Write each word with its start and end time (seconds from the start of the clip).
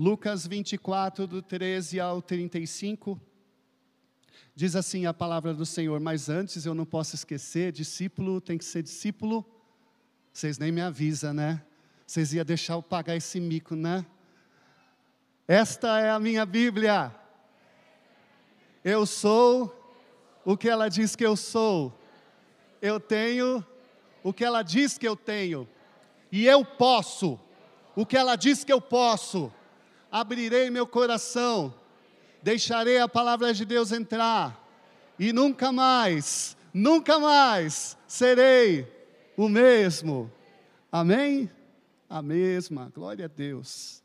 Lucas 0.00 0.46
24, 0.46 1.26
do 1.26 1.42
13 1.42 2.00
ao 2.00 2.22
35. 2.22 3.20
Diz 4.54 4.74
assim 4.74 5.04
a 5.04 5.12
palavra 5.12 5.52
do 5.52 5.66
Senhor, 5.66 6.00
mas 6.00 6.30
antes 6.30 6.64
eu 6.64 6.72
não 6.72 6.86
posso 6.86 7.14
esquecer: 7.14 7.70
discípulo 7.70 8.40
tem 8.40 8.56
que 8.56 8.64
ser 8.64 8.82
discípulo. 8.82 9.44
Vocês 10.32 10.56
nem 10.56 10.72
me 10.72 10.80
avisam, 10.80 11.34
né? 11.34 11.62
Vocês 12.06 12.32
iam 12.32 12.46
deixar 12.46 12.72
eu 12.72 12.82
pagar 12.82 13.14
esse 13.14 13.38
mico, 13.38 13.76
né? 13.76 14.06
Esta 15.46 16.00
é 16.00 16.08
a 16.08 16.18
minha 16.18 16.46
Bíblia. 16.46 17.14
Eu 18.82 19.04
sou 19.04 20.00
o 20.46 20.56
que 20.56 20.70
ela 20.70 20.88
diz 20.88 21.14
que 21.14 21.26
eu 21.26 21.36
sou. 21.36 21.92
Eu 22.80 22.98
tenho 22.98 23.62
o 24.22 24.32
que 24.32 24.46
ela 24.46 24.62
diz 24.62 24.96
que 24.96 25.06
eu 25.06 25.14
tenho. 25.14 25.68
E 26.32 26.46
eu 26.46 26.64
posso 26.64 27.38
o 27.94 28.06
que 28.06 28.16
ela 28.16 28.34
diz 28.34 28.64
que 28.64 28.72
eu 28.72 28.80
posso. 28.80 29.52
Abrirei 30.10 30.70
meu 30.70 30.86
coração, 30.86 31.72
deixarei 32.42 32.98
a 32.98 33.08
palavra 33.08 33.54
de 33.54 33.64
Deus 33.64 33.92
entrar, 33.92 34.66
e 35.18 35.32
nunca 35.32 35.70
mais, 35.70 36.56
nunca 36.74 37.18
mais 37.18 37.96
serei 38.08 38.88
o 39.36 39.48
mesmo. 39.48 40.30
Amém? 40.90 41.48
A 42.08 42.20
mesma, 42.20 42.90
glória 42.92 43.26
a 43.26 43.28
Deus. 43.28 44.02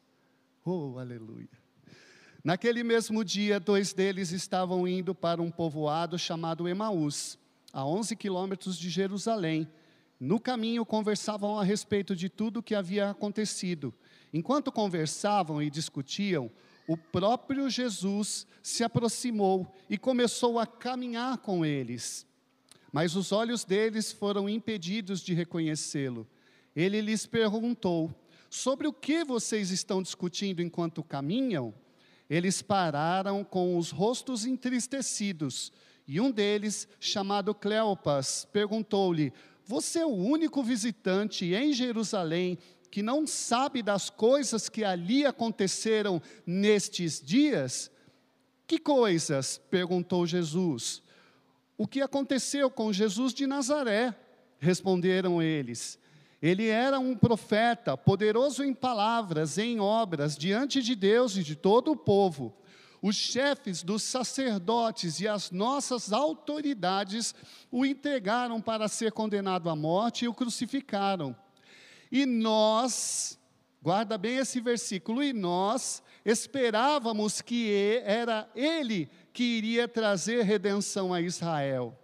Oh, 0.64 1.00
aleluia. 1.00 1.50
Naquele 2.44 2.84
mesmo 2.84 3.26
dia, 3.26 3.60
dois 3.60 3.92
deles 3.92 4.32
estavam 4.32 4.88
indo 4.88 5.16
para 5.16 5.42
um 5.42 5.50
povoado 5.50 6.20
chamado 6.20 6.68
Emaús, 6.68 7.40
a 7.74 7.84
11 7.84 8.16
quilômetros 8.16 8.78
de 8.78 8.88
Jerusalém. 8.92 9.68
No 10.20 10.40
caminho, 10.40 10.86
conversavam 10.86 11.60
a 11.60 11.64
respeito 11.64 12.16
de 12.16 12.30
tudo 12.30 12.60
o 12.60 12.64
que 12.64 12.76
havia 12.76 13.10
acontecido. 13.10 13.92
Enquanto 14.36 14.70
conversavam 14.70 15.62
e 15.62 15.70
discutiam, 15.70 16.52
o 16.86 16.98
próprio 16.98 17.70
Jesus 17.70 18.46
se 18.62 18.84
aproximou 18.84 19.74
e 19.90 19.98
começou 19.98 20.60
a 20.60 20.68
caminhar 20.68 21.38
com 21.38 21.66
eles. 21.66 22.28
Mas 22.92 23.16
os 23.16 23.32
olhos 23.32 23.64
deles 23.64 24.12
foram 24.12 24.50
impedidos 24.50 25.22
de 25.22 25.34
reconhecê-lo. 25.34 26.28
Ele 26.76 27.00
lhes 27.00 27.26
perguntou: 27.26 28.14
Sobre 28.50 28.86
o 28.86 28.92
que 28.92 29.24
vocês 29.24 29.72
estão 29.72 30.02
discutindo 30.02 30.62
enquanto 30.62 31.02
caminham? 31.02 31.74
Eles 32.30 32.62
pararam 32.62 33.42
com 33.42 33.78
os 33.78 33.90
rostos 33.90 34.46
entristecidos, 34.46 35.72
e 36.06 36.20
um 36.20 36.30
deles, 36.30 36.90
chamado 37.00 37.56
Cleopas, 37.56 38.46
perguntou-lhe: 38.52 39.32
Você 39.64 40.00
é 40.00 40.06
o 40.06 40.10
único 40.10 40.62
visitante 40.62 41.54
em 41.54 41.72
Jerusalém 41.72 42.58
que 42.96 43.04
não 43.04 43.28
sabe 43.28 43.84
das 43.84 44.10
coisas 44.10 44.70
que 44.70 44.82
ali 44.82 45.26
aconteceram 45.26 46.22
nestes 46.46 47.20
dias? 47.22 47.92
Que 48.66 48.80
coisas? 48.80 49.58
perguntou 49.70 50.26
Jesus. 50.26 51.04
O 51.78 51.86
que 51.86 52.00
aconteceu 52.00 52.72
com 52.72 52.94
Jesus 52.94 53.34
de 53.34 53.46
Nazaré? 53.46 54.16
Responderam 54.60 55.42
eles. 55.42 56.00
Ele 56.42 56.70
era 56.70 56.98
um 56.98 57.18
profeta, 57.18 57.98
poderoso 57.98 58.64
em 58.64 58.74
palavras, 58.74 59.58
em 59.58 59.78
obras, 59.78 60.38
diante 60.38 60.82
de 60.82 60.96
Deus 60.96 61.36
e 61.36 61.44
de 61.44 61.54
todo 61.54 61.92
o 61.92 61.98
povo. 61.98 62.56
Os 63.02 63.18
chefes 63.18 63.84
dos 63.84 64.04
sacerdotes 64.04 65.20
e 65.20 65.28
as 65.28 65.52
nossas 65.52 66.14
autoridades 66.14 67.36
o 67.70 67.86
entregaram 67.86 68.62
para 68.62 68.88
ser 68.88 69.12
condenado 69.12 69.70
à 69.70 69.76
morte 69.76 70.24
e 70.24 70.30
o 70.30 70.34
crucificaram. 70.34 71.36
E 72.12 72.26
nós, 72.26 73.40
guarda 73.82 74.18
bem 74.18 74.38
esse 74.38 74.60
versículo, 74.60 75.24
e 75.24 75.34
nós 75.34 76.04
esperávamos 76.24 77.42
que 77.42 78.02
era 78.06 78.50
Ele 78.56 79.10
que 79.32 79.44
iria 79.44 79.88
trazer 79.88 80.44
redenção 80.44 81.14
a 81.14 81.22
Israel. 81.22 81.98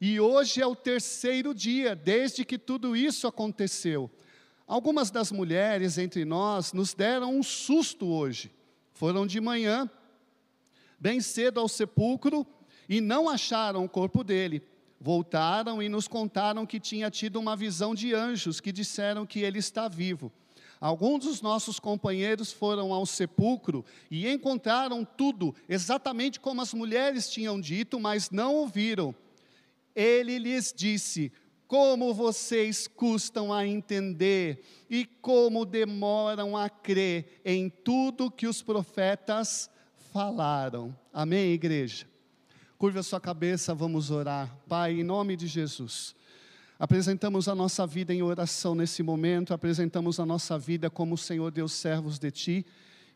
E 0.00 0.18
hoje 0.18 0.60
é 0.60 0.66
o 0.66 0.74
terceiro 0.74 1.54
dia 1.54 1.94
desde 1.94 2.44
que 2.44 2.58
tudo 2.58 2.96
isso 2.96 3.26
aconteceu. 3.26 4.10
Algumas 4.66 5.10
das 5.10 5.30
mulheres 5.30 5.98
entre 5.98 6.24
nós 6.24 6.72
nos 6.72 6.94
deram 6.94 7.34
um 7.36 7.42
susto 7.42 8.06
hoje. 8.06 8.50
Foram 8.92 9.26
de 9.26 9.40
manhã, 9.40 9.90
bem 10.98 11.20
cedo 11.20 11.60
ao 11.60 11.68
sepulcro, 11.68 12.46
e 12.88 13.00
não 13.00 13.28
acharam 13.28 13.84
o 13.84 13.88
corpo 13.88 14.22
dele. 14.22 14.62
Voltaram 15.00 15.82
e 15.82 15.88
nos 15.88 16.08
contaram 16.08 16.64
que 16.64 16.80
tinha 16.80 17.10
tido 17.10 17.36
uma 17.38 17.56
visão 17.56 17.94
de 17.94 18.14
anjos 18.14 18.60
que 18.60 18.72
disseram 18.72 19.26
que 19.26 19.40
ele 19.40 19.58
está 19.58 19.88
vivo. 19.88 20.32
Alguns 20.80 21.24
dos 21.24 21.40
nossos 21.40 21.80
companheiros 21.80 22.52
foram 22.52 22.92
ao 22.92 23.06
sepulcro 23.06 23.84
e 24.10 24.28
encontraram 24.28 25.04
tudo 25.04 25.54
exatamente 25.68 26.38
como 26.38 26.60
as 26.60 26.74
mulheres 26.74 27.30
tinham 27.30 27.60
dito, 27.60 27.98
mas 27.98 28.30
não 28.30 28.54
ouviram. 28.54 29.14
Ele 29.94 30.38
lhes 30.38 30.74
disse: 30.76 31.32
Como 31.66 32.12
vocês 32.12 32.86
custam 32.86 33.52
a 33.52 33.66
entender 33.66 34.62
e 34.90 35.06
como 35.06 35.64
demoram 35.64 36.56
a 36.56 36.68
crer 36.68 37.40
em 37.44 37.70
tudo 37.70 38.30
que 38.30 38.46
os 38.46 38.60
profetas 38.62 39.70
falaram. 40.12 40.94
Amém, 41.12 41.52
igreja? 41.52 42.06
Curva 42.84 43.00
a 43.00 43.02
sua 43.02 43.18
cabeça, 43.18 43.74
vamos 43.74 44.10
orar. 44.10 44.54
Pai, 44.68 45.00
em 45.00 45.02
nome 45.02 45.36
de 45.36 45.46
Jesus. 45.46 46.14
Apresentamos 46.78 47.48
a 47.48 47.54
nossa 47.54 47.86
vida 47.86 48.12
em 48.12 48.22
oração 48.22 48.74
nesse 48.74 49.02
momento, 49.02 49.54
apresentamos 49.54 50.20
a 50.20 50.26
nossa 50.26 50.58
vida 50.58 50.90
como 50.90 51.16
Senhor 51.16 51.50
Deus, 51.50 51.72
servos 51.72 52.18
de 52.18 52.30
Ti, 52.30 52.66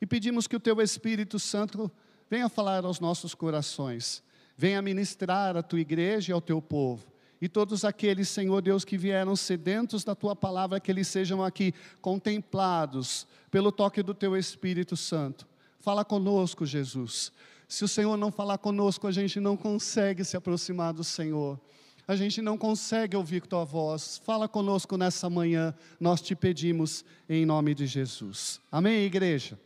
e 0.01 0.07
pedimos 0.07 0.47
que 0.47 0.57
o 0.57 0.59
Teu 0.59 0.81
Espírito 0.81 1.39
Santo 1.39 1.93
venha 2.31 2.49
falar 2.49 2.83
aos 2.87 2.99
nossos 2.99 3.35
corações, 3.35 4.23
venha 4.57 4.81
ministrar 4.81 5.55
à 5.55 5.63
Tua 5.63 5.81
igreja 5.81 6.31
e 6.31 6.33
ao 6.33 6.41
Teu 6.41 6.63
povo. 6.63 7.05
E 7.39 7.47
todos 7.47 7.85
aqueles, 7.85 8.31
Senhor 8.31 8.63
Deus, 8.63 8.87
que 8.87 8.97
vieram 8.97 9.37
sedentos 9.37 10.03
da 10.03 10.15
Tua 10.15 10.35
palavra, 10.35 10.81
que 10.81 10.91
eles 10.91 11.09
sejam 11.09 11.45
aqui 11.45 11.75
contemplados 12.01 13.27
pelo 13.51 13.71
toque 13.71 14.03
do 14.03 14.15
Teu 14.15 14.35
Espírito 14.35 14.97
Santo. 14.97 15.47
Fala 15.79 16.07
conosco, 16.07 16.65
Jesus. 16.65 17.31
Se 17.69 17.85
o 17.85 17.89
Senhor 17.89 18.17
não 18.17 18.33
falar 18.33 18.57
conosco, 18.57 19.07
a 19.07 19.13
gente 19.13 19.39
não 19.39 19.55
consegue 19.55 20.25
se 20.25 20.37
aproximar 20.39 20.95
do 20.95 21.05
Senhor. 21.05 21.61
A 22.07 22.17
gente 22.17 22.41
não 22.41 22.57
consegue 22.57 23.15
ouvir 23.15 23.47
tua 23.47 23.63
voz. 23.63 24.17
Fala 24.25 24.49
conosco 24.49 24.97
nessa 24.97 25.29
manhã, 25.29 25.75
nós 26.01 26.23
te 26.23 26.35
pedimos 26.35 27.05
em 27.29 27.45
nome 27.45 27.75
de 27.75 27.87
Jesus. 27.87 28.59
Amém, 28.73 29.05
igreja? 29.05 29.61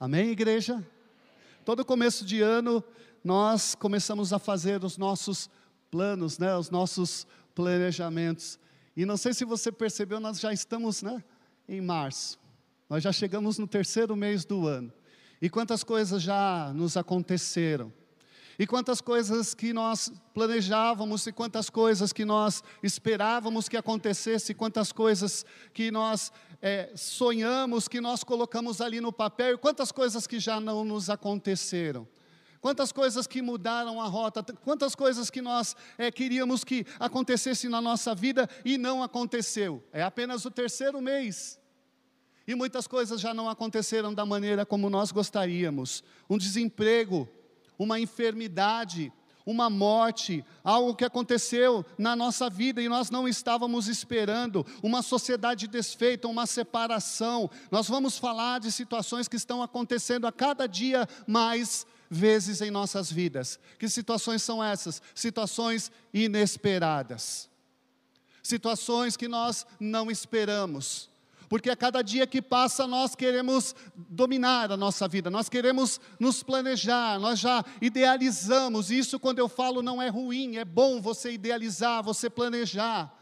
Amém, 0.00 0.30
igreja? 0.30 0.84
Todo 1.64 1.84
começo 1.84 2.24
de 2.24 2.40
ano, 2.40 2.82
nós 3.22 3.76
começamos 3.76 4.32
a 4.32 4.40
fazer 4.40 4.82
os 4.82 4.98
nossos 4.98 5.48
planos, 5.92 6.38
né, 6.40 6.56
os 6.56 6.70
nossos 6.70 7.24
planejamentos. 7.54 8.58
E 8.96 9.06
não 9.06 9.16
sei 9.16 9.32
se 9.32 9.44
você 9.44 9.70
percebeu, 9.70 10.18
nós 10.18 10.40
já 10.40 10.52
estamos 10.52 11.02
né, 11.02 11.22
em 11.68 11.80
março. 11.80 12.40
Nós 12.90 13.04
já 13.04 13.12
chegamos 13.12 13.58
no 13.58 13.68
terceiro 13.68 14.16
mês 14.16 14.44
do 14.44 14.66
ano. 14.66 14.92
E 15.40 15.50
quantas 15.50 15.84
coisas 15.84 16.22
já 16.22 16.72
nos 16.74 16.96
aconteceram. 16.96 17.92
E 18.58 18.66
quantas 18.66 19.02
coisas 19.02 19.54
que 19.54 19.72
nós 19.72 20.10
planejávamos, 20.32 21.26
e 21.26 21.32
quantas 21.32 21.68
coisas 21.68 22.10
que 22.10 22.24
nós 22.24 22.64
esperávamos 22.82 23.68
que 23.68 23.76
acontecesse, 23.76 24.54
quantas 24.54 24.92
coisas 24.92 25.44
que 25.74 25.90
nós 25.90 26.32
é, 26.62 26.90
sonhamos, 26.96 27.86
que 27.86 28.00
nós 28.00 28.24
colocamos 28.24 28.80
ali 28.80 28.98
no 28.98 29.12
papel, 29.12 29.54
e 29.54 29.58
quantas 29.58 29.92
coisas 29.92 30.26
que 30.26 30.40
já 30.40 30.58
não 30.58 30.84
nos 30.84 31.10
aconteceram. 31.10 32.08
Quantas 32.58 32.90
coisas 32.90 33.26
que 33.26 33.42
mudaram 33.42 34.00
a 34.00 34.06
rota, 34.06 34.42
quantas 34.42 34.94
coisas 34.94 35.28
que 35.28 35.42
nós 35.42 35.76
é, 35.98 36.10
queríamos 36.10 36.64
que 36.64 36.86
acontecesse 36.98 37.68
na 37.68 37.82
nossa 37.82 38.14
vida 38.14 38.48
e 38.64 38.78
não 38.78 39.02
aconteceu. 39.02 39.84
É 39.92 40.02
apenas 40.02 40.46
o 40.46 40.50
terceiro 40.50 41.00
mês. 41.02 41.60
E 42.46 42.54
muitas 42.54 42.86
coisas 42.86 43.20
já 43.20 43.34
não 43.34 43.48
aconteceram 43.48 44.14
da 44.14 44.24
maneira 44.24 44.64
como 44.64 44.88
nós 44.88 45.10
gostaríamos. 45.10 46.04
Um 46.30 46.38
desemprego, 46.38 47.28
uma 47.76 47.98
enfermidade, 47.98 49.12
uma 49.44 49.68
morte, 49.68 50.44
algo 50.62 50.94
que 50.94 51.04
aconteceu 51.04 51.84
na 51.98 52.14
nossa 52.14 52.48
vida 52.48 52.80
e 52.80 52.88
nós 52.88 53.10
não 53.10 53.26
estávamos 53.26 53.88
esperando, 53.88 54.64
uma 54.82 55.02
sociedade 55.02 55.66
desfeita, 55.66 56.28
uma 56.28 56.46
separação. 56.46 57.50
Nós 57.70 57.88
vamos 57.88 58.16
falar 58.16 58.60
de 58.60 58.70
situações 58.70 59.26
que 59.26 59.36
estão 59.36 59.62
acontecendo 59.62 60.26
a 60.26 60.32
cada 60.32 60.68
dia 60.68 61.08
mais 61.26 61.84
vezes 62.08 62.60
em 62.60 62.70
nossas 62.70 63.10
vidas. 63.10 63.58
Que 63.78 63.88
situações 63.88 64.42
são 64.42 64.62
essas? 64.62 65.02
Situações 65.14 65.90
inesperadas. 66.14 67.48
Situações 68.40 69.16
que 69.16 69.26
nós 69.26 69.66
não 69.80 70.08
esperamos 70.10 71.08
porque 71.48 71.70
a 71.70 71.76
cada 71.76 72.02
dia 72.02 72.26
que 72.26 72.42
passa 72.42 72.86
nós 72.86 73.14
queremos 73.14 73.74
dominar 73.94 74.72
a 74.72 74.76
nossa 74.76 75.06
vida, 75.06 75.30
nós 75.30 75.48
queremos 75.48 76.00
nos 76.18 76.42
planejar, 76.42 77.18
nós 77.18 77.38
já 77.38 77.64
idealizamos. 77.80 78.90
Isso, 78.90 79.18
quando 79.18 79.38
eu 79.38 79.48
falo, 79.48 79.82
não 79.82 80.00
é 80.00 80.08
ruim, 80.08 80.56
é 80.56 80.64
bom 80.64 81.00
você 81.00 81.32
idealizar, 81.32 82.02
você 82.02 82.28
planejar. 82.28 83.12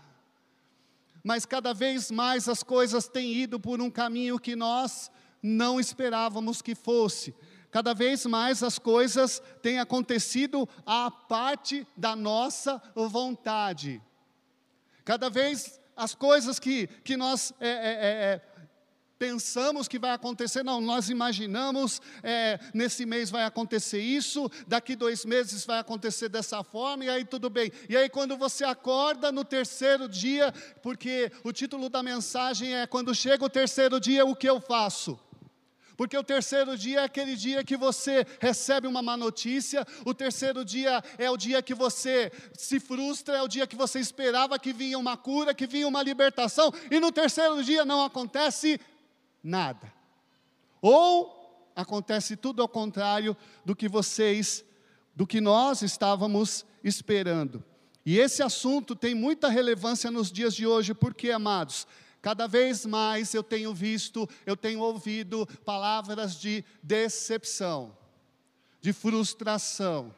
Mas 1.23 1.47
cada 1.47 1.73
vez 1.73 2.11
mais 2.11 2.49
as 2.49 2.63
coisas 2.63 3.09
têm 3.09 3.33
ido 3.33 3.59
por 3.59 3.81
um 3.81 3.91
caminho 3.91 4.39
que 4.39 4.55
nós 4.55 5.11
não 5.43 5.79
esperávamos 5.79 6.63
que 6.63 6.75
fosse. 6.75 7.35
Cada 7.71 7.93
vez 7.93 8.25
mais 8.25 8.63
as 8.63 8.79
coisas 8.79 9.43
têm 9.61 9.81
acontecido 9.81 10.69
à 10.87 11.11
parte 11.11 11.87
da 11.97 12.15
nossa 12.15 12.81
vontade. 12.95 14.01
Cada 15.05 15.29
vez 15.29 15.81
as 15.97 16.15
coisas 16.15 16.59
que, 16.59 16.87
que 17.03 17.17
nós 17.17 17.53
é, 17.61 17.69
é, 17.69 17.71
é, 17.71 18.35
é 18.35 18.55
pensamos 19.19 19.89
que 19.89 19.99
vai 19.99 20.11
acontecer, 20.11 20.63
não, 20.63 20.81
nós 20.81 21.09
imaginamos, 21.09 22.03
é, 22.23 22.59
nesse 22.75 23.07
mês 23.07 23.31
vai 23.31 23.45
acontecer 23.45 24.01
isso, 24.01 24.51
daqui 24.67 24.95
dois 24.95 25.25
meses 25.25 25.65
vai 25.65 25.79
acontecer 25.79 26.29
dessa 26.29 26.63
forma, 26.63 27.05
e 27.05 27.09
aí 27.09 27.25
tudo 27.25 27.49
bem. 27.49 27.73
E 27.89 27.97
aí, 27.97 28.09
quando 28.09 28.37
você 28.37 28.65
acorda 28.65 29.33
no 29.33 29.45
terceiro 29.45 30.09
dia, 30.09 30.53
porque 30.83 31.33
o 31.43 31.53
título 31.53 31.89
da 31.89 32.03
mensagem 32.03 32.75
é: 32.75 32.87
Quando 32.87 33.15
chega 33.15 33.45
o 33.45 33.49
terceiro 33.49 33.99
dia, 33.99 34.27
o 34.27 34.37
que 34.37 34.49
eu 34.49 34.61
faço? 34.61 35.19
Porque 35.97 36.17
o 36.17 36.25
terceiro 36.25 36.77
dia 36.77 37.01
é 37.01 37.05
aquele 37.05 37.37
dia 37.37 37.63
que 37.63 37.77
você 37.77 38.27
recebe 38.41 38.87
uma 38.87 39.03
má 39.03 39.17
notícia, 39.17 39.87
o 40.05 40.13
terceiro 40.13 40.65
dia 40.65 41.03
é 41.19 41.31
o 41.31 41.37
dia 41.37 41.63
que 41.63 41.75
você 41.75 42.33
se 42.53 42.81
frustra, 42.81 43.37
é 43.37 43.43
o 43.43 43.49
dia 43.49 43.67
que 43.67 43.77
você 43.77 44.01
esperava 44.01 44.59
que 44.59 44.73
vinha 44.73 44.99
uma 44.99 45.17
cura, 45.17 45.55
que 45.55 45.67
vinha 45.67 45.87
uma 45.87 46.03
libertação, 46.03 46.73
e 46.91 46.99
no 46.99 47.13
terceiro 47.13 47.63
dia 47.63 47.85
não 47.85 48.03
acontece 48.03 48.81
nada. 49.43 49.93
Ou 50.83 51.71
acontece 51.77 52.37
tudo 52.37 52.61
ao 52.61 52.69
contrário 52.69 53.37
do 53.65 53.75
que 53.75 53.89
vocês, 53.89 54.65
do 55.15 55.27
que 55.27 55.41
nós 55.41 55.83
estávamos 55.83 56.65
esperando. 56.83 57.65
E 58.05 58.19
esse 58.19 58.43
assunto 58.43 58.95
tem 58.95 59.15
muita 59.15 59.49
relevância 59.49 60.11
nos 60.11 60.31
dias 60.31 60.55
de 60.55 60.67
hoje, 60.67 60.93
porque, 60.93 61.31
amados, 61.31 61.87
cada 62.25 62.47
vez 62.47 62.87
mais 62.87 63.35
eu 63.35 63.43
tenho 63.43 63.75
visto, 63.75 64.27
eu 64.47 64.57
tenho 64.57 64.81
ouvido 64.81 65.47
palavras 65.63 66.41
de 66.41 66.65
decepção, 66.83 67.95
de 68.81 68.95
frustração, 68.95 70.15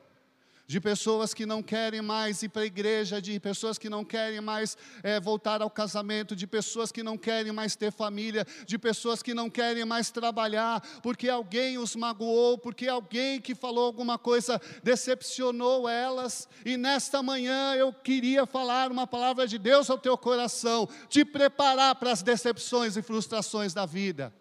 de 0.66 0.80
pessoas 0.80 1.32
que 1.32 1.46
não 1.46 1.62
querem 1.62 2.02
mais 2.02 2.42
ir 2.42 2.48
para 2.48 2.62
a 2.62 2.66
igreja, 2.66 3.22
de 3.22 3.38
pessoas 3.38 3.78
que 3.78 3.88
não 3.88 4.04
querem 4.04 4.40
mais 4.40 4.76
é, 5.02 5.20
voltar 5.20 5.62
ao 5.62 5.70
casamento, 5.70 6.34
de 6.34 6.46
pessoas 6.46 6.90
que 6.90 7.02
não 7.02 7.16
querem 7.16 7.52
mais 7.52 7.76
ter 7.76 7.92
família, 7.92 8.44
de 8.66 8.76
pessoas 8.76 9.22
que 9.22 9.32
não 9.32 9.48
querem 9.48 9.84
mais 9.84 10.10
trabalhar, 10.10 10.80
porque 11.02 11.28
alguém 11.28 11.78
os 11.78 11.94
magoou, 11.94 12.58
porque 12.58 12.88
alguém 12.88 13.40
que 13.40 13.54
falou 13.54 13.84
alguma 13.84 14.18
coisa 14.18 14.60
decepcionou 14.82 15.88
elas. 15.88 16.48
E 16.64 16.76
nesta 16.76 17.22
manhã 17.22 17.74
eu 17.74 17.92
queria 17.92 18.44
falar 18.44 18.90
uma 18.90 19.06
palavra 19.06 19.46
de 19.46 19.58
Deus 19.58 19.88
ao 19.88 19.98
teu 19.98 20.18
coração, 20.18 20.88
te 21.08 21.24
preparar 21.24 21.94
para 21.94 22.10
as 22.10 22.22
decepções 22.22 22.96
e 22.96 23.02
frustrações 23.02 23.72
da 23.72 23.86
vida, 23.86 24.34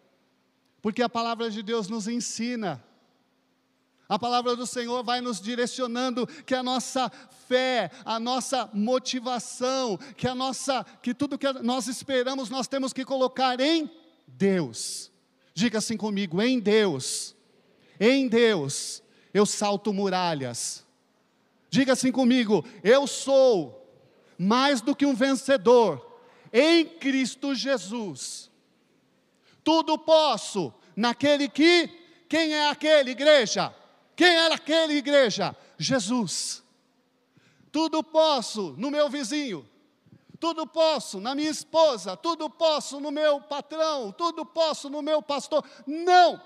porque 0.81 1.03
a 1.03 1.09
palavra 1.09 1.51
de 1.51 1.61
Deus 1.61 1.87
nos 1.87 2.07
ensina 2.07 2.83
a 4.07 4.19
palavra 4.19 4.55
do 4.55 4.67
Senhor 4.67 5.03
vai 5.03 5.19
nos 5.19 5.41
direcionando 5.41 6.27
que 6.45 6.53
a 6.53 6.61
nossa 6.61 7.11
fé, 7.47 7.89
a 8.03 8.19
nossa 8.19 8.69
motivação, 8.73 9.97
que 10.15 10.27
a 10.27 10.35
nossa, 10.35 10.85
que 11.01 11.13
tudo 11.13 11.37
que 11.37 11.51
nós 11.63 11.87
esperamos 11.87 12.49
nós 12.49 12.67
temos 12.67 12.93
que 12.93 13.03
colocar 13.03 13.59
em 13.59 13.89
Deus. 14.27 15.11
Diga 15.53 15.79
assim 15.79 15.97
comigo, 15.97 16.41
em 16.41 16.59
Deus. 16.59 17.35
Em 17.99 18.27
Deus 18.27 19.01
eu 19.33 19.45
salto 19.45 19.91
muralhas. 19.91 20.85
Diga 21.69 21.93
assim 21.93 22.11
comigo, 22.11 22.63
eu 22.83 23.07
sou 23.07 23.85
mais 24.37 24.81
do 24.81 24.95
que 24.95 25.05
um 25.05 25.15
vencedor 25.15 26.19
em 26.53 26.85
Cristo 26.85 27.55
Jesus. 27.55 28.51
Tudo 29.63 29.97
posso 29.97 30.71
naquele 30.95 31.49
que 31.49 31.89
quem 32.29 32.53
é 32.53 32.69
aquele, 32.69 33.11
igreja? 33.11 33.73
Quem 34.15 34.33
era 34.35 34.55
aquele 34.55 34.93
igreja? 34.93 35.55
Jesus. 35.77 36.63
Tudo 37.71 38.01
posso 38.01 38.73
no 38.77 38.89
meu 38.89 39.09
vizinho, 39.09 39.67
tudo 40.39 40.65
posso 40.65 41.19
na 41.19 41.35
minha 41.35 41.49
esposa, 41.49 42.15
tudo 42.15 42.49
posso 42.49 43.01
no 43.01 43.11
meu 43.11 43.41
patrão, 43.41 44.13
tudo 44.13 44.45
posso 44.45 44.89
no 44.89 45.01
meu 45.01 45.21
pastor. 45.21 45.63
Não! 45.85 46.41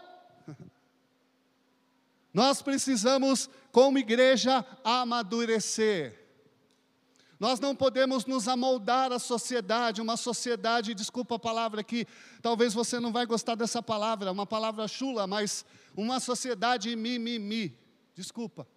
Nós 2.33 2.61
precisamos, 2.61 3.47
como 3.71 3.99
igreja, 3.99 4.65
amadurecer. 4.83 6.19
Nós 7.39 7.59
não 7.59 7.73
podemos 7.73 8.25
nos 8.25 8.47
amoldar 8.47 9.13
à 9.13 9.19
sociedade, 9.19 10.01
uma 10.01 10.17
sociedade, 10.17 10.93
desculpa 10.93 11.35
a 11.35 11.39
palavra 11.39 11.79
aqui, 11.79 12.05
talvez 12.41 12.73
você 12.73 12.99
não 12.99 13.13
vai 13.13 13.25
gostar 13.25 13.55
dessa 13.55 13.81
palavra, 13.81 14.31
uma 14.31 14.45
palavra 14.45 14.87
chula, 14.87 15.25
mas 15.25 15.63
uma 15.95 16.19
sociedade 16.19 16.95
mimimi. 16.95 17.77
Desculpa, 18.15 18.67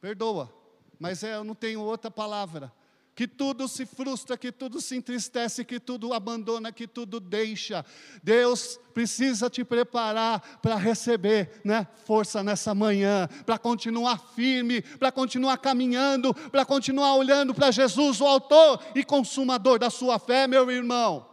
perdoa, 0.00 0.52
mas 0.98 1.22
é, 1.22 1.34
eu 1.34 1.44
não 1.44 1.54
tenho 1.54 1.80
outra 1.80 2.10
palavra. 2.10 2.72
Que 3.14 3.28
tudo 3.28 3.68
se 3.68 3.86
frustra, 3.86 4.36
que 4.36 4.50
tudo 4.50 4.80
se 4.80 4.96
entristece, 4.96 5.64
que 5.64 5.78
tudo 5.78 6.12
abandona, 6.12 6.72
que 6.72 6.88
tudo 6.88 7.20
deixa. 7.20 7.84
Deus 8.22 8.78
precisa 8.92 9.48
te 9.48 9.64
preparar 9.64 10.58
para 10.60 10.74
receber 10.74 11.60
né, 11.64 11.86
força 12.04 12.42
nessa 12.42 12.74
manhã, 12.74 13.28
para 13.46 13.56
continuar 13.56 14.18
firme, 14.34 14.82
para 14.82 15.12
continuar 15.12 15.58
caminhando, 15.58 16.34
para 16.34 16.64
continuar 16.64 17.14
olhando 17.14 17.54
para 17.54 17.70
Jesus, 17.70 18.20
o 18.20 18.26
Autor 18.26 18.82
e 18.96 19.04
Consumador 19.04 19.78
da 19.78 19.90
sua 19.90 20.18
fé, 20.18 20.48
meu 20.48 20.68
irmão. 20.68 21.24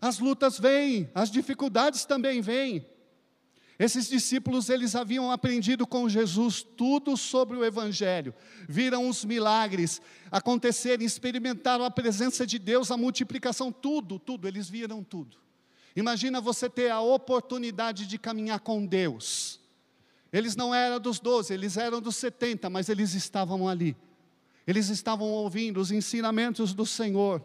As 0.00 0.20
lutas 0.20 0.56
vêm, 0.56 1.10
as 1.12 1.30
dificuldades 1.30 2.04
também 2.04 2.40
vêm. 2.40 2.86
Esses 3.78 4.08
discípulos, 4.08 4.70
eles 4.70 4.94
haviam 4.94 5.30
aprendido 5.30 5.86
com 5.86 6.08
Jesus 6.08 6.62
tudo 6.62 7.14
sobre 7.14 7.58
o 7.58 7.64
Evangelho, 7.64 8.34
viram 8.66 9.06
os 9.06 9.22
milagres 9.22 10.00
acontecerem, 10.30 11.06
experimentaram 11.06 11.84
a 11.84 11.90
presença 11.90 12.46
de 12.46 12.58
Deus, 12.58 12.90
a 12.90 12.96
multiplicação, 12.96 13.70
tudo, 13.70 14.18
tudo, 14.18 14.48
eles 14.48 14.70
viram 14.70 15.04
tudo. 15.04 15.36
Imagina 15.94 16.40
você 16.40 16.70
ter 16.70 16.90
a 16.90 17.00
oportunidade 17.00 18.06
de 18.06 18.18
caminhar 18.18 18.60
com 18.60 18.84
Deus. 18.84 19.60
Eles 20.32 20.56
não 20.56 20.74
eram 20.74 20.98
dos 20.98 21.20
doze, 21.20 21.52
eles 21.52 21.76
eram 21.76 22.00
dos 22.00 22.16
setenta, 22.16 22.70
mas 22.70 22.88
eles 22.88 23.12
estavam 23.14 23.68
ali. 23.68 23.94
Eles 24.66 24.88
estavam 24.88 25.28
ouvindo 25.28 25.80
os 25.80 25.90
ensinamentos 25.90 26.74
do 26.74 26.84
Senhor. 26.84 27.42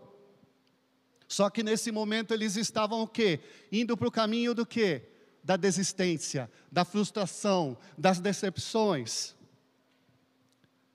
Só 1.28 1.50
que 1.50 1.62
nesse 1.62 1.92
momento 1.92 2.34
eles 2.34 2.56
estavam 2.56 3.02
o 3.02 3.08
quê? 3.08 3.40
Indo 3.72 3.96
para 3.96 4.08
o 4.08 4.12
caminho 4.12 4.54
do 4.54 4.66
quê? 4.66 5.11
Da 5.44 5.58
desistência, 5.58 6.50
da 6.72 6.86
frustração, 6.86 7.78
das 7.98 8.20
decepções. 8.20 9.36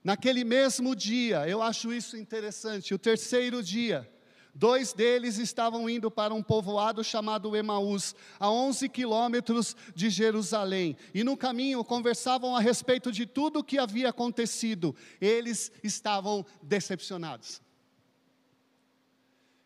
Naquele 0.03 0.43
mesmo 0.43 0.95
dia, 0.95 1.47
eu 1.47 1.61
acho 1.61 1.91
isso 1.91 2.15
interessante, 2.15 2.93
o 2.93 2.99
terceiro 2.99 3.61
dia, 3.61 4.09
dois 4.55 4.93
deles 4.93 5.37
estavam 5.37 5.89
indo 5.89 6.09
para 6.09 6.33
um 6.33 6.41
povoado 6.41 7.03
chamado 7.03 7.55
Emaús, 7.55 8.15
a 8.39 8.49
11 8.49 8.87
quilômetros 8.89 9.75
de 9.93 10.09
Jerusalém, 10.09 10.95
e 11.13 11.23
no 11.23 11.35
caminho 11.35 11.83
conversavam 11.83 12.55
a 12.55 12.59
respeito 12.61 13.11
de 13.11 13.25
tudo 13.25 13.59
o 13.59 13.63
que 13.63 13.77
havia 13.77 14.09
acontecido. 14.09 14.95
Eles 15.19 15.71
estavam 15.83 16.45
decepcionados. 16.63 17.61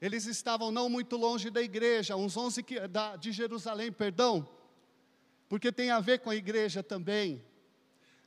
Eles 0.01 0.25
estavam 0.25 0.71
não 0.71 0.89
muito 0.89 1.15
longe 1.15 1.51
da 1.51 1.61
igreja, 1.61 2.15
uns 2.15 2.35
11 2.35 2.65
de 3.19 3.31
Jerusalém, 3.31 3.91
perdão, 3.91 4.49
porque 5.51 5.69
tem 5.69 5.89
a 5.91 5.99
ver 5.99 6.19
com 6.19 6.29
a 6.29 6.35
igreja 6.37 6.81
também. 6.81 7.43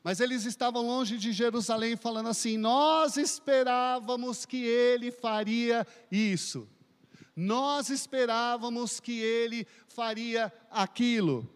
Mas 0.02 0.20
eles 0.20 0.44
estavam 0.44 0.86
longe 0.86 1.16
de 1.16 1.32
Jerusalém, 1.32 1.96
falando 1.96 2.28
assim: 2.28 2.58
Nós 2.58 3.16
esperávamos 3.16 4.44
que 4.44 4.62
ele 4.62 5.10
faria 5.10 5.86
isso, 6.12 6.68
nós 7.34 7.88
esperávamos 7.88 9.00
que 9.00 9.20
ele 9.20 9.66
faria 9.88 10.52
aquilo. 10.70 11.48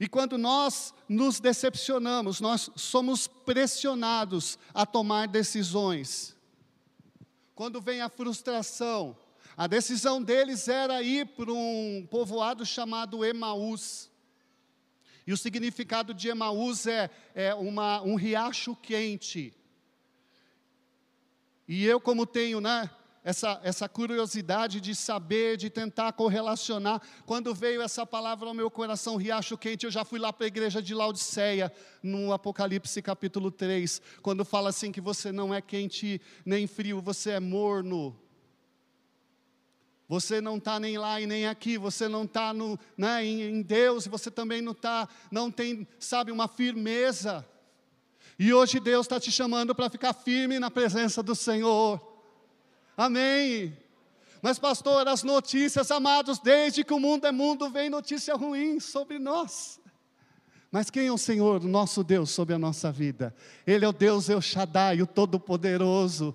E 0.00 0.08
quando 0.08 0.38
nós 0.38 0.94
nos 1.06 1.40
decepcionamos, 1.40 2.40
nós 2.40 2.70
somos 2.74 3.26
pressionados 3.26 4.58
a 4.72 4.86
tomar 4.86 5.28
decisões. 5.28 6.34
Quando 7.54 7.82
vem 7.82 8.00
a 8.00 8.08
frustração, 8.08 9.14
a 9.54 9.66
decisão 9.66 10.22
deles 10.22 10.68
era 10.68 11.02
ir 11.02 11.26
para 11.36 11.52
um 11.52 12.08
povoado 12.10 12.64
chamado 12.64 13.22
Emaús. 13.22 14.08
E 15.28 15.32
o 15.34 15.36
significado 15.36 16.14
de 16.14 16.30
Emaús 16.30 16.86
é, 16.86 17.10
é 17.34 17.54
uma, 17.54 18.00
um 18.00 18.14
riacho 18.14 18.74
quente. 18.74 19.52
E 21.68 21.84
eu, 21.84 22.00
como 22.00 22.24
tenho 22.24 22.62
né, 22.62 22.88
essa, 23.22 23.60
essa 23.62 23.86
curiosidade 23.90 24.80
de 24.80 24.94
saber, 24.94 25.58
de 25.58 25.68
tentar 25.68 26.14
correlacionar, 26.14 27.02
quando 27.26 27.54
veio 27.54 27.82
essa 27.82 28.06
palavra 28.06 28.48
ao 28.48 28.54
meu 28.54 28.70
coração, 28.70 29.16
riacho 29.16 29.58
quente, 29.58 29.84
eu 29.84 29.90
já 29.90 30.02
fui 30.02 30.18
lá 30.18 30.32
para 30.32 30.46
a 30.46 30.48
igreja 30.48 30.80
de 30.80 30.94
Laodiceia, 30.94 31.70
no 32.02 32.32
Apocalipse 32.32 33.02
capítulo 33.02 33.50
3, 33.50 34.00
quando 34.22 34.46
fala 34.46 34.70
assim 34.70 34.90
que 34.90 34.98
você 34.98 35.30
não 35.30 35.52
é 35.52 35.60
quente 35.60 36.22
nem 36.42 36.66
frio, 36.66 37.02
você 37.02 37.32
é 37.32 37.40
morno. 37.40 38.18
Você 40.08 40.40
não 40.40 40.56
está 40.56 40.80
nem 40.80 40.96
lá 40.96 41.20
e 41.20 41.26
nem 41.26 41.46
aqui, 41.46 41.76
você 41.76 42.08
não 42.08 42.24
está 42.24 42.54
né, 42.96 43.24
em, 43.24 43.42
em 43.42 43.60
Deus, 43.60 44.06
você 44.06 44.30
também 44.30 44.62
não 44.62 44.72
está, 44.72 45.06
não 45.30 45.50
tem, 45.50 45.86
sabe, 46.00 46.32
uma 46.32 46.48
firmeza. 46.48 47.46
E 48.38 48.54
hoje 48.54 48.80
Deus 48.80 49.04
está 49.04 49.20
te 49.20 49.30
chamando 49.30 49.74
para 49.74 49.90
ficar 49.90 50.14
firme 50.14 50.58
na 50.58 50.70
presença 50.70 51.22
do 51.22 51.34
Senhor. 51.34 52.00
Amém. 52.96 53.76
Mas, 54.40 54.58
pastor, 54.58 55.06
as 55.08 55.22
notícias, 55.22 55.90
amados, 55.90 56.38
desde 56.38 56.84
que 56.84 56.94
o 56.94 57.00
mundo 57.00 57.26
é 57.26 57.32
mundo, 57.32 57.68
vem 57.68 57.90
notícia 57.90 58.34
ruim 58.34 58.80
sobre 58.80 59.18
nós. 59.18 59.78
Mas 60.70 60.88
quem 60.88 61.08
é 61.08 61.12
o 61.12 61.18
Senhor, 61.18 61.62
o 61.64 61.68
nosso 61.68 62.02
Deus, 62.02 62.30
sobre 62.30 62.54
a 62.54 62.58
nossa 62.58 62.90
vida? 62.90 63.34
Ele 63.66 63.84
é 63.84 63.88
o 63.88 63.92
Deus 63.92 64.28
El 64.28 64.40
Shaddai, 64.40 65.02
o 65.02 65.06
Todo-Poderoso. 65.06 66.34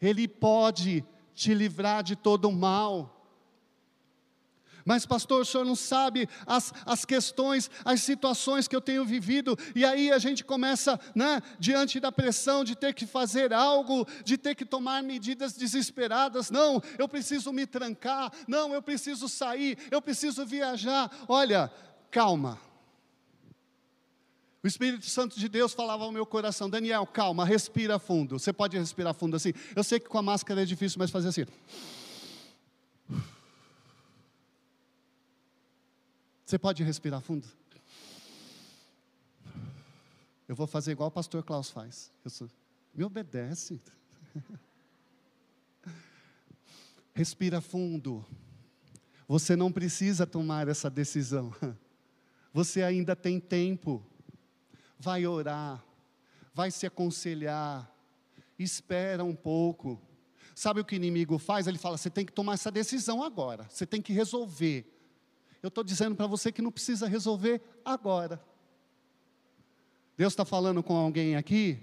Ele 0.00 0.28
pode 0.28 1.04
te 1.40 1.54
livrar 1.54 2.02
de 2.02 2.14
todo 2.14 2.50
o 2.50 2.52
mal. 2.52 3.16
Mas, 4.84 5.06
pastor, 5.06 5.40
o 5.40 5.44
senhor 5.44 5.64
não 5.64 5.74
sabe 5.74 6.28
as, 6.46 6.72
as 6.84 7.04
questões, 7.06 7.70
as 7.82 8.02
situações 8.02 8.68
que 8.68 8.76
eu 8.76 8.80
tenho 8.80 9.06
vivido, 9.06 9.56
e 9.74 9.84
aí 9.84 10.10
a 10.10 10.18
gente 10.18 10.44
começa, 10.44 11.00
né, 11.14 11.40
diante 11.58 11.98
da 11.98 12.12
pressão 12.12 12.62
de 12.62 12.74
ter 12.74 12.92
que 12.92 13.06
fazer 13.06 13.54
algo, 13.54 14.06
de 14.22 14.36
ter 14.36 14.54
que 14.54 14.66
tomar 14.66 15.02
medidas 15.02 15.54
desesperadas. 15.54 16.50
Não, 16.50 16.82
eu 16.98 17.08
preciso 17.08 17.52
me 17.52 17.66
trancar, 17.66 18.30
não, 18.46 18.74
eu 18.74 18.82
preciso 18.82 19.26
sair, 19.26 19.78
eu 19.90 20.02
preciso 20.02 20.44
viajar. 20.44 21.10
Olha, 21.26 21.72
calma. 22.10 22.69
O 24.62 24.66
Espírito 24.66 25.06
Santo 25.06 25.38
de 25.38 25.48
Deus 25.48 25.72
falava 25.72 26.04
ao 26.04 26.12
meu 26.12 26.26
coração: 26.26 26.68
Daniel, 26.68 27.06
calma, 27.06 27.44
respira 27.44 27.98
fundo. 27.98 28.38
Você 28.38 28.52
pode 28.52 28.76
respirar 28.76 29.14
fundo 29.14 29.36
assim? 29.36 29.52
Eu 29.74 29.82
sei 29.82 29.98
que 29.98 30.08
com 30.08 30.18
a 30.18 30.22
máscara 30.22 30.62
é 30.62 30.64
difícil, 30.64 30.98
mas 30.98 31.10
fazer 31.10 31.28
assim. 31.28 31.46
Você 36.44 36.58
pode 36.58 36.82
respirar 36.82 37.20
fundo? 37.20 37.46
Eu 40.46 40.56
vou 40.56 40.66
fazer 40.66 40.92
igual 40.92 41.08
o 41.08 41.12
pastor 41.12 41.44
Klaus 41.44 41.70
faz. 41.70 42.10
Sou, 42.26 42.50
me 42.92 43.04
obedece. 43.04 43.80
Respira 47.14 47.60
fundo. 47.60 48.26
Você 49.28 49.54
não 49.54 49.70
precisa 49.70 50.26
tomar 50.26 50.66
essa 50.66 50.90
decisão. 50.90 51.54
Você 52.52 52.82
ainda 52.82 53.14
tem 53.14 53.38
tempo. 53.38 54.04
Vai 55.02 55.26
orar, 55.26 55.82
vai 56.52 56.70
se 56.70 56.86
aconselhar, 56.86 57.90
espera 58.58 59.24
um 59.24 59.34
pouco. 59.34 59.98
Sabe 60.54 60.80
o 60.80 60.84
que 60.84 60.94
o 60.94 60.96
inimigo 60.96 61.38
faz? 61.38 61.66
Ele 61.66 61.78
fala: 61.78 61.96
você 61.96 62.10
tem 62.10 62.26
que 62.26 62.32
tomar 62.32 62.52
essa 62.52 62.70
decisão 62.70 63.22
agora, 63.22 63.66
você 63.70 63.86
tem 63.86 64.02
que 64.02 64.12
resolver. 64.12 64.86
Eu 65.62 65.68
estou 65.68 65.82
dizendo 65.82 66.14
para 66.14 66.26
você 66.26 66.52
que 66.52 66.60
não 66.60 66.70
precisa 66.70 67.08
resolver 67.08 67.62
agora. 67.82 68.38
Deus 70.18 70.34
está 70.34 70.44
falando 70.44 70.82
com 70.82 70.94
alguém 70.94 71.34
aqui? 71.34 71.82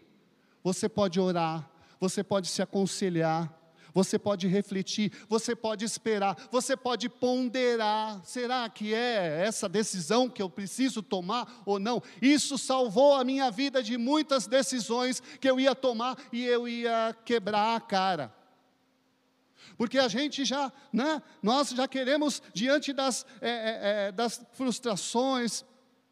Você 0.64 0.88
pode 0.88 1.20
orar, 1.20 1.68
você 2.00 2.24
pode 2.24 2.48
se 2.50 2.62
aconselhar, 2.62 3.57
você 3.98 4.20
pode 4.20 4.46
refletir, 4.46 5.12
você 5.28 5.56
pode 5.56 5.84
esperar, 5.84 6.38
você 6.52 6.78
pode 6.78 7.10
ponderar. 7.10 8.24
Será 8.24 8.70
que 8.70 8.94
é 8.94 9.44
essa 9.44 9.68
decisão 9.68 10.30
que 10.30 10.40
eu 10.40 10.48
preciso 10.48 11.02
tomar 11.02 11.64
ou 11.66 11.80
não? 11.80 12.04
Isso 12.22 12.60
salvou 12.60 13.16
a 13.16 13.24
minha 13.24 13.50
vida 13.50 13.82
de 13.82 13.98
muitas 13.98 14.46
decisões 14.46 15.20
que 15.42 15.50
eu 15.50 15.60
ia 15.60 15.74
tomar 15.74 16.16
e 16.32 16.46
eu 16.46 16.68
ia 16.68 17.16
quebrar 17.26 17.76
a 17.76 17.82
cara 17.82 18.32
porque 19.76 20.00
a 20.00 20.08
gente 20.08 20.44
já, 20.46 20.72
né, 20.92 21.22
nós 21.44 21.70
já 21.70 21.88
queremos, 21.88 22.42
diante 22.52 22.94
das, 22.94 23.26
é, 23.42 23.50
é, 23.50 24.08
é, 24.08 24.12
das 24.12 24.44
frustrações, 24.54 25.64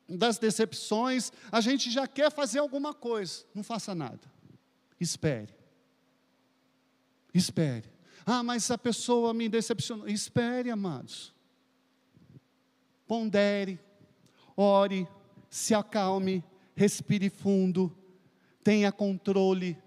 das 0.08 0.38
decepções, 0.38 1.32
a 1.52 1.62
gente 1.62 1.90
já 1.90 2.06
quer 2.06 2.32
fazer 2.32 2.60
alguma 2.60 2.94
coisa, 2.94 3.44
não 3.56 3.64
faça 3.64 3.96
nada, 3.96 4.22
espere, 5.00 5.55
espere, 7.38 7.90
ah, 8.26 8.42
mas 8.42 8.72
a 8.72 8.78
pessoa 8.78 9.34
me 9.34 9.48
decepcionou, 9.48 10.08
espere, 10.08 10.72
amados, 10.72 11.34
pondere, 13.08 13.80
ore, 14.56 15.08
se 15.50 15.74
acalme, 15.74 16.44
respire 16.76 17.30
fundo, 17.30 17.96
tenha 18.64 18.92
controle, 18.92 19.78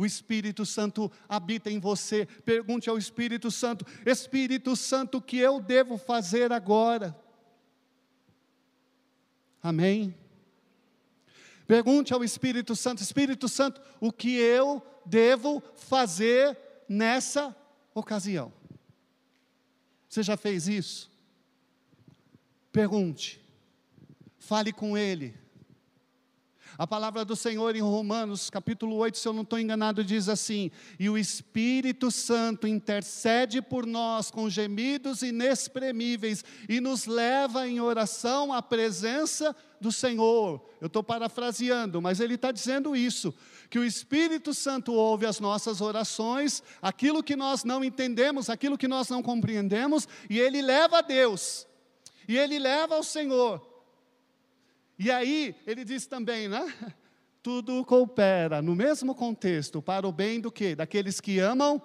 o 0.00 0.06
Espírito 0.06 0.64
Santo 0.64 1.12
habita 1.28 1.70
em 1.70 1.78
você. 1.78 2.24
Pergunte 2.42 2.88
ao 2.88 2.96
Espírito 2.96 3.50
Santo: 3.50 3.84
Espírito 4.06 4.74
Santo, 4.74 5.18
o 5.18 5.20
que 5.20 5.36
eu 5.36 5.60
devo 5.60 5.98
fazer 5.98 6.52
agora? 6.52 7.14
Amém? 9.62 10.14
Pergunte 11.66 12.14
ao 12.14 12.24
Espírito 12.24 12.74
Santo: 12.74 13.02
Espírito 13.02 13.46
Santo, 13.46 13.78
o 14.00 14.10
que 14.10 14.36
eu 14.36 14.82
devo 15.04 15.62
fazer 15.76 16.56
nessa 16.90 17.56
ocasião? 17.94 18.52
Você 20.08 20.24
já 20.24 20.36
fez 20.36 20.66
isso? 20.66 21.08
Pergunte, 22.72 23.40
fale 24.40 24.72
com 24.72 24.98
Ele. 24.98 25.38
A 26.76 26.86
palavra 26.86 27.24
do 27.24 27.36
Senhor 27.36 27.76
em 27.76 27.80
Romanos, 27.80 28.48
capítulo 28.50 28.96
8, 28.96 29.18
se 29.18 29.28
eu 29.28 29.32
não 29.32 29.42
estou 29.42 29.58
enganado, 29.58 30.02
diz 30.02 30.28
assim: 30.28 30.70
E 30.98 31.10
o 31.10 31.18
Espírito 31.18 32.10
Santo 32.10 32.66
intercede 32.66 33.60
por 33.60 33.86
nós 33.86 34.30
com 34.30 34.48
gemidos 34.48 35.22
inexprimíveis 35.22 36.44
e 36.68 36.80
nos 36.80 37.06
leva 37.06 37.68
em 37.68 37.80
oração 37.80 38.52
à 38.52 38.62
presença 38.62 39.54
do 39.80 39.90
Senhor. 39.90 40.60
Eu 40.80 40.86
estou 40.86 41.02
parafraseando, 41.02 42.00
mas 42.02 42.20
ele 42.20 42.34
está 42.34 42.52
dizendo 42.52 42.94
isso: 42.94 43.34
que 43.68 43.78
o 43.78 43.84
Espírito 43.84 44.52
Santo 44.52 44.92
ouve 44.92 45.26
as 45.26 45.40
nossas 45.40 45.80
orações, 45.80 46.62
aquilo 46.82 47.22
que 47.22 47.34
nós 47.34 47.64
não 47.64 47.82
entendemos, 47.82 48.50
aquilo 48.50 48.78
que 48.78 48.88
nós 48.88 49.08
não 49.08 49.22
compreendemos, 49.22 50.06
e 50.28 50.38
ele 50.38 50.60
leva 50.60 50.98
a 50.98 51.02
Deus, 51.02 51.66
e 52.28 52.36
ele 52.36 52.58
leva 52.58 52.96
ao 52.96 53.02
Senhor 53.02 53.70
e 55.02 55.10
aí, 55.10 55.56
ele 55.66 55.82
diz 55.82 56.06
também, 56.06 56.46
né? 56.46 56.70
Tudo 57.42 57.82
coopera 57.86 58.60
no 58.60 58.76
mesmo 58.76 59.14
contexto 59.14 59.80
para 59.80 60.06
o 60.06 60.12
bem 60.12 60.38
do 60.38 60.52
que? 60.52 60.74
Daqueles 60.74 61.22
que 61.22 61.38
amam. 61.38 61.80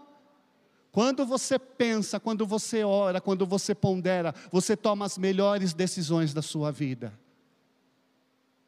Quando 0.91 1.25
você 1.25 1.57
pensa, 1.57 2.19
quando 2.19 2.45
você 2.45 2.83
ora, 2.83 3.21
quando 3.21 3.45
você 3.45 3.73
pondera, 3.73 4.35
você 4.51 4.75
toma 4.75 5.05
as 5.05 5.17
melhores 5.17 5.73
decisões 5.73 6.33
da 6.33 6.41
sua 6.41 6.73
vida. 6.73 7.17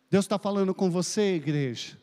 Deus 0.10 0.26
está 0.26 0.40
falando 0.40 0.74
com 0.74 0.90
você, 0.90 1.36
igreja. 1.36 1.98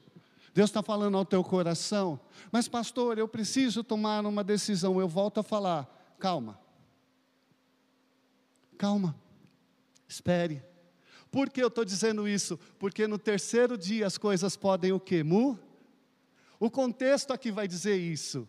Deus 0.55 0.71
está 0.71 0.83
falando 0.83 1.17
ao 1.17 1.25
teu 1.25 1.43
coração. 1.43 2.21
Mas, 2.53 2.69
pastor, 2.69 3.19
eu 3.19 3.27
preciso 3.27 3.83
tomar 3.83 4.25
uma 4.25 4.45
decisão. 4.45 5.01
Eu 5.01 5.09
volto 5.09 5.41
a 5.41 5.43
falar. 5.43 6.15
Calma. 6.19 6.59
Calma. 8.79 9.17
Espere. 10.07 10.63
Por 11.31 11.51
que 11.51 11.61
eu 11.61 11.67
estou 11.67 11.85
dizendo 11.85 12.29
isso? 12.29 12.59
Porque 12.79 13.09
no 13.09 13.19
terceiro 13.19 13.77
dia 13.77 14.07
as 14.07 14.17
coisas 14.17 14.57
podem 14.57 14.93
o 14.93 15.01
quê? 15.01 15.25
Mu? 15.25 15.59
O 16.61 16.71
contexto 16.71 17.33
aqui 17.33 17.51
vai 17.51 17.67
dizer 17.67 17.97
isso. 17.97 18.47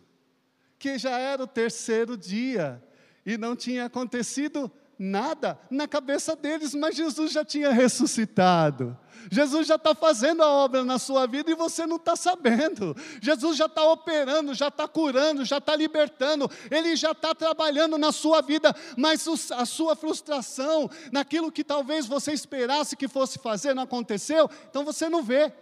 Que 0.78 0.96
já 0.96 1.18
era 1.18 1.42
o 1.42 1.48
terceiro 1.48 2.16
dia 2.16 2.80
e 3.24 3.36
não 3.36 3.56
tinha 3.56 3.86
acontecido 3.86 4.60
nada 4.60 4.85
na 4.98 5.86
cabeça 5.86 6.34
deles, 6.34 6.74
mas 6.74 6.96
Jesus 6.96 7.32
já 7.32 7.44
tinha 7.44 7.70
ressuscitado. 7.70 8.96
Jesus 9.30 9.66
já 9.66 9.74
está 9.74 9.94
fazendo 9.94 10.42
a 10.42 10.48
obra 10.48 10.84
na 10.84 10.98
sua 10.98 11.26
vida 11.26 11.50
e 11.50 11.54
você 11.54 11.86
não 11.86 11.96
está 11.96 12.16
sabendo. 12.16 12.96
Jesus 13.20 13.56
já 13.56 13.66
está 13.66 13.84
operando, 13.84 14.54
já 14.54 14.68
está 14.68 14.86
curando, 14.86 15.44
já 15.44 15.58
está 15.58 15.74
libertando, 15.74 16.50
Ele 16.70 16.96
já 16.96 17.10
está 17.10 17.34
trabalhando 17.34 17.98
na 17.98 18.12
sua 18.12 18.40
vida, 18.40 18.74
mas 18.96 19.26
a 19.52 19.66
sua 19.66 19.96
frustração, 19.96 20.88
naquilo 21.12 21.52
que 21.52 21.64
talvez 21.64 22.06
você 22.06 22.32
esperasse 22.32 22.96
que 22.96 23.08
fosse 23.08 23.38
fazer, 23.38 23.74
não 23.74 23.82
aconteceu, 23.82 24.48
então 24.70 24.84
você 24.84 25.08
não 25.08 25.22
vê. 25.22 25.52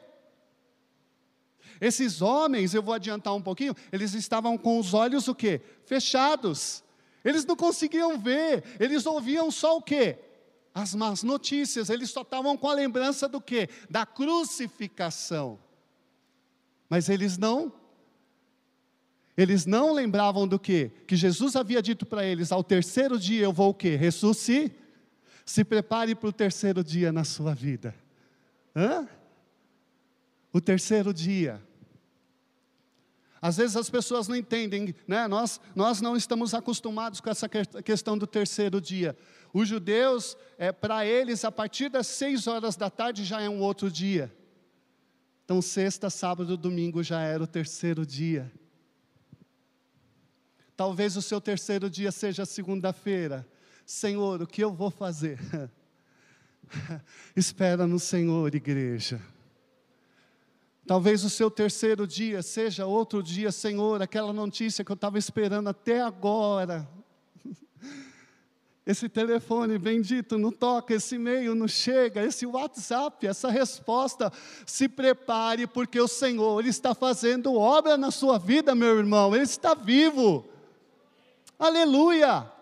Esses 1.80 2.22
homens, 2.22 2.72
eu 2.72 2.82
vou 2.82 2.94
adiantar 2.94 3.34
um 3.34 3.42
pouquinho, 3.42 3.74
eles 3.90 4.14
estavam 4.14 4.56
com 4.56 4.78
os 4.78 4.94
olhos 4.94 5.26
o 5.26 5.34
quê? 5.34 5.60
Fechados. 5.86 6.83
Eles 7.24 7.44
não 7.44 7.56
conseguiam 7.56 8.18
ver, 8.18 8.62
eles 8.78 9.06
ouviam 9.06 9.50
só 9.50 9.76
o 9.78 9.82
quê? 9.82 10.18
As 10.74 10.94
más 10.94 11.22
notícias, 11.22 11.88
eles 11.88 12.10
só 12.10 12.22
estavam 12.22 12.56
com 12.56 12.68
a 12.68 12.74
lembrança 12.74 13.28
do 13.28 13.40
quê? 13.40 13.68
Da 13.88 14.04
crucificação. 14.04 15.58
Mas 16.88 17.08
eles 17.08 17.38
não 17.38 17.72
eles 19.36 19.66
não 19.66 19.92
lembravam 19.92 20.46
do 20.46 20.58
quê? 20.60 20.92
Que 21.06 21.16
Jesus 21.16 21.56
havia 21.56 21.82
dito 21.82 22.06
para 22.06 22.24
eles: 22.24 22.52
ao 22.52 22.62
terceiro 22.62 23.18
dia 23.18 23.44
eu 23.44 23.52
vou 23.52 23.70
o 23.70 23.74
quê? 23.74 23.96
Ressuscitar. 23.96 24.84
Se 25.44 25.62
prepare 25.62 26.14
para 26.14 26.28
o 26.28 26.32
terceiro 26.32 26.82
dia 26.82 27.12
na 27.12 27.22
sua 27.22 27.54
vida. 27.54 27.94
Hã? 28.74 29.06
O 30.52 30.60
terceiro 30.60 31.12
dia. 31.12 31.60
Às 33.44 33.58
vezes 33.58 33.76
as 33.76 33.90
pessoas 33.90 34.26
não 34.26 34.34
entendem, 34.34 34.94
né? 35.06 35.28
nós, 35.28 35.60
nós 35.76 36.00
não 36.00 36.16
estamos 36.16 36.54
acostumados 36.54 37.20
com 37.20 37.28
essa 37.28 37.46
questão 37.46 38.16
do 38.16 38.26
terceiro 38.26 38.80
dia. 38.80 39.14
Os 39.52 39.68
judeus, 39.68 40.34
é, 40.56 40.72
para 40.72 41.04
eles, 41.04 41.44
a 41.44 41.52
partir 41.52 41.90
das 41.90 42.06
seis 42.06 42.46
horas 42.46 42.74
da 42.74 42.88
tarde 42.88 43.22
já 43.22 43.42
é 43.42 43.48
um 43.50 43.60
outro 43.60 43.90
dia. 43.90 44.34
Então, 45.44 45.60
sexta, 45.60 46.08
sábado, 46.08 46.56
domingo 46.56 47.02
já 47.02 47.20
era 47.20 47.42
o 47.42 47.46
terceiro 47.46 48.06
dia. 48.06 48.50
Talvez 50.74 51.14
o 51.14 51.20
seu 51.20 51.38
terceiro 51.38 51.90
dia 51.90 52.10
seja 52.10 52.46
segunda-feira. 52.46 53.46
Senhor, 53.84 54.40
o 54.40 54.46
que 54.46 54.64
eu 54.64 54.72
vou 54.72 54.90
fazer? 54.90 55.38
Espera 57.36 57.86
no 57.86 57.98
Senhor, 57.98 58.54
igreja. 58.54 59.20
Talvez 60.86 61.24
o 61.24 61.30
seu 61.30 61.50
terceiro 61.50 62.06
dia 62.06 62.42
seja 62.42 62.84
outro 62.84 63.22
dia, 63.22 63.50
Senhor, 63.50 64.02
aquela 64.02 64.34
notícia 64.34 64.84
que 64.84 64.92
eu 64.92 64.94
estava 64.94 65.18
esperando 65.18 65.68
até 65.68 66.02
agora. 66.02 66.86
Esse 68.84 69.08
telefone 69.08 69.78
bendito 69.78 70.36
não 70.36 70.52
toca, 70.52 70.92
esse 70.92 71.14
e-mail 71.14 71.54
não 71.54 71.66
chega, 71.66 72.22
esse 72.22 72.44
WhatsApp, 72.44 73.26
essa 73.26 73.50
resposta. 73.50 74.30
Se 74.66 74.86
prepare, 74.86 75.66
porque 75.66 75.98
o 75.98 76.06
Senhor 76.06 76.60
Ele 76.60 76.68
está 76.68 76.94
fazendo 76.94 77.54
obra 77.54 77.96
na 77.96 78.10
sua 78.10 78.38
vida, 78.38 78.74
meu 78.74 78.98
irmão, 78.98 79.34
Ele 79.34 79.44
está 79.44 79.72
vivo. 79.72 80.46
Aleluia! 81.58 82.52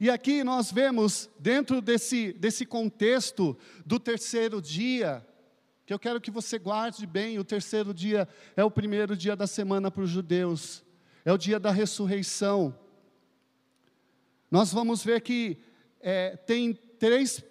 E 0.00 0.10
aqui 0.10 0.42
nós 0.42 0.72
vemos, 0.72 1.30
dentro 1.38 1.80
desse, 1.80 2.32
desse 2.32 2.66
contexto 2.66 3.56
do 3.86 4.00
terceiro 4.00 4.60
dia, 4.60 5.24
que 5.90 5.94
eu 5.94 5.98
quero 5.98 6.20
que 6.20 6.30
você 6.30 6.56
guarde 6.56 7.04
bem: 7.04 7.40
o 7.40 7.44
terceiro 7.44 7.92
dia 7.92 8.28
é 8.54 8.62
o 8.62 8.70
primeiro 8.70 9.16
dia 9.16 9.34
da 9.34 9.48
semana 9.48 9.90
para 9.90 10.04
os 10.04 10.08
judeus, 10.08 10.84
é 11.24 11.32
o 11.32 11.36
dia 11.36 11.58
da 11.58 11.72
ressurreição. 11.72 12.78
Nós 14.48 14.72
vamos 14.72 15.02
ver 15.02 15.20
que 15.20 15.58
é, 16.00 16.36
tem 16.36 16.74
três 16.74 17.42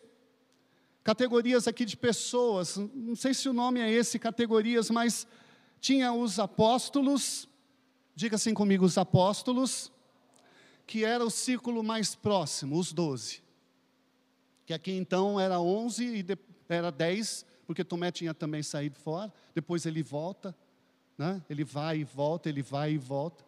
categorias 1.04 1.68
aqui 1.68 1.84
de 1.84 1.98
pessoas, 1.98 2.78
não 2.96 3.14
sei 3.14 3.34
se 3.34 3.50
o 3.50 3.52
nome 3.52 3.82
é 3.82 3.92
esse, 3.92 4.18
categorias, 4.18 4.90
mas 4.90 5.28
tinha 5.82 6.14
os 6.14 6.40
apóstolos, 6.40 7.46
diga 8.16 8.38
assim 8.38 8.54
comigo, 8.54 8.86
os 8.86 8.98
apóstolos, 8.98 9.92
que 10.88 11.04
era 11.04 11.26
o 11.26 11.30
círculo 11.30 11.84
mais 11.84 12.16
próximo, 12.16 12.80
os 12.80 12.94
doze. 12.94 13.44
Que 14.66 14.74
aqui 14.74 14.94
então 14.94 15.38
era 15.38 15.60
onze 15.60 16.06
e 16.06 16.26
era 16.70 16.90
dez 16.90 17.46
porque 17.70 17.84
Tomé 17.84 18.12
tinha 18.12 18.34
também 18.34 18.64
saído 18.64 18.98
fora, 18.98 19.32
depois 19.54 19.86
ele 19.86 20.02
volta, 20.02 20.56
né? 21.16 21.40
ele 21.48 21.64
vai 21.64 22.00
e 22.00 22.04
volta, 22.04 22.50
ele 22.50 22.64
vai 22.64 22.94
e 22.94 22.98
volta. 22.98 23.46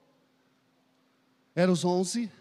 Eram 1.55 1.73
os 1.73 1.83
onze, 1.83 2.31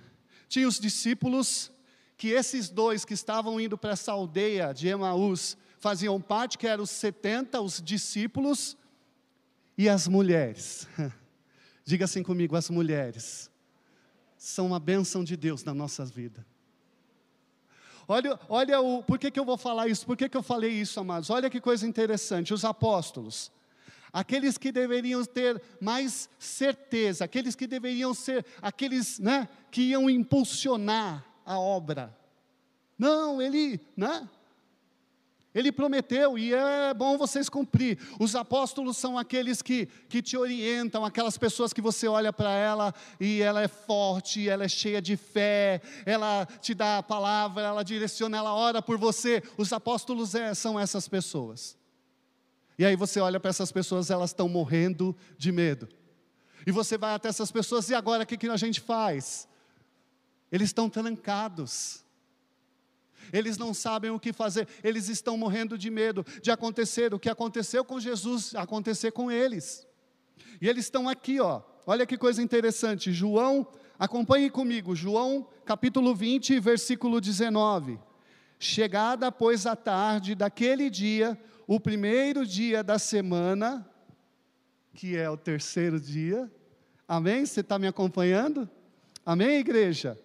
tinha 0.47 0.69
os 0.69 0.79
discípulos, 0.79 1.73
que 2.19 2.29
esses 2.29 2.69
dois 2.69 3.03
que 3.03 3.15
estavam 3.15 3.59
indo 3.59 3.79
para 3.79 3.93
essa 3.93 4.13
aldeia 4.13 4.75
de 4.75 4.89
Emaús, 4.89 5.57
faziam 5.79 6.21
parte, 6.21 6.59
que 6.59 6.67
eram 6.67 6.85
os 6.85 6.91
setenta, 6.91 7.63
os 7.63 7.81
discípulos, 7.81 8.77
e 9.79 9.89
as 9.89 10.07
mulheres. 10.07 10.87
Diga 11.83 12.05
assim 12.05 12.23
comigo, 12.23 12.57
as 12.57 12.69
mulheres 12.69 13.51
são 14.37 14.67
uma 14.67 14.79
bênção 14.79 15.25
de 15.25 15.35
Deus 15.35 15.65
na 15.65 15.73
nossa 15.73 16.05
vida. 16.05 16.45
Olha, 18.13 18.41
olha 18.49 18.81
o, 18.81 19.05
por 19.05 19.21
que, 19.21 19.31
que 19.31 19.39
eu 19.39 19.45
vou 19.45 19.57
falar 19.57 19.87
isso? 19.87 20.05
Por 20.05 20.17
que, 20.17 20.29
que 20.29 20.37
eu 20.37 20.43
falei 20.43 20.73
isso, 20.73 20.99
amados? 20.99 21.31
Olha 21.31 21.49
que 21.49 21.61
coisa 21.61 21.87
interessante, 21.87 22.53
os 22.53 22.65
apóstolos, 22.65 23.53
aqueles 24.13 24.59
que 24.59 24.73
deveriam 24.73 25.25
ter 25.25 25.63
mais 25.81 26.29
certeza, 26.37 27.25
aqueles 27.25 27.55
que 27.55 27.69
deveriam 27.69 28.13
ser, 28.13 28.45
aqueles 28.61 29.21
né, 29.21 29.49
que 29.71 29.83
iam 29.83 30.11
impulsionar 30.11 31.25
a 31.47 31.57
obra. 31.57 32.13
Não, 32.99 33.41
ele, 33.41 33.81
né? 33.97 34.29
Ele 35.53 35.73
prometeu 35.73 36.39
e 36.39 36.55
é 36.55 36.95
bom 36.95 37.19
vocês 37.19 37.49
cumprir. 37.49 37.99
Os 38.21 38.37
apóstolos 38.37 38.97
são 38.97 39.19
aqueles 39.19 39.61
que, 39.61 39.87
que 40.09 40.23
te 40.23 40.37
orientam, 40.37 41.05
aquelas 41.05 41.37
pessoas 41.37 41.73
que 41.73 41.81
você 41.81 42.07
olha 42.07 42.33
para 42.33 42.53
ela 42.53 42.95
e 43.19 43.43
ela 43.43 43.61
é 43.61 43.67
forte, 43.67 44.49
ela 44.49 44.65
é 44.65 44.69
cheia 44.69 45.03
de 45.03 45.17
fé, 45.17 45.83
ela 46.07 46.47
te 46.61 46.73
dá 46.73 46.99
a 46.99 47.03
palavra, 47.03 47.65
ela 47.65 47.83
direciona, 47.83 48.37
ela 48.37 48.55
ora 48.55 48.81
por 48.81 48.97
você. 48.97 49.43
Os 49.57 49.73
apóstolos 49.73 50.37
é, 50.37 50.55
são 50.55 50.79
essas 50.79 51.09
pessoas. 51.09 51.77
E 52.79 52.85
aí 52.85 52.95
você 52.95 53.19
olha 53.19 53.41
para 53.41 53.51
essas 53.51 53.73
pessoas, 53.73 54.09
elas 54.09 54.31
estão 54.31 54.49
morrendo 54.49 55.17
de 55.37 55.51
medo. 55.51 55.89
E 56.65 56.71
você 56.71 56.97
vai 56.97 57.15
até 57.15 57.29
essas 57.29 57.51
pessoas, 57.51 57.91
e 57.91 57.95
agora 57.95 58.23
o 58.23 58.27
que, 58.27 58.37
que 58.37 58.49
a 58.49 58.57
gente 58.57 58.81
faz? 58.81 59.49
Eles 60.53 60.69
estão 60.69 60.89
trancados 60.89 62.05
eles 63.33 63.59
não 63.59 63.73
sabem 63.73 64.11
o 64.11 64.21
que 64.21 64.33
fazer, 64.33 64.67
eles 64.83 65.09
estão 65.09 65.37
morrendo 65.37 65.77
de 65.77 65.91
medo 65.91 66.25
de 66.43 66.51
acontecer 66.51 67.13
o 67.15 67.19
que 67.19 67.29
aconteceu 67.29 67.85
com 67.85 68.01
Jesus, 68.01 68.55
acontecer 68.55 69.13
com 69.13 69.31
eles. 69.31 69.87
E 70.61 70.69
eles 70.69 70.87
estão 70.87 71.09
aqui, 71.09 71.41
ó. 71.41 71.63
Olha 71.87 72.07
que 72.07 72.19
coisa 72.19 72.43
interessante. 72.43 73.13
João, 73.13 73.67
acompanhe 73.99 74.51
comigo, 74.51 74.95
João 74.95 75.47
capítulo 75.65 76.15
20, 76.15 76.59
versículo 76.61 77.21
19. 77.21 77.99
Chegada, 78.59 79.33
pois, 79.33 79.67
a 79.67 79.75
tarde 79.75 80.35
daquele 80.35 80.91
dia, 80.91 81.39
o 81.67 81.81
primeiro 81.81 82.45
dia 82.45 82.83
da 82.83 82.99
semana, 82.99 83.89
que 84.93 85.17
é 85.17 85.31
o 85.31 85.37
terceiro 85.37 85.99
dia. 85.99 86.51
Amém? 87.09 87.47
Você 87.47 87.61
está 87.61 87.79
me 87.79 87.87
acompanhando? 87.87 88.69
Amém, 89.25 89.59
igreja? 89.59 90.19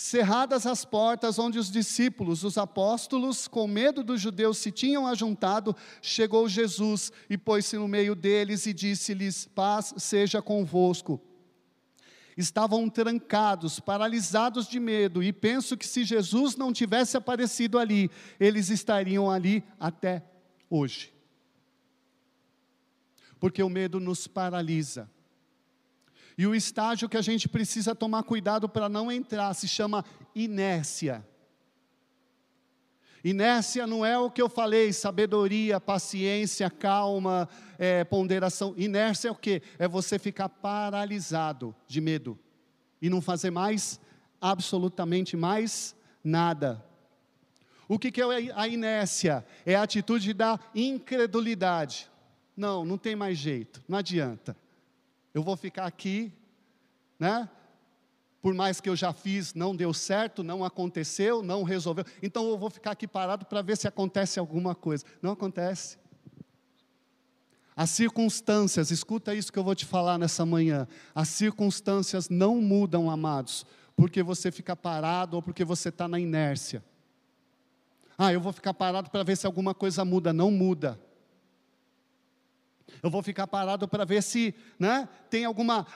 Cerradas 0.00 0.64
as 0.64 0.82
portas 0.82 1.38
onde 1.38 1.58
os 1.58 1.70
discípulos, 1.70 2.42
os 2.42 2.56
apóstolos, 2.56 3.46
com 3.46 3.68
medo 3.68 4.02
dos 4.02 4.18
judeus, 4.18 4.56
se 4.56 4.72
tinham 4.72 5.06
ajuntado, 5.06 5.76
chegou 6.00 6.48
Jesus 6.48 7.12
e 7.28 7.36
pôs-se 7.36 7.76
no 7.76 7.86
meio 7.86 8.14
deles 8.14 8.64
e 8.64 8.72
disse-lhes: 8.72 9.44
Paz 9.54 9.92
seja 9.98 10.40
convosco. 10.40 11.20
Estavam 12.34 12.88
trancados, 12.88 13.78
paralisados 13.78 14.66
de 14.66 14.80
medo, 14.80 15.22
e 15.22 15.34
penso 15.34 15.76
que 15.76 15.86
se 15.86 16.02
Jesus 16.02 16.56
não 16.56 16.72
tivesse 16.72 17.18
aparecido 17.18 17.78
ali, 17.78 18.10
eles 18.40 18.70
estariam 18.70 19.30
ali 19.30 19.62
até 19.78 20.24
hoje. 20.70 21.12
Porque 23.38 23.62
o 23.62 23.68
medo 23.68 24.00
nos 24.00 24.26
paralisa. 24.26 25.10
E 26.40 26.46
o 26.46 26.54
estágio 26.54 27.06
que 27.06 27.18
a 27.18 27.20
gente 27.20 27.46
precisa 27.46 27.94
tomar 27.94 28.22
cuidado 28.22 28.66
para 28.66 28.88
não 28.88 29.12
entrar 29.12 29.52
se 29.52 29.68
chama 29.68 30.02
inércia. 30.34 31.22
Inércia 33.22 33.86
não 33.86 34.06
é 34.06 34.18
o 34.18 34.30
que 34.30 34.40
eu 34.40 34.48
falei, 34.48 34.90
sabedoria, 34.90 35.78
paciência, 35.78 36.70
calma, 36.70 37.46
é, 37.78 38.04
ponderação. 38.04 38.72
Inércia 38.78 39.28
é 39.28 39.30
o 39.30 39.34
que? 39.34 39.60
É 39.78 39.86
você 39.86 40.18
ficar 40.18 40.48
paralisado 40.48 41.76
de 41.86 42.00
medo 42.00 42.38
e 43.02 43.10
não 43.10 43.20
fazer 43.20 43.50
mais, 43.50 44.00
absolutamente 44.40 45.36
mais 45.36 45.94
nada. 46.24 46.82
O 47.86 47.98
que, 47.98 48.10
que 48.10 48.22
é 48.22 48.24
a 48.54 48.66
inércia? 48.66 49.44
É 49.66 49.74
a 49.74 49.82
atitude 49.82 50.32
da 50.32 50.58
incredulidade. 50.74 52.10
Não, 52.56 52.82
não 52.82 52.96
tem 52.96 53.14
mais 53.14 53.36
jeito, 53.36 53.82
não 53.86 53.98
adianta. 53.98 54.56
Eu 55.32 55.42
vou 55.42 55.56
ficar 55.56 55.86
aqui, 55.86 56.32
né? 57.18 57.48
Por 58.42 58.54
mais 58.54 58.80
que 58.80 58.88
eu 58.88 58.96
já 58.96 59.12
fiz, 59.12 59.52
não 59.52 59.76
deu 59.76 59.92
certo, 59.92 60.42
não 60.42 60.64
aconteceu, 60.64 61.42
não 61.42 61.62
resolveu. 61.62 62.04
Então 62.22 62.48
eu 62.48 62.56
vou 62.56 62.70
ficar 62.70 62.92
aqui 62.92 63.06
parado 63.06 63.44
para 63.44 63.60
ver 63.60 63.76
se 63.76 63.86
acontece 63.86 64.38
alguma 64.38 64.74
coisa. 64.74 65.04
Não 65.20 65.32
acontece. 65.32 65.98
As 67.76 67.90
circunstâncias, 67.90 68.90
escuta 68.90 69.34
isso 69.34 69.52
que 69.52 69.58
eu 69.58 69.64
vou 69.64 69.74
te 69.74 69.84
falar 69.84 70.18
nessa 70.18 70.44
manhã. 70.44 70.88
As 71.14 71.28
circunstâncias 71.28 72.28
não 72.28 72.60
mudam, 72.60 73.10
amados, 73.10 73.64
porque 73.94 74.22
você 74.22 74.50
fica 74.50 74.74
parado 74.74 75.36
ou 75.36 75.42
porque 75.42 75.64
você 75.64 75.90
está 75.90 76.08
na 76.08 76.18
inércia. 76.18 76.82
Ah, 78.16 78.32
eu 78.32 78.40
vou 78.40 78.52
ficar 78.52 78.74
parado 78.74 79.10
para 79.10 79.22
ver 79.22 79.36
se 79.36 79.46
alguma 79.46 79.74
coisa 79.74 80.04
muda. 80.04 80.32
Não 80.32 80.50
muda. 80.50 81.00
Eu 83.02 83.10
vou 83.10 83.22
ficar 83.22 83.46
parado 83.46 83.86
para 83.88 84.04
ver 84.04 84.22
se 84.22 84.54
né, 84.78 85.08
tem 85.28 85.44
alguma. 85.44 85.86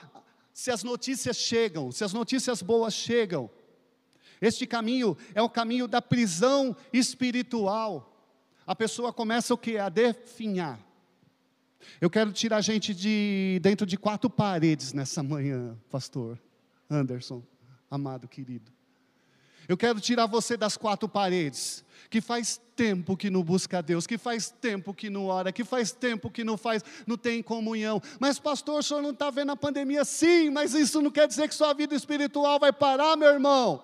Se 0.53 0.71
as 0.71 0.83
notícias 0.83 1.37
chegam, 1.37 1.91
se 1.91 2.03
as 2.03 2.13
notícias 2.13 2.61
boas 2.61 2.93
chegam. 2.93 3.49
Este 4.41 4.65
caminho 4.67 5.17
é 5.33 5.41
o 5.41 5.49
caminho 5.49 5.87
da 5.87 6.01
prisão 6.01 6.75
espiritual. 6.91 8.11
A 8.65 8.75
pessoa 8.75 9.13
começa 9.13 9.53
o 9.53 9.57
que? 9.57 9.77
A 9.77 9.89
definhar. 9.89 10.79
Eu 12.01 12.09
quero 12.09 12.31
tirar 12.31 12.57
a 12.57 12.61
gente 12.61 12.93
de 12.93 13.59
dentro 13.61 13.85
de 13.85 13.97
quatro 13.97 14.29
paredes 14.29 14.91
nessa 14.91 15.21
manhã, 15.21 15.77
pastor 15.89 16.39
Anderson, 16.89 17.43
amado 17.89 18.27
querido. 18.27 18.74
Eu 19.67 19.77
quero 19.77 19.99
tirar 19.99 20.25
você 20.27 20.55
das 20.55 20.77
quatro 20.77 21.09
paredes, 21.09 21.83
que 22.09 22.21
faz 22.21 22.61
tempo 22.75 23.17
que 23.17 23.29
não 23.29 23.43
busca 23.43 23.79
a 23.79 23.81
Deus, 23.81 24.05
que 24.05 24.17
faz 24.17 24.49
tempo 24.49 24.93
que 24.93 25.09
não 25.09 25.25
ora, 25.27 25.51
que 25.51 25.63
faz 25.63 25.91
tempo 25.91 26.29
que 26.29 26.43
não 26.43 26.57
faz, 26.57 26.83
não 27.07 27.17
tem 27.17 27.41
comunhão. 27.41 28.01
Mas 28.19 28.37
pastor, 28.37 28.79
o 28.79 28.83
senhor 28.83 29.01
não 29.01 29.11
está 29.11 29.29
vendo 29.29 29.51
a 29.51 29.55
pandemia? 29.55 30.05
Sim, 30.05 30.49
mas 30.49 30.73
isso 30.73 31.01
não 31.01 31.09
quer 31.09 31.27
dizer 31.27 31.47
que 31.47 31.55
sua 31.55 31.73
vida 31.73 31.95
espiritual 31.95 32.59
vai 32.59 32.71
parar, 32.71 33.17
meu 33.17 33.29
irmão. 33.29 33.83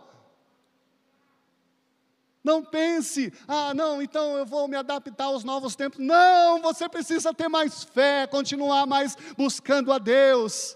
Não 2.44 2.64
pense, 2.64 3.32
ah, 3.48 3.72
não, 3.74 4.02
então 4.02 4.36
eu 4.38 4.46
vou 4.46 4.68
me 4.68 4.76
adaptar 4.76 5.26
aos 5.26 5.44
novos 5.44 5.76
tempos. 5.76 6.00
Não, 6.00 6.60
você 6.62 6.90
precisa 6.90 7.34
ter 7.34 7.48
mais 7.48 7.84
fé, 7.84 8.26
continuar 8.26 8.88
mais 8.88 9.16
buscando 9.38 9.92
a 9.92 10.00
Deus. 10.00 10.76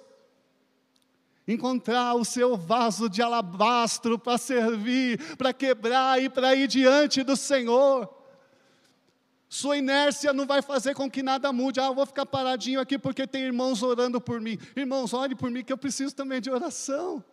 Encontrar 1.47 2.15
o 2.15 2.25
seu 2.25 2.57
vaso 2.57 3.07
de 3.07 3.21
alabastro 3.21 4.17
para 4.17 4.37
servir, 4.37 5.35
para 5.37 5.53
quebrar 5.53 6.21
e 6.21 6.29
para 6.29 6.55
ir 6.55 6.67
diante 6.67 7.23
do 7.23 7.35
Senhor. 7.35 8.09
Sua 9.47 9.77
inércia 9.77 10.33
não 10.33 10.45
vai 10.45 10.61
fazer 10.61 10.93
com 10.95 11.09
que 11.09 11.21
nada 11.21 11.53
mude. 11.53 11.79
Ah, 11.79 11.85
eu 11.85 11.95
vou 11.95 12.05
ficar 12.05 12.25
paradinho 12.25 12.79
aqui 12.79 12.97
porque 12.97 13.27
tem 13.27 13.43
irmãos 13.43 13.83
orando 13.83 14.19
por 14.19 14.41
mim. 14.41 14.57
Irmãos, 14.75 15.13
ore 15.13 15.35
por 15.35 15.51
mim 15.51 15.63
que 15.63 15.71
eu 15.71 15.77
preciso 15.77 16.15
também 16.15 16.41
de 16.41 16.49
oração. 16.49 17.23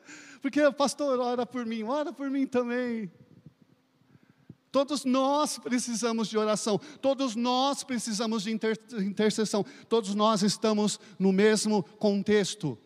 Porque 0.41 0.61
o 0.63 0.73
pastor 0.73 1.19
ora 1.19 1.47
por 1.47 1.65
mim, 1.65 1.83
ora 1.83 2.13
por 2.13 2.31
mim 2.31 2.47
também. 2.47 3.11
Todos 4.71 5.05
nós 5.05 5.59
precisamos 5.59 6.29
de 6.29 6.39
oração, 6.39 6.81
todos 7.01 7.37
nós 7.37 7.85
precisamos 7.85 8.43
de 8.45 8.53
inter 8.53 8.79
intercessão, 9.01 9.67
todos 9.87 10.15
nós 10.15 10.43
estamos 10.43 10.99
no 11.19 11.31
mesmo 11.31 11.83
contexto. 11.99 12.79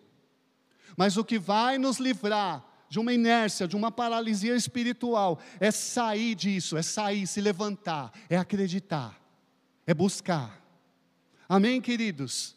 Mas 0.97 1.17
o 1.17 1.25
que 1.25 1.39
vai 1.39 1.79
nos 1.79 1.99
livrar 1.99 2.65
de 2.89 2.99
uma 2.99 3.13
inércia, 3.13 3.67
de 3.67 3.77
uma 3.77 3.91
paralisia 3.91 4.55
espiritual, 4.55 5.41
é 5.61 5.71
sair 5.71 6.35
disso, 6.35 6.77
é 6.77 6.83
sair, 6.83 7.27
se 7.27 7.41
levantar, 7.41 8.13
é 8.31 8.37
acreditar, 8.37 9.21
é 9.87 9.93
buscar. 9.93 10.63
Amém, 11.49 11.81
queridos? 11.81 12.57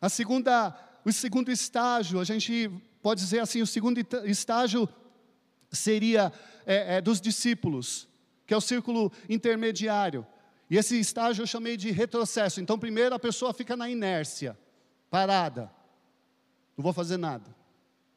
A 0.00 0.08
segunda, 0.08 0.74
o 1.04 1.12
segundo 1.12 1.50
estágio, 1.50 2.20
a 2.20 2.24
gente 2.24 2.70
pode 3.02 3.20
dizer 3.20 3.40
assim, 3.40 3.62
o 3.62 3.66
segundo 3.66 3.98
estágio 4.24 4.88
seria 5.70 6.32
é, 6.64 6.96
é, 6.96 7.00
dos 7.00 7.20
discípulos, 7.20 8.08
que 8.46 8.54
é 8.54 8.56
o 8.56 8.60
círculo 8.60 9.12
intermediário. 9.28 10.26
E 10.68 10.76
esse 10.76 10.98
estágio 10.98 11.42
eu 11.42 11.46
chamei 11.46 11.76
de 11.76 11.90
retrocesso. 11.90 12.60
Então, 12.60 12.78
primeiro 12.78 13.14
a 13.14 13.18
pessoa 13.18 13.54
fica 13.54 13.76
na 13.76 13.88
inércia, 13.88 14.58
parada. 15.10 15.70
Não 16.76 16.82
vou 16.82 16.92
fazer 16.92 17.16
nada. 17.16 17.54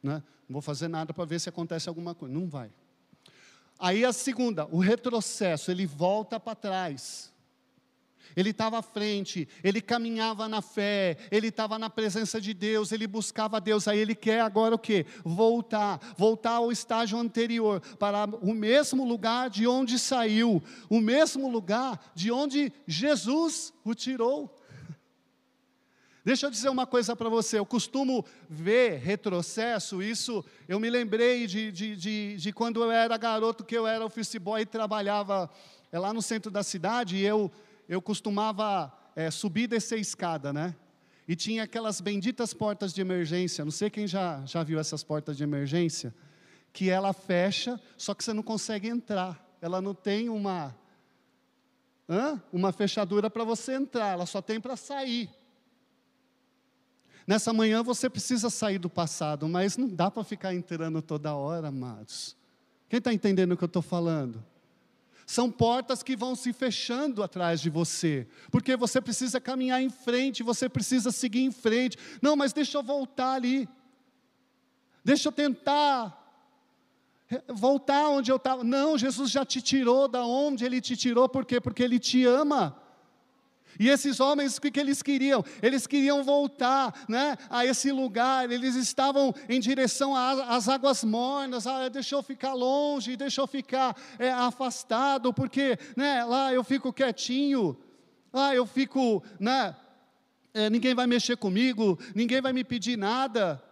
Né? 0.02 0.22
Não 0.48 0.54
vou 0.54 0.62
fazer 0.62 0.88
nada 0.88 1.12
para 1.12 1.24
ver 1.24 1.40
se 1.40 1.48
acontece 1.48 1.88
alguma 1.88 2.14
coisa. 2.14 2.34
Não 2.34 2.48
vai. 2.48 2.70
Aí 3.78 4.04
a 4.04 4.12
segunda, 4.12 4.66
o 4.66 4.78
retrocesso, 4.78 5.70
ele 5.70 5.86
volta 5.86 6.38
para 6.38 6.54
trás 6.54 7.30
ele 8.36 8.50
estava 8.50 8.78
à 8.78 8.82
frente, 8.82 9.48
ele 9.62 9.80
caminhava 9.80 10.48
na 10.48 10.62
fé, 10.62 11.16
ele 11.30 11.48
estava 11.48 11.78
na 11.78 11.90
presença 11.90 12.40
de 12.40 12.54
Deus, 12.54 12.92
ele 12.92 13.06
buscava 13.06 13.60
Deus, 13.60 13.88
aí 13.88 13.98
ele 13.98 14.14
quer 14.14 14.40
agora 14.40 14.74
o 14.74 14.78
que? 14.78 15.04
Voltar, 15.24 16.00
voltar 16.16 16.52
ao 16.52 16.70
estágio 16.70 17.18
anterior, 17.18 17.80
para 17.98 18.26
o 18.40 18.54
mesmo 18.54 19.04
lugar 19.04 19.50
de 19.50 19.66
onde 19.66 19.98
saiu, 19.98 20.62
o 20.88 21.00
mesmo 21.00 21.50
lugar 21.50 22.00
de 22.14 22.30
onde 22.30 22.72
Jesus 22.86 23.72
o 23.84 23.94
tirou. 23.94 24.56
Deixa 26.24 26.46
eu 26.46 26.50
dizer 26.50 26.68
uma 26.68 26.86
coisa 26.86 27.16
para 27.16 27.28
você, 27.28 27.58
eu 27.58 27.66
costumo 27.66 28.24
ver 28.48 28.98
retrocesso, 28.98 30.02
isso, 30.02 30.44
eu 30.68 30.78
me 30.78 30.90
lembrei 30.90 31.46
de, 31.46 31.72
de, 31.72 31.96
de, 31.96 32.36
de, 32.36 32.52
quando 32.52 32.82
eu 32.82 32.90
era 32.90 33.16
garoto, 33.16 33.64
que 33.64 33.76
eu 33.76 33.86
era 33.86 34.04
office 34.04 34.36
boy 34.36 34.60
e 34.60 34.66
trabalhava 34.66 35.48
é, 35.90 35.98
lá 35.98 36.12
no 36.12 36.20
centro 36.20 36.50
da 36.50 36.62
cidade, 36.62 37.16
e 37.16 37.24
eu 37.24 37.50
eu 37.90 38.00
costumava 38.00 38.92
é, 39.16 39.32
subir 39.32 39.64
e 39.64 39.66
descer 39.66 39.98
escada, 39.98 40.52
né? 40.52 40.76
E 41.26 41.34
tinha 41.34 41.64
aquelas 41.64 42.00
benditas 42.00 42.54
portas 42.54 42.94
de 42.94 43.00
emergência, 43.00 43.64
não 43.64 43.72
sei 43.72 43.90
quem 43.90 44.06
já, 44.06 44.46
já 44.46 44.62
viu 44.62 44.78
essas 44.78 45.02
portas 45.02 45.36
de 45.36 45.42
emergência, 45.42 46.14
que 46.72 46.88
ela 46.88 47.12
fecha, 47.12 47.80
só 47.98 48.14
que 48.14 48.22
você 48.22 48.32
não 48.32 48.44
consegue 48.44 48.88
entrar. 48.88 49.44
Ela 49.60 49.82
não 49.82 49.92
tem 49.92 50.28
uma, 50.28 50.72
hã? 52.08 52.40
uma 52.52 52.70
fechadura 52.70 53.28
para 53.28 53.42
você 53.42 53.74
entrar, 53.74 54.12
ela 54.12 54.24
só 54.24 54.40
tem 54.40 54.60
para 54.60 54.76
sair. 54.76 55.28
Nessa 57.26 57.52
manhã 57.52 57.82
você 57.82 58.08
precisa 58.08 58.50
sair 58.50 58.78
do 58.78 58.90
passado, 58.90 59.48
mas 59.48 59.76
não 59.76 59.88
dá 59.88 60.10
para 60.10 60.24
ficar 60.24 60.54
entrando 60.54 61.00
toda 61.02 61.34
hora, 61.34 61.68
amados. 61.68 62.36
Quem 62.88 62.98
está 62.98 63.12
entendendo 63.12 63.52
o 63.52 63.56
que 63.56 63.64
eu 63.64 63.66
estou 63.66 63.82
falando? 63.82 64.44
São 65.26 65.48
portas 65.48 66.02
que 66.02 66.16
vão 66.16 66.34
se 66.34 66.52
fechando 66.52 67.22
atrás 67.22 67.60
de 67.60 67.70
você, 67.70 68.26
porque 68.50 68.76
você 68.76 69.00
precisa 69.00 69.40
caminhar 69.40 69.80
em 69.80 69.88
frente, 69.88 70.42
você 70.42 70.68
precisa 70.68 71.12
seguir 71.12 71.42
em 71.42 71.52
frente. 71.52 71.96
Não, 72.20 72.34
mas 72.34 72.52
deixa 72.52 72.76
eu 72.78 72.82
voltar 72.82 73.34
ali. 73.34 73.68
Deixa 75.04 75.28
eu 75.28 75.32
tentar 75.32 76.16
voltar 77.48 78.08
onde 78.08 78.32
eu 78.32 78.36
estava. 78.36 78.64
Não, 78.64 78.98
Jesus 78.98 79.30
já 79.30 79.44
te 79.44 79.62
tirou 79.62 80.08
da 80.08 80.24
onde 80.24 80.64
ele 80.64 80.80
te 80.80 80.96
tirou, 80.96 81.28
por 81.28 81.44
quê? 81.44 81.60
Porque 81.60 81.82
ele 81.82 81.98
te 81.98 82.24
ama. 82.24 82.79
E 83.78 83.88
esses 83.88 84.20
homens, 84.20 84.56
o 84.56 84.60
que, 84.60 84.78
eles 84.78 85.02
queriam? 85.02 85.44
Eles 85.62 85.86
queriam 85.86 86.22
voltar 86.22 87.04
né, 87.08 87.36
a 87.48 87.64
esse 87.64 87.92
lugar, 87.92 88.50
eles 88.50 88.74
estavam 88.74 89.34
em 89.48 89.60
direção 89.60 90.14
às 90.14 90.68
águas 90.68 91.04
mornas, 91.04 91.66
ah, 91.66 91.88
deixa 91.88 92.14
eu 92.14 92.22
ficar 92.22 92.54
longe, 92.54 93.16
deixa 93.16 93.40
eu 93.40 93.46
ficar 93.46 93.96
é, 94.18 94.30
afastado, 94.30 95.32
porque 95.32 95.78
né, 95.96 96.24
lá 96.24 96.52
eu 96.52 96.64
fico 96.64 96.92
quietinho, 96.92 97.76
lá 98.32 98.54
eu 98.54 98.66
fico, 98.66 99.22
né, 99.38 99.74
é, 100.52 100.68
ninguém 100.68 100.94
vai 100.94 101.06
mexer 101.06 101.36
comigo, 101.36 101.98
ninguém 102.14 102.40
vai 102.40 102.52
me 102.52 102.64
pedir 102.64 102.96
nada. 102.96 103.62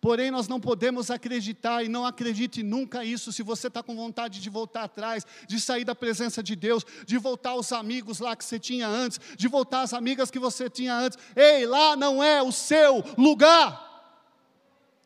Porém, 0.00 0.30
nós 0.30 0.48
não 0.48 0.60
podemos 0.60 1.10
acreditar, 1.10 1.82
e 1.82 1.88
não 1.88 2.06
acredite 2.06 2.62
nunca 2.62 3.04
isso, 3.04 3.32
se 3.32 3.42
você 3.42 3.66
está 3.66 3.82
com 3.82 3.96
vontade 3.96 4.40
de 4.40 4.50
voltar 4.50 4.84
atrás, 4.84 5.26
de 5.46 5.60
sair 5.60 5.84
da 5.84 5.94
presença 5.94 6.42
de 6.42 6.54
Deus, 6.54 6.84
de 7.06 7.18
voltar 7.18 7.50
aos 7.50 7.72
amigos 7.72 8.20
lá 8.20 8.36
que 8.36 8.44
você 8.44 8.58
tinha 8.58 8.86
antes, 8.86 9.20
de 9.36 9.48
voltar 9.48 9.82
às 9.82 9.92
amigas 9.92 10.30
que 10.30 10.38
você 10.38 10.70
tinha 10.70 10.94
antes. 10.94 11.18
Ei, 11.34 11.66
lá 11.66 11.96
não 11.96 12.22
é 12.22 12.42
o 12.42 12.52
seu 12.52 13.04
lugar. 13.16 13.86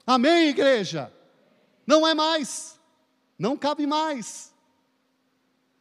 Amém, 0.07 0.49
igreja? 0.49 1.13
Não 1.87 2.07
é 2.07 2.15
mais, 2.15 2.79
não 3.39 3.57
cabe 3.57 3.87
mais. 3.87 4.53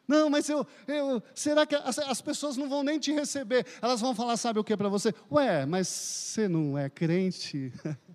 Não, 0.08 0.30
mas 0.30 0.50
eu, 0.50 0.68
eu 0.88 1.24
será 1.34 1.66
que 1.66 1.74
as, 1.74 1.98
as, 1.98 2.22
pessoas 2.22 2.58
não 2.58 2.68
vão 2.68 2.84
nem 2.84 3.00
te 3.00 3.14
receber? 3.14 3.66
Elas 3.82 4.02
vão 4.02 4.14
falar, 4.14 4.36
sabe 4.36 4.60
o 4.60 4.64
que 4.64 4.76
para 4.76 4.90
você? 4.90 5.14
Ué, 5.32 5.66
mas 5.66 5.88
você 5.88 6.50
não 6.50 6.78
é 6.78 6.90
crente? 6.90 7.72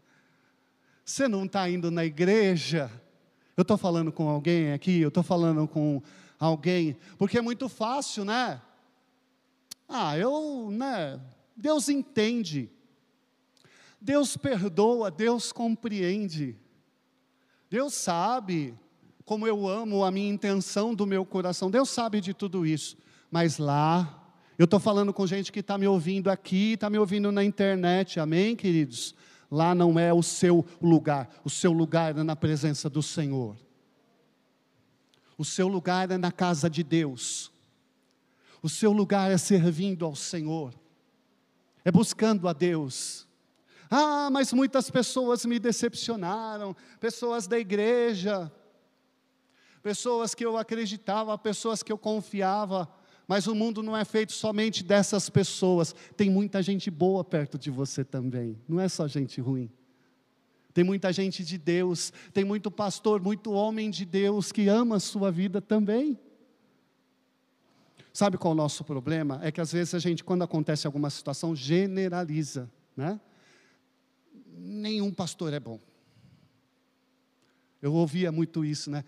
Você 1.06 1.28
não 1.28 1.44
está 1.44 1.70
indo 1.70 1.88
na 1.88 2.04
igreja? 2.04 2.90
Eu 3.56 3.62
estou 3.62 3.78
falando 3.78 4.10
com 4.10 4.28
alguém 4.28 4.72
aqui, 4.72 4.98
eu 5.00 5.06
estou 5.06 5.22
falando 5.22 5.68
com 5.68 6.02
alguém, 6.36 6.96
porque 7.16 7.38
é 7.38 7.40
muito 7.40 7.68
fácil, 7.68 8.24
né? 8.24 8.60
Ah, 9.88 10.18
eu, 10.18 10.68
né? 10.72 11.20
Deus 11.56 11.88
entende, 11.88 12.68
Deus 14.00 14.36
perdoa, 14.36 15.08
Deus 15.08 15.52
compreende, 15.52 16.56
Deus 17.70 17.94
sabe 17.94 18.74
como 19.24 19.46
eu 19.46 19.68
amo 19.68 20.02
a 20.02 20.10
minha 20.10 20.28
intenção 20.28 20.92
do 20.92 21.06
meu 21.06 21.24
coração, 21.24 21.70
Deus 21.70 21.88
sabe 21.88 22.20
de 22.20 22.34
tudo 22.34 22.66
isso, 22.66 22.98
mas 23.30 23.58
lá, 23.58 24.28
eu 24.58 24.64
estou 24.64 24.80
falando 24.80 25.14
com 25.14 25.24
gente 25.24 25.52
que 25.52 25.60
está 25.60 25.78
me 25.78 25.86
ouvindo 25.86 26.28
aqui, 26.28 26.72
está 26.72 26.90
me 26.90 26.98
ouvindo 26.98 27.30
na 27.30 27.44
internet, 27.44 28.18
amém, 28.18 28.56
queridos? 28.56 29.14
Lá 29.50 29.74
não 29.74 29.98
é 29.98 30.12
o 30.12 30.22
seu 30.22 30.64
lugar, 30.80 31.28
o 31.44 31.50
seu 31.50 31.72
lugar 31.72 32.16
é 32.18 32.22
na 32.22 32.34
presença 32.34 32.90
do 32.90 33.02
Senhor. 33.02 33.56
O 35.38 35.44
seu 35.44 35.68
lugar 35.68 36.10
é 36.10 36.16
na 36.16 36.32
casa 36.32 36.68
de 36.68 36.82
Deus. 36.82 37.52
O 38.62 38.68
seu 38.68 38.90
lugar 38.90 39.30
é 39.30 39.38
servindo 39.38 40.04
ao 40.04 40.16
Senhor. 40.16 40.74
É 41.84 41.92
buscando 41.92 42.48
a 42.48 42.52
Deus. 42.52 43.26
Ah, 43.90 44.28
mas 44.30 44.52
muitas 44.52 44.90
pessoas 44.90 45.44
me 45.44 45.58
decepcionaram, 45.58 46.74
pessoas 46.98 47.46
da 47.46 47.58
igreja, 47.58 48.50
pessoas 49.82 50.34
que 50.34 50.44
eu 50.44 50.56
acreditava, 50.56 51.38
pessoas 51.38 51.82
que 51.82 51.92
eu 51.92 51.98
confiava, 51.98 52.88
mas 53.26 53.46
o 53.46 53.54
mundo 53.54 53.82
não 53.82 53.96
é 53.96 54.04
feito 54.04 54.32
somente 54.32 54.84
dessas 54.84 55.28
pessoas. 55.28 55.94
Tem 56.16 56.30
muita 56.30 56.62
gente 56.62 56.90
boa 56.90 57.24
perto 57.24 57.58
de 57.58 57.70
você 57.70 58.04
também. 58.04 58.56
Não 58.68 58.80
é 58.80 58.88
só 58.88 59.08
gente 59.08 59.40
ruim. 59.40 59.70
Tem 60.72 60.84
muita 60.84 61.10
gente 61.12 61.42
de 61.42 61.56
Deus, 61.56 62.12
tem 62.34 62.44
muito 62.44 62.70
pastor, 62.70 63.20
muito 63.22 63.50
homem 63.50 63.90
de 63.90 64.04
Deus 64.04 64.52
que 64.52 64.68
ama 64.68 64.96
a 64.96 65.00
sua 65.00 65.32
vida 65.32 65.60
também. 65.60 66.18
Sabe 68.12 68.36
qual 68.36 68.52
é 68.52 68.54
o 68.54 68.56
nosso 68.56 68.84
problema? 68.84 69.40
É 69.42 69.50
que 69.50 69.60
às 69.60 69.72
vezes 69.72 69.94
a 69.94 69.98
gente, 69.98 70.22
quando 70.22 70.42
acontece 70.42 70.86
alguma 70.86 71.08
situação, 71.10 71.56
generaliza, 71.56 72.70
né? 72.96 73.18
Nenhum 74.58 75.12
pastor 75.12 75.52
é 75.52 75.60
bom. 75.60 75.80
Eu 77.80 77.94
ouvia 77.94 78.30
muito 78.30 78.64
isso, 78.64 78.90
né? 78.90 79.04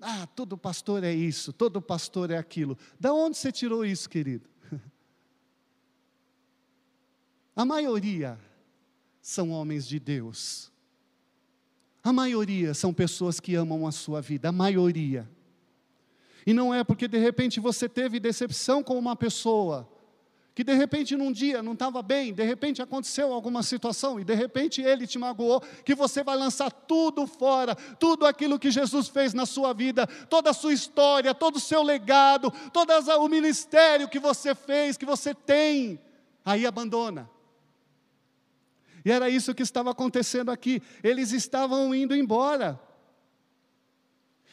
Ah, 0.00 0.26
todo 0.26 0.56
pastor 0.56 1.02
é 1.02 1.12
isso, 1.12 1.52
todo 1.52 1.82
pastor 1.82 2.30
é 2.30 2.38
aquilo. 2.38 2.78
Da 3.00 3.12
onde 3.12 3.36
você 3.36 3.50
tirou 3.50 3.84
isso, 3.84 4.08
querido? 4.08 4.48
A 7.56 7.64
maioria 7.64 8.38
são 9.20 9.50
homens 9.50 9.86
de 9.86 9.98
Deus. 9.98 10.70
A 12.02 12.12
maioria 12.12 12.72
são 12.74 12.94
pessoas 12.94 13.40
que 13.40 13.54
amam 13.54 13.86
a 13.86 13.92
sua 13.92 14.22
vida, 14.22 14.48
a 14.48 14.52
maioria. 14.52 15.28
E 16.46 16.54
não 16.54 16.72
é 16.72 16.82
porque 16.82 17.06
de 17.06 17.18
repente 17.18 17.60
você 17.60 17.88
teve 17.88 18.18
decepção 18.18 18.82
com 18.82 18.96
uma 18.98 19.14
pessoa, 19.14 19.86
que 20.58 20.64
de 20.64 20.74
repente 20.74 21.16
num 21.16 21.30
dia 21.30 21.62
não 21.62 21.74
estava 21.74 22.02
bem, 22.02 22.34
de 22.34 22.42
repente 22.42 22.82
aconteceu 22.82 23.32
alguma 23.32 23.62
situação 23.62 24.18
e 24.18 24.24
de 24.24 24.34
repente 24.34 24.82
ele 24.82 25.06
te 25.06 25.16
magoou, 25.16 25.60
que 25.84 25.94
você 25.94 26.24
vai 26.24 26.36
lançar 26.36 26.68
tudo 26.68 27.28
fora, 27.28 27.76
tudo 27.76 28.26
aquilo 28.26 28.58
que 28.58 28.68
Jesus 28.68 29.06
fez 29.06 29.32
na 29.32 29.46
sua 29.46 29.72
vida, 29.72 30.04
toda 30.28 30.50
a 30.50 30.52
sua 30.52 30.72
história, 30.72 31.32
todo 31.32 31.58
o 31.58 31.60
seu 31.60 31.80
legado, 31.80 32.52
todo 32.72 32.90
o 32.90 33.28
ministério 33.28 34.08
que 34.08 34.18
você 34.18 34.52
fez, 34.52 34.96
que 34.96 35.06
você 35.06 35.32
tem, 35.32 36.00
aí 36.44 36.66
abandona. 36.66 37.30
E 39.04 39.12
era 39.12 39.30
isso 39.30 39.54
que 39.54 39.62
estava 39.62 39.92
acontecendo 39.92 40.50
aqui, 40.50 40.82
eles 41.04 41.30
estavam 41.30 41.94
indo 41.94 42.16
embora. 42.16 42.80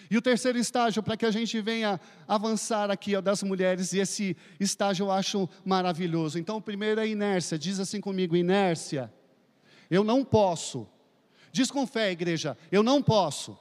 E 0.10 0.18
o 0.18 0.22
terceiro 0.22 0.58
estágio, 0.58 1.02
para 1.02 1.18
que 1.18 1.26
a 1.26 1.32
gente 1.32 1.60
venha 1.62 2.00
avançar 2.28 2.92
aqui, 2.92 3.16
é 3.16 3.20
o 3.20 3.22
das 3.22 3.42
mulheres, 3.44 3.94
e 3.94 4.00
esse 4.00 4.38
estágio 4.60 5.06
eu 5.06 5.12
acho 5.12 5.50
maravilhoso. 5.64 6.38
Então, 6.38 6.58
o 6.58 6.62
primeiro 6.62 7.02
é 7.02 7.08
inércia, 7.08 7.58
diz 7.58 7.80
assim 7.80 8.00
comigo: 8.00 8.36
inércia. 8.36 9.12
Eu 9.90 10.04
não 10.04 10.24
posso, 10.24 10.88
diz 11.52 11.70
com 11.70 11.86
fé, 11.86 12.12
igreja, 12.12 12.58
eu 12.72 12.82
não 12.82 13.02
posso 13.02 13.58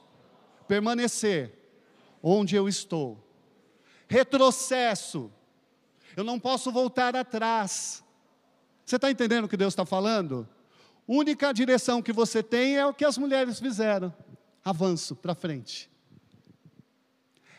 permanecer 0.67 1.53
onde 2.21 2.55
eu 2.55 2.67
estou. 2.67 3.23
Retrocesso, 4.07 5.31
eu 6.15 6.23
não 6.23 6.39
posso 6.39 6.71
voltar 6.71 7.15
atrás. 7.15 8.03
Você 8.85 8.97
está 8.97 9.09
entendendo 9.09 9.45
o 9.45 9.49
que 9.49 9.57
Deus 9.57 9.73
está 9.73 9.85
falando? 9.85 10.47
Única 11.07 11.51
direção 11.53 12.01
que 12.01 12.13
você 12.13 12.41
tem 12.41 12.77
é 12.77 12.85
o 12.85 12.93
que 12.93 13.05
as 13.05 13.17
mulheres 13.17 13.59
fizeram: 13.59 14.13
avanço 14.63 15.15
para 15.15 15.35
frente. 15.35 15.89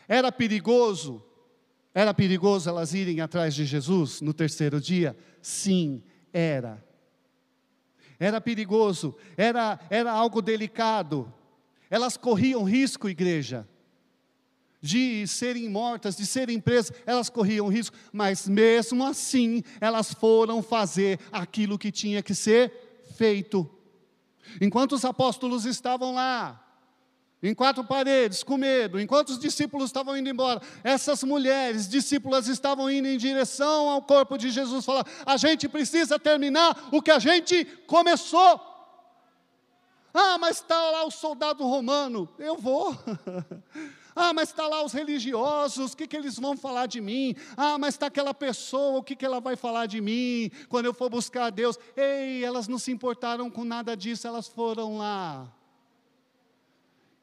Era 0.07 0.31
perigoso? 0.31 1.23
Era 1.93 2.13
perigoso 2.13 2.69
elas 2.69 2.93
irem 2.93 3.21
atrás 3.21 3.55
de 3.55 3.65
Jesus 3.65 4.21
no 4.21 4.33
terceiro 4.33 4.79
dia? 4.79 5.17
Sim, 5.41 6.03
era. 6.31 6.83
Era 8.19 8.41
perigoso, 8.41 9.15
era, 9.35 9.79
era 9.89 10.11
algo 10.11 10.41
delicado. 10.41 11.31
Elas 11.89 12.17
corriam 12.17 12.63
risco, 12.63 13.07
igreja, 13.07 13.67
de 14.81 15.25
serem 15.27 15.69
mortas, 15.69 16.15
de 16.15 16.25
serem 16.25 16.59
presas, 16.59 16.95
elas 17.05 17.29
corriam 17.29 17.67
risco, 17.67 17.95
mas 18.11 18.47
mesmo 18.47 19.03
assim 19.03 19.63
elas 19.79 20.13
foram 20.13 20.61
fazer 20.61 21.19
aquilo 21.31 21.77
que 21.77 21.91
tinha 21.91 22.21
que 22.21 22.35
ser 22.35 23.03
feito. 23.15 23.69
Enquanto 24.61 24.93
os 24.93 25.05
apóstolos 25.05 25.65
estavam 25.65 26.13
lá, 26.13 26.66
em 27.47 27.53
quatro 27.53 27.83
paredes, 27.83 28.43
com 28.43 28.57
medo, 28.57 28.99
enquanto 28.99 29.29
os 29.29 29.39
discípulos 29.39 29.87
estavam 29.87 30.17
indo 30.17 30.29
embora, 30.29 30.61
essas 30.83 31.23
mulheres, 31.23 31.87
discípulas, 31.87 32.47
estavam 32.47 32.89
indo 32.91 33.07
em 33.07 33.17
direção 33.17 33.89
ao 33.89 34.01
corpo 34.01 34.37
de 34.37 34.49
Jesus, 34.49 34.83
falar: 34.83 35.05
a 35.25 35.37
gente 35.37 35.69
precisa 35.69 36.19
terminar 36.19 36.89
o 36.91 37.01
que 37.01 37.11
a 37.11 37.19
gente 37.19 37.65
começou. 37.87 38.61
Ah, 40.13 40.37
mas 40.37 40.57
está 40.57 40.75
lá 40.91 41.05
o 41.05 41.11
soldado 41.11 41.63
romano, 41.63 42.27
eu 42.37 42.57
vou. 42.57 42.95
Ah, 44.19 44.33
mas 44.33 44.49
está 44.49 44.67
lá 44.67 44.83
os 44.83 44.93
religiosos, 44.93 45.93
o 45.93 45.95
que, 45.95 46.07
que 46.07 46.17
eles 46.17 46.39
vão 46.39 46.57
falar 46.57 46.87
de 46.87 46.99
mim? 46.99 47.35
Ah, 47.55 47.77
mas 47.77 47.93
está 47.93 48.07
aquela 48.07 48.33
pessoa, 48.33 48.97
o 48.97 49.03
que, 49.03 49.15
que 49.15 49.23
ela 49.23 49.39
vai 49.39 49.55
falar 49.55 49.85
de 49.85 50.01
mim 50.01 50.49
quando 50.69 50.87
eu 50.87 50.93
for 50.93 51.07
buscar 51.07 51.45
a 51.45 51.49
Deus? 51.51 51.77
Ei, 51.95 52.43
elas 52.43 52.67
não 52.67 52.79
se 52.79 52.91
importaram 52.91 53.47
com 53.47 53.63
nada 53.63 53.95
disso, 53.95 54.25
elas 54.27 54.47
foram 54.47 54.97
lá. 54.97 55.47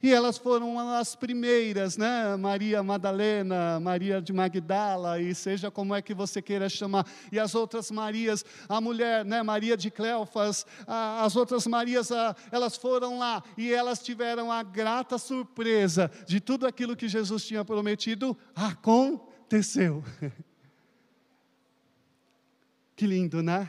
E 0.04 0.12
elas 0.12 0.36
foram 0.36 0.78
as 0.78 1.16
primeiras, 1.16 1.96
né? 1.96 2.36
Maria 2.36 2.82
Madalena, 2.82 3.80
Maria 3.80 4.20
de 4.20 4.34
Magdala, 4.34 5.18
e 5.18 5.34
seja 5.34 5.70
como 5.70 5.94
é 5.94 6.02
que 6.02 6.12
você 6.12 6.42
queira 6.42 6.68
chamar. 6.68 7.06
E 7.32 7.38
as 7.38 7.54
outras 7.54 7.90
Marias, 7.90 8.44
a 8.68 8.82
mulher, 8.82 9.24
né? 9.24 9.42
Maria 9.42 9.78
de 9.78 9.90
Cleofas, 9.90 10.66
a, 10.86 11.24
as 11.24 11.36
outras 11.36 11.66
Marias, 11.66 12.12
a, 12.12 12.36
elas 12.52 12.76
foram 12.76 13.18
lá 13.18 13.42
e 13.56 13.72
elas 13.72 13.98
tiveram 14.00 14.52
a 14.52 14.62
grata 14.62 15.16
surpresa 15.16 16.10
de 16.26 16.38
tudo 16.38 16.66
aquilo 16.66 16.94
que 16.94 17.08
Jesus 17.08 17.46
tinha 17.46 17.64
prometido 17.64 18.36
aconteceu. 18.54 20.04
Que 22.94 23.08
lindo, 23.08 23.42
né? 23.42 23.68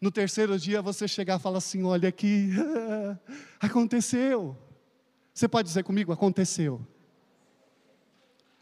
No 0.00 0.10
terceiro 0.10 0.56
dia 0.56 0.80
você 0.80 1.08
chegar 1.08 1.40
e 1.40 1.42
falar 1.42 1.58
assim: 1.58 1.82
olha 1.82 2.10
aqui, 2.10 2.50
aconteceu. 3.58 4.56
Você 5.40 5.48
pode 5.48 5.68
dizer 5.68 5.84
comigo? 5.84 6.12
Aconteceu. 6.12 6.86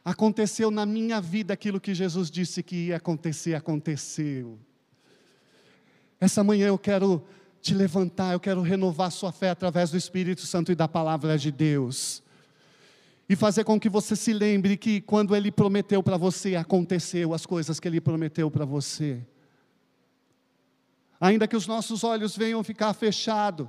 Aconteceu 0.04 0.70
na 0.70 0.86
minha 0.86 1.20
vida 1.20 1.52
aquilo 1.52 1.80
que 1.80 1.92
Jesus 1.92 2.30
disse 2.30 2.62
que 2.62 2.86
ia 2.86 2.98
acontecer, 2.98 3.56
aconteceu. 3.56 4.56
Essa 6.20 6.44
manhã 6.44 6.68
eu 6.68 6.78
quero 6.78 7.26
te 7.60 7.74
levantar, 7.74 8.32
eu 8.32 8.38
quero 8.38 8.62
renovar 8.62 9.10
sua 9.10 9.32
fé 9.32 9.50
através 9.50 9.90
do 9.90 9.96
Espírito 9.96 10.42
Santo 10.42 10.70
e 10.70 10.76
da 10.76 10.86
palavra 10.86 11.36
de 11.36 11.50
Deus. 11.50 12.22
E 13.28 13.34
fazer 13.34 13.64
com 13.64 13.80
que 13.80 13.88
você 13.88 14.14
se 14.14 14.32
lembre 14.32 14.76
que 14.76 15.00
quando 15.00 15.34
Ele 15.34 15.50
prometeu 15.50 16.00
para 16.00 16.16
você, 16.16 16.54
aconteceu 16.54 17.34
as 17.34 17.44
coisas 17.44 17.80
que 17.80 17.88
Ele 17.88 18.00
prometeu 18.00 18.52
para 18.52 18.64
você. 18.64 19.20
Ainda 21.20 21.48
que 21.48 21.56
os 21.56 21.66
nossos 21.66 22.04
olhos 22.04 22.36
venham 22.36 22.62
ficar 22.62 22.94
fechados, 22.94 23.66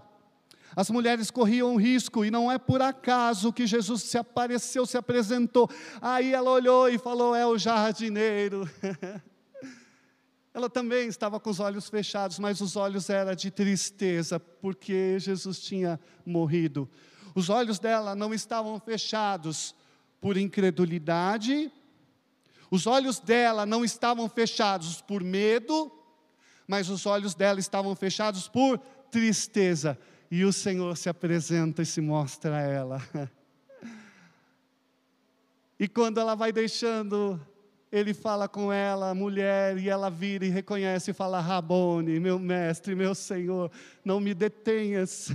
as 0.76 0.90
mulheres 0.90 1.32
corriam 1.32 1.76
risco, 1.76 2.24
e 2.24 2.32
não 2.32 2.52
é 2.52 2.58
por 2.58 2.82
acaso 2.82 3.52
que 3.52 3.66
Jesus 3.66 4.04
se 4.04 4.18
apareceu, 4.18 4.86
se 4.86 4.98
apresentou. 4.98 5.70
Aí 6.02 6.34
ela 6.34 6.52
olhou 6.52 6.88
e 6.90 6.98
falou: 6.98 7.36
É 7.36 7.46
o 7.46 7.58
jardineiro. 7.58 8.70
ela 10.54 10.70
também 10.70 11.08
estava 11.08 11.40
com 11.40 11.50
os 11.50 11.60
olhos 11.60 11.90
fechados, 11.90 12.38
mas 12.40 12.62
os 12.62 12.76
olhos 12.76 13.10
eram 13.10 13.34
de 13.34 13.50
tristeza, 13.50 14.40
porque 14.40 15.18
Jesus 15.20 15.60
tinha 15.60 16.00
morrido. 16.26 16.90
Os 17.34 17.50
olhos 17.50 17.80
dela 17.80 18.16
não 18.16 18.34
estavam 18.34 18.80
fechados 18.80 19.76
por 20.22 20.38
incredulidade, 20.38 21.72
os 22.70 22.86
olhos 22.86 23.20
dela 23.20 23.66
não 23.66 23.84
estavam 23.84 24.30
fechados 24.30 25.02
por 25.02 25.24
medo, 25.24 25.92
mas 26.68 26.90
os 26.90 27.06
olhos 27.06 27.34
dela 27.34 27.60
estavam 27.60 27.96
fechados 27.96 28.48
por 28.48 28.78
tristeza 29.10 29.98
e 30.32 30.46
o 30.46 30.54
Senhor 30.54 30.96
se 30.96 31.10
apresenta 31.10 31.82
e 31.82 31.86
se 31.86 32.02
mostra 32.02 32.58
a 32.58 32.62
ela. 32.62 33.02
E 35.80 35.88
quando 35.88 36.20
ela 36.20 36.36
vai 36.36 36.52
deixando, 36.52 37.40
ele 37.90 38.14
fala 38.14 38.50
com 38.50 38.72
ela, 38.72 39.16
mulher, 39.16 39.78
e 39.78 39.88
ela 39.88 40.10
vira 40.10 40.46
e 40.46 40.50
reconhece 40.50 41.12
e 41.12 41.14
fala: 41.14 41.40
Rabone, 41.40 42.20
meu 42.20 42.38
mestre, 42.38 42.94
meu 42.96 43.16
Senhor, 43.16 43.72
não 44.04 44.20
me 44.20 44.34
detenhas. 44.34 45.32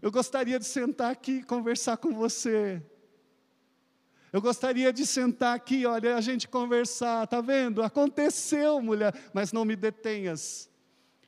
Eu 0.00 0.10
gostaria 0.10 0.58
de 0.58 0.66
sentar 0.66 1.10
aqui 1.10 1.32
e 1.38 1.42
conversar 1.42 1.96
com 1.96 2.12
você. 2.12 2.82
Eu 4.30 4.42
gostaria 4.42 4.92
de 4.92 5.06
sentar 5.06 5.54
aqui, 5.54 5.86
olha, 5.86 6.16
a 6.16 6.20
gente 6.20 6.48
conversar, 6.48 7.26
tá 7.26 7.40
vendo? 7.40 7.82
Aconteceu, 7.82 8.82
mulher, 8.82 9.14
mas 9.32 9.52
não 9.52 9.64
me 9.64 9.76
detenhas. 9.76 10.68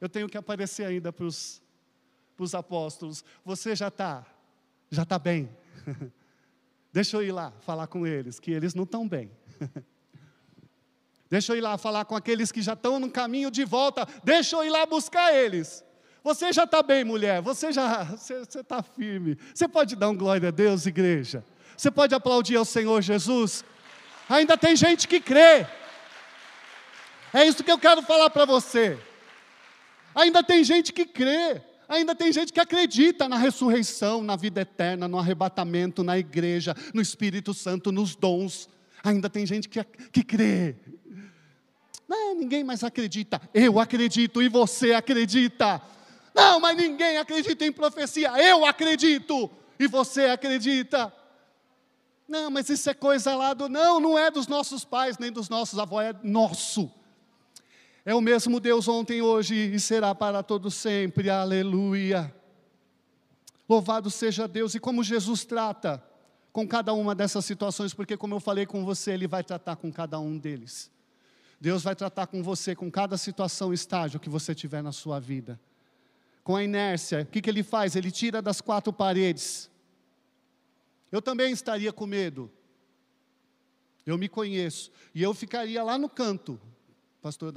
Eu 0.01 0.09
tenho 0.09 0.29
que 0.29 0.37
aparecer 0.37 0.85
ainda 0.85 1.13
para 1.13 1.25
os 1.25 1.63
para 2.37 2.45
os 2.45 2.55
apóstolos: 2.55 3.25
Você 3.45 3.75
já 3.75 3.89
está, 3.89 4.25
já 4.91 5.03
está 5.03 5.19
bem. 5.19 5.49
Deixa 6.93 7.17
eu 7.17 7.23
ir 7.23 7.33
lá 7.33 7.53
falar 7.61 7.87
com 7.87 8.07
eles, 8.07 8.39
que 8.39 8.51
eles 8.51 8.75
não 8.75 8.85
estão 8.85 9.09
bem. 9.09 9.31
Deixa 11.29 11.53
eu 11.53 11.57
ir 11.57 11.61
lá 11.61 11.77
falar 11.77 12.05
com 12.05 12.15
aqueles 12.15 12.53
que 12.53 12.63
já 12.63 12.75
estão 12.75 13.01
no 13.01 13.11
caminho 13.11 13.51
de 13.51 13.65
volta. 13.65 14.07
Deixa 14.23 14.57
eu 14.57 14.65
ir 14.65 14.71
lá 14.71 14.87
buscar 14.87 15.35
eles. 15.35 15.85
Você 16.23 16.53
já 16.53 16.65
está 16.65 16.83
bem, 16.83 17.05
mulher. 17.05 17.43
Você 17.43 17.73
já 17.73 18.09
está 18.15 18.83
firme. 18.83 19.37
Você 19.53 19.67
pode 19.67 19.97
dar 19.97 20.09
um 20.09 20.17
glória 20.17 20.49
a 20.49 20.53
Deus, 20.53 20.87
igreja. 20.87 21.45
Você 21.77 21.91
pode 21.91 22.15
aplaudir 22.15 22.57
ao 22.57 22.65
Senhor 22.65 23.03
Jesus. 23.03 23.65
Ainda 24.29 24.57
tem 24.57 24.77
gente 24.77 25.07
que 25.09 25.21
crê. 25.21 25.67
É 27.33 27.45
isso 27.45 27.63
que 27.63 27.71
eu 27.71 27.79
quero 27.79 28.03
falar 28.03 28.31
para 28.31 28.45
você. 28.45 28.99
Ainda 30.15 30.43
tem 30.43 30.65
gente 30.65 30.93
que 30.93 31.05
crê. 31.05 31.61
Ainda 31.89 32.15
tem 32.15 32.33
gente 32.33 32.53
que 32.53 32.61
acredita 32.61 33.29
na 33.29 33.37
ressurreição, 33.37 34.23
na 34.23 34.37
vida 34.37 34.61
eterna, 34.61 35.07
no 35.07 35.19
arrebatamento, 35.19 36.03
na 36.03 36.19
igreja, 36.19 36.75
no 36.93 37.01
Espírito 37.01 37.55
Santo, 37.55 37.93
nos 37.93 38.17
dons. 38.17 38.69
Ainda 39.05 39.31
tem 39.31 39.47
gente 39.47 39.69
que, 39.69 39.83
que 39.85 40.23
crê. 40.23 40.77
Não, 42.09 42.35
ninguém 42.35 42.65
mais 42.65 42.83
acredita. 42.83 43.41
Eu 43.55 43.79
acredito 43.79 44.43
e 44.43 44.49
você 44.49 44.93
acredita. 44.93 45.81
Não, 46.35 46.61
mas 46.61 46.77
ninguém 46.77 47.19
acredita 47.19 47.65
em 47.65 47.73
profecia. 47.73 48.31
Eu 48.43 48.65
acredito. 48.65 49.51
e 49.79 49.87
você 49.87 50.27
acredita. 50.27 51.13
Não, 52.29 52.51
mas 52.51 52.69
isso 52.69 52.91
é 52.91 52.95
coisa 52.95 53.37
lá 53.37 53.55
do. 53.55 53.69
Não, 53.69 54.01
não 54.01 54.19
é 54.19 54.31
dos 54.31 54.47
nossos 54.47 54.85
pais, 54.85 55.19
nem 55.19 55.31
dos 55.31 55.49
nossos 55.49 55.79
avós, 55.79 56.09
é 56.09 56.15
nosso. 56.23 56.91
É 58.09 58.15
o 58.15 58.21
mesmo 58.21 58.61
Deus 58.61 58.87
ontem, 58.87 59.21
hoje 59.21 59.57
e 59.57 59.81
será 59.81 60.15
para 60.15 60.41
todo 60.41 60.71
sempre. 60.71 61.29
Aleluia. 61.29 62.33
Louvado 63.69 64.13
seja 64.13 64.47
Deus. 64.47 64.77
E 64.77 64.79
como 64.79 65.03
Jesus 65.03 65.45
trata 65.45 66.01
com 66.53 66.69
cada 66.69 66.93
uma 66.93 67.17
dessas 67.17 67.45
situações, 67.45 67.93
porque, 67.93 68.17
como 68.17 68.37
eu 68.37 68.39
falei 68.39 68.65
com 68.65 68.85
você, 68.85 69.11
Ele 69.11 69.27
vai 69.27 69.43
tratar 69.43 69.75
com 69.75 69.93
cada 69.93 70.21
um 70.21 70.39
deles. 70.39 70.89
Deus 71.61 71.83
vai 71.83 71.97
tratar 71.97 72.29
com 72.29 72.45
você, 72.45 72.77
com 72.77 72.89
cada 72.89 73.19
situação, 73.19 73.75
estágio 73.75 74.21
que 74.21 74.29
você 74.29 74.55
tiver 74.55 74.85
na 74.85 74.93
sua 74.93 75.19
vida. 75.19 75.59
Com 76.45 76.55
a 76.55 76.63
inércia, 76.63 77.23
o 77.23 77.27
que, 77.27 77.43
que 77.43 77.51
Ele 77.51 77.65
faz? 77.65 77.97
Ele 77.97 78.13
tira 78.13 78.41
das 78.41 78.61
quatro 78.61 78.93
paredes. 78.93 79.69
Eu 81.11 81.21
também 81.21 81.51
estaria 81.51 81.93
com 81.93 82.07
medo. 82.07 82.49
Eu 84.07 84.17
me 84.17 84.29
conheço. 84.29 84.93
E 85.13 85.21
eu 85.25 85.35
ficaria 85.35 85.83
lá 85.83 85.99
no 85.99 86.09
canto, 86.09 86.61
pastor 87.27 87.53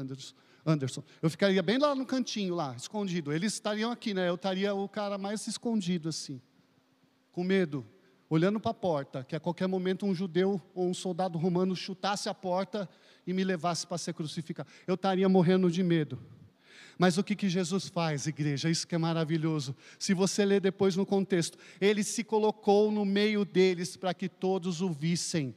Anderson. 0.66 1.04
Eu 1.22 1.30
ficaria 1.30 1.62
bem 1.62 1.78
lá 1.78 1.94
no 1.94 2.04
cantinho, 2.04 2.56
lá, 2.56 2.76
escondido. 2.76 3.32
Eles 3.32 3.54
estariam 3.54 3.92
aqui, 3.92 4.16
né? 4.16 4.28
Eu 4.28 4.34
estaria 4.34 4.74
o 4.74 4.90
cara 4.90 5.16
mais 5.16 5.46
escondido 5.46 6.10
assim, 6.10 6.42
com 7.32 7.44
medo 7.44 7.86
olhando 8.28 8.60
para 8.60 8.72
a 8.72 8.74
porta, 8.76 9.24
que 9.24 9.36
a 9.36 9.40
qualquer 9.40 9.68
momento 9.68 10.06
um 10.06 10.14
judeu 10.14 10.60
ou 10.74 10.88
um 10.88 10.94
soldado 10.94 11.38
romano 11.38 11.76
chutasse 11.76 12.30
a 12.30 12.34
porta 12.34 12.90
e 13.26 13.34
me 13.34 13.44
levasse 13.44 13.86
para 13.86 13.98
ser 13.98 14.14
crucificado. 14.14 14.70
Eu 14.88 14.96
estaria 14.96 15.30
morrendo 15.30 15.70
de 15.70 15.84
medo. 15.84 16.20
Mas 16.98 17.18
o 17.18 17.24
que, 17.24 17.36
que 17.36 17.48
Jesus 17.48 17.88
faz, 17.88 18.28
igreja? 18.28 18.70
Isso 18.70 18.88
que 18.88 18.94
é 18.94 18.98
maravilhoso. 18.98 19.76
Se 19.98 20.14
você 20.14 20.46
ler 20.46 20.62
depois 20.62 20.96
no 20.96 21.06
contexto, 21.06 21.58
ele 21.80 22.04
se 22.04 22.24
colocou 22.24 22.92
no 22.92 23.06
meio 23.06 23.46
deles 23.46 23.96
para 23.96 24.14
que 24.14 24.28
todos 24.28 24.82
o 24.82 24.90
vissem. 24.90 25.56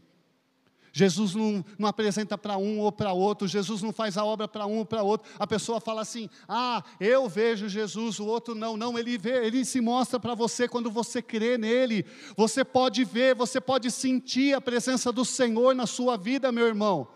Jesus 0.92 1.34
não, 1.34 1.64
não 1.78 1.88
apresenta 1.88 2.36
para 2.36 2.58
um 2.58 2.78
ou 2.78 2.92
para 2.92 3.14
outro, 3.14 3.48
Jesus 3.48 3.80
não 3.80 3.92
faz 3.92 4.18
a 4.18 4.24
obra 4.24 4.46
para 4.46 4.66
um 4.66 4.78
ou 4.78 4.84
para 4.84 5.02
outro. 5.02 5.30
A 5.38 5.46
pessoa 5.46 5.80
fala 5.80 6.02
assim: 6.02 6.28
ah, 6.46 6.84
eu 7.00 7.26
vejo 7.30 7.66
Jesus, 7.66 8.20
o 8.20 8.26
outro 8.26 8.54
não. 8.54 8.76
Não, 8.76 8.98
ele 8.98 9.16
vê, 9.16 9.46
ele 9.46 9.64
se 9.64 9.80
mostra 9.80 10.20
para 10.20 10.34
você 10.34 10.68
quando 10.68 10.90
você 10.90 11.22
crê 11.22 11.56
nele. 11.56 12.04
Você 12.36 12.62
pode 12.62 13.04
ver, 13.04 13.34
você 13.34 13.58
pode 13.58 13.90
sentir 13.90 14.54
a 14.54 14.60
presença 14.60 15.10
do 15.10 15.24
Senhor 15.24 15.74
na 15.74 15.86
sua 15.86 16.18
vida, 16.18 16.52
meu 16.52 16.66
irmão. 16.66 17.08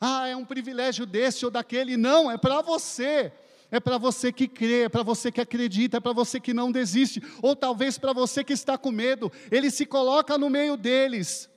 Ah, 0.00 0.28
é 0.28 0.36
um 0.36 0.44
privilégio 0.44 1.04
desse 1.04 1.44
ou 1.44 1.50
daquele. 1.50 1.96
Não, 1.96 2.30
é 2.30 2.38
para 2.38 2.62
você. 2.62 3.32
É 3.68 3.80
para 3.80 3.98
você 3.98 4.32
que 4.32 4.46
crê, 4.46 4.82
é 4.82 4.88
para 4.88 5.02
você 5.02 5.32
que 5.32 5.40
acredita, 5.40 5.96
é 5.96 6.00
para 6.00 6.12
você 6.12 6.38
que 6.38 6.54
não 6.54 6.70
desiste, 6.70 7.20
ou 7.42 7.56
talvez 7.56 7.98
para 7.98 8.12
você 8.12 8.44
que 8.44 8.52
está 8.52 8.78
com 8.78 8.92
medo. 8.92 9.30
Ele 9.50 9.72
se 9.72 9.84
coloca 9.84 10.38
no 10.38 10.48
meio 10.48 10.76
deles. 10.76 11.50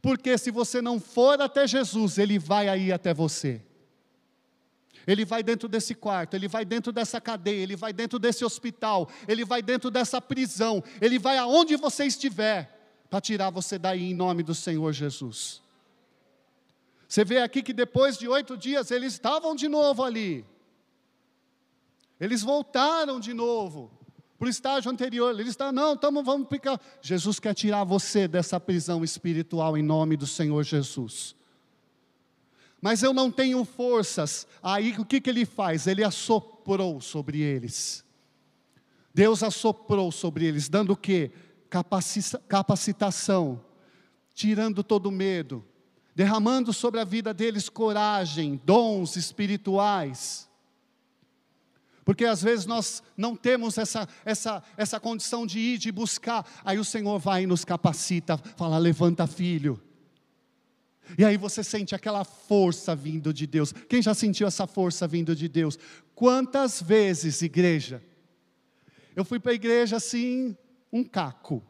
Porque 0.00 0.38
se 0.38 0.50
você 0.50 0.80
não 0.80 1.00
for 1.00 1.40
até 1.40 1.66
Jesus, 1.66 2.18
ele 2.18 2.38
vai 2.38 2.68
aí 2.68 2.92
até 2.92 3.12
você. 3.12 3.62
Ele 5.06 5.24
vai 5.24 5.42
dentro 5.42 5.68
desse 5.68 5.94
quarto, 5.94 6.34
ele 6.34 6.46
vai 6.46 6.64
dentro 6.64 6.92
dessa 6.92 7.20
cadeia, 7.20 7.62
ele 7.62 7.74
vai 7.74 7.92
dentro 7.94 8.18
desse 8.18 8.44
hospital, 8.44 9.08
ele 9.26 9.44
vai 9.44 9.62
dentro 9.62 9.90
dessa 9.90 10.20
prisão, 10.20 10.84
ele 11.00 11.18
vai 11.18 11.38
aonde 11.38 11.76
você 11.76 12.04
estiver, 12.04 12.78
para 13.08 13.20
tirar 13.20 13.48
você 13.48 13.78
daí 13.78 14.10
em 14.10 14.14
nome 14.14 14.42
do 14.42 14.54
Senhor 14.54 14.92
Jesus. 14.92 15.62
Você 17.08 17.24
vê 17.24 17.38
aqui 17.38 17.62
que 17.62 17.72
depois 17.72 18.18
de 18.18 18.28
oito 18.28 18.54
dias 18.54 18.90
eles 18.90 19.14
estavam 19.14 19.54
de 19.54 19.66
novo 19.66 20.04
ali, 20.04 20.44
eles 22.20 22.42
voltaram 22.42 23.18
de 23.18 23.32
novo 23.32 23.97
para 24.38 24.46
o 24.46 24.50
estágio 24.50 24.90
anterior. 24.90 25.38
Ele 25.38 25.48
está, 25.48 25.72
não, 25.72 25.96
tamo, 25.96 26.22
vamos 26.22 26.48
ficar. 26.48 26.80
Jesus 27.02 27.40
quer 27.40 27.54
tirar 27.54 27.84
você 27.84 28.28
dessa 28.28 28.60
prisão 28.60 29.02
espiritual 29.02 29.76
em 29.76 29.82
nome 29.82 30.16
do 30.16 30.26
Senhor 30.26 30.62
Jesus. 30.62 31.34
Mas 32.80 33.02
eu 33.02 33.12
não 33.12 33.30
tenho 33.30 33.64
forças. 33.64 34.46
Aí 34.62 34.94
o 34.98 35.04
que, 35.04 35.20
que 35.20 35.28
ele 35.28 35.44
faz? 35.44 35.86
Ele 35.88 36.04
assoprou 36.04 37.00
sobre 37.00 37.40
eles. 37.40 38.04
Deus 39.12 39.42
assoprou 39.42 40.12
sobre 40.12 40.44
eles, 40.44 40.68
dando 40.68 40.92
o 40.92 40.96
que? 40.96 41.32
Capacitação, 42.48 43.60
tirando 44.32 44.84
todo 44.84 45.10
medo, 45.10 45.64
derramando 46.14 46.72
sobre 46.72 47.00
a 47.00 47.04
vida 47.04 47.34
deles 47.34 47.68
coragem, 47.68 48.60
dons 48.64 49.16
espirituais 49.16 50.47
porque 52.08 52.24
às 52.24 52.40
vezes 52.40 52.64
nós 52.64 53.02
não 53.14 53.36
temos 53.36 53.76
essa, 53.76 54.08
essa, 54.24 54.62
essa 54.78 54.98
condição 54.98 55.46
de 55.46 55.58
ir, 55.58 55.76
de 55.76 55.92
buscar, 55.92 56.42
aí 56.64 56.78
o 56.78 56.84
Senhor 56.84 57.18
vai 57.18 57.42
e 57.42 57.46
nos 57.46 57.66
capacita, 57.66 58.38
fala: 58.56 58.78
levanta, 58.78 59.26
filho. 59.26 59.78
E 61.18 61.22
aí 61.22 61.36
você 61.36 61.62
sente 61.62 61.94
aquela 61.94 62.24
força 62.24 62.96
vindo 62.96 63.30
de 63.30 63.46
Deus. 63.46 63.74
Quem 63.90 64.00
já 64.00 64.14
sentiu 64.14 64.46
essa 64.46 64.66
força 64.66 65.06
vindo 65.06 65.36
de 65.36 65.48
Deus? 65.48 65.78
Quantas 66.14 66.80
vezes, 66.80 67.42
igreja? 67.42 68.02
Eu 69.14 69.22
fui 69.22 69.38
para 69.38 69.52
a 69.52 69.56
igreja 69.56 69.96
assim, 69.96 70.56
um 70.90 71.04
caco. 71.04 71.62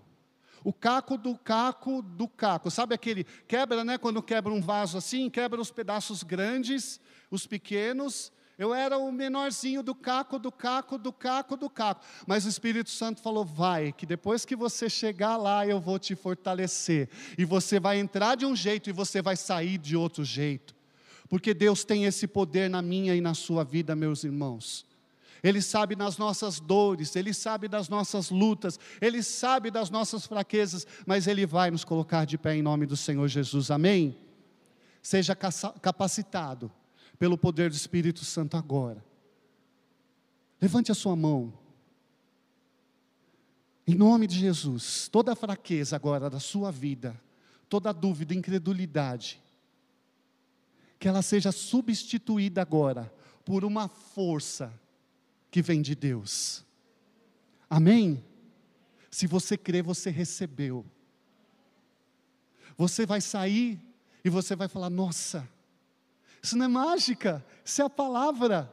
O 0.62 0.72
caco 0.72 1.18
do 1.18 1.37
caco 1.37 2.01
do 2.01 2.29
caco. 2.29 2.70
Sabe 2.70 2.94
aquele 2.94 3.24
quebra, 3.24 3.83
né? 3.83 3.98
Quando 3.98 4.22
quebra 4.22 4.53
um 4.53 4.61
vaso 4.61 4.98
assim, 4.98 5.29
quebra 5.29 5.61
os 5.61 5.72
pedaços 5.72 6.22
grandes, 6.22 7.01
os 7.29 7.44
pequenos, 7.44 8.31
eu 8.59 8.75
era 8.75 8.99
o 8.99 9.12
menorzinho 9.12 9.85
do 9.85 9.94
caco, 9.94 10.37
do 10.37 10.51
caco, 10.51 10.99
do 10.99 11.12
caco, 11.12 11.57
do 11.57 11.71
caco. 11.71 12.05
Mas 12.27 12.44
o 12.44 12.49
Espírito 12.49 12.90
Santo 12.90 13.23
falou: 13.23 13.44
vai, 13.44 13.92
que 13.92 14.05
depois 14.05 14.44
que 14.44 14.57
você 14.57 14.90
chegar 14.90 15.37
lá, 15.37 15.64
eu 15.64 15.81
vou 15.81 15.97
te 15.97 16.16
fortalecer. 16.16 17.09
E 17.38 17.44
você 17.44 17.79
vai 17.79 18.01
entrar 18.01 18.37
de 18.37 18.44
um 18.44 18.57
jeito 18.57 18.90
e 18.90 18.92
você 18.92 19.23
vai 19.23 19.37
sair 19.37 19.79
de 19.79 19.97
outro 19.97 20.25
jeito. 20.25 20.75
Porque 21.29 21.55
Deus 21.55 21.85
tem 21.85 22.05
esse 22.05 22.27
poder 22.27 22.68
na 22.68 22.83
minha 22.83 23.14
e 23.14 23.21
na 23.21 23.33
sua 23.33 23.62
vida, 23.62 23.94
meus 23.94 24.25
irmãos. 24.25 24.85
Ele 25.40 25.62
sabe 25.62 25.94
das 25.94 26.18
nossas 26.18 26.59
dores, 26.59 27.14
Ele 27.14 27.33
sabe 27.33 27.68
das 27.68 27.88
nossas 27.88 28.29
lutas, 28.29 28.77
Ele 29.01 29.23
sabe 29.23 29.71
das 29.71 29.88
nossas 29.88 30.27
fraquezas, 30.27 30.85
mas 31.07 31.29
Ele 31.29 31.47
vai 31.47 31.71
nos 31.71 31.85
colocar 31.85 32.25
de 32.25 32.37
pé 32.37 32.57
em 32.57 32.62
nome 32.62 32.87
do 32.87 32.97
Senhor 32.97 33.29
Jesus, 33.29 33.71
amém? 33.71 34.18
Seja 35.01 35.37
capacitado 35.37 36.73
pelo 37.18 37.37
poder 37.37 37.70
do 37.70 37.76
Espírito 37.76 38.24
Santo 38.24 38.57
agora. 38.57 39.04
Levante 40.61 40.92
a 40.92 40.94
sua 40.94 41.16
mão. 41.16 41.52
Em 43.87 43.94
nome 43.94 44.26
de 44.26 44.38
Jesus, 44.38 45.09
toda 45.09 45.35
fraqueza 45.35 45.96
agora 45.96 46.28
da 46.28 46.38
sua 46.38 46.70
vida, 46.70 47.18
toda 47.68 47.92
dúvida, 47.92 48.35
incredulidade, 48.35 49.40
que 50.98 51.09
ela 51.09 51.22
seja 51.22 51.50
substituída 51.50 52.61
agora 52.61 53.12
por 53.44 53.64
uma 53.64 53.88
força 53.88 54.72
que 55.50 55.62
vem 55.62 55.81
de 55.81 55.94
Deus. 55.94 56.64
Amém? 57.70 58.22
Se 59.11 59.26
você 59.26 59.57
crê, 59.57 59.81
você 59.81 60.11
recebeu. 60.11 60.85
Você 62.76 63.07
vai 63.07 63.20
sair 63.20 63.81
e 64.24 64.28
você 64.28 64.54
vai 64.54 64.68
falar: 64.68 64.90
nossa, 64.90 65.48
isso 66.48 66.56
não 66.56 66.64
é 66.64 66.68
mágica, 66.68 67.44
isso 67.62 67.82
é 67.82 67.84
a 67.84 67.90
palavra. 67.90 68.72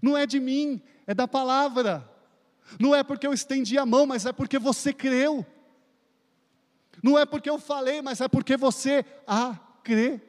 Não 0.00 0.16
é 0.16 0.26
de 0.26 0.38
mim, 0.38 0.80
é 1.06 1.12
da 1.14 1.26
palavra. 1.26 2.08
Não 2.78 2.94
é 2.94 3.02
porque 3.02 3.26
eu 3.26 3.32
estendi 3.32 3.76
a 3.76 3.84
mão, 3.84 4.06
mas 4.06 4.24
é 4.24 4.32
porque 4.32 4.58
você 4.58 4.92
creu. 4.92 5.44
Não 7.02 7.18
é 7.18 7.26
porque 7.26 7.50
eu 7.50 7.58
falei, 7.58 8.00
mas 8.00 8.20
é 8.20 8.28
porque 8.28 8.56
você 8.56 9.04
acreditou. 9.26 10.20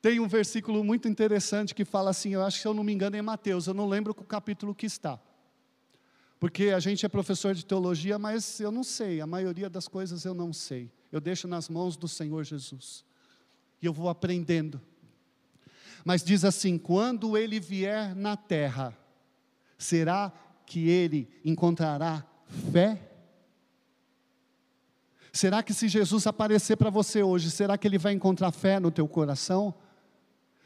Tem 0.00 0.18
um 0.20 0.28
versículo 0.28 0.82
muito 0.82 1.06
interessante 1.08 1.74
que 1.74 1.84
fala 1.84 2.10
assim, 2.10 2.32
eu 2.32 2.42
acho 2.42 2.56
que 2.58 2.62
se 2.62 2.68
eu 2.68 2.74
não 2.74 2.84
me 2.84 2.92
engano 2.92 3.16
é 3.16 3.18
em 3.18 3.22
Mateus, 3.22 3.66
eu 3.66 3.74
não 3.74 3.86
lembro 3.86 4.12
o 4.12 4.24
capítulo 4.24 4.74
que 4.74 4.86
está. 4.86 5.20
Porque 6.38 6.68
a 6.68 6.78
gente 6.78 7.04
é 7.04 7.08
professor 7.08 7.54
de 7.54 7.64
teologia, 7.64 8.18
mas 8.18 8.60
eu 8.60 8.70
não 8.70 8.84
sei, 8.84 9.20
a 9.20 9.26
maioria 9.26 9.68
das 9.68 9.88
coisas 9.88 10.24
eu 10.24 10.34
não 10.34 10.52
sei 10.52 10.95
eu 11.10 11.20
deixo 11.20 11.46
nas 11.46 11.68
mãos 11.68 11.96
do 11.96 12.08
Senhor 12.08 12.44
Jesus. 12.44 13.04
E 13.80 13.86
eu 13.86 13.92
vou 13.92 14.08
aprendendo. 14.08 14.80
Mas 16.04 16.22
diz 16.22 16.44
assim: 16.44 16.78
quando 16.78 17.36
ele 17.36 17.58
vier 17.58 18.14
na 18.14 18.36
terra, 18.36 18.96
será 19.76 20.32
que 20.64 20.88
ele 20.88 21.28
encontrará 21.44 22.24
fé? 22.72 23.12
Será 25.32 25.62
que 25.62 25.74
se 25.74 25.86
Jesus 25.86 26.26
aparecer 26.26 26.76
para 26.76 26.88
você 26.88 27.22
hoje, 27.22 27.50
será 27.50 27.76
que 27.76 27.86
ele 27.86 27.98
vai 27.98 28.12
encontrar 28.14 28.52
fé 28.52 28.80
no 28.80 28.90
teu 28.90 29.06
coração? 29.06 29.74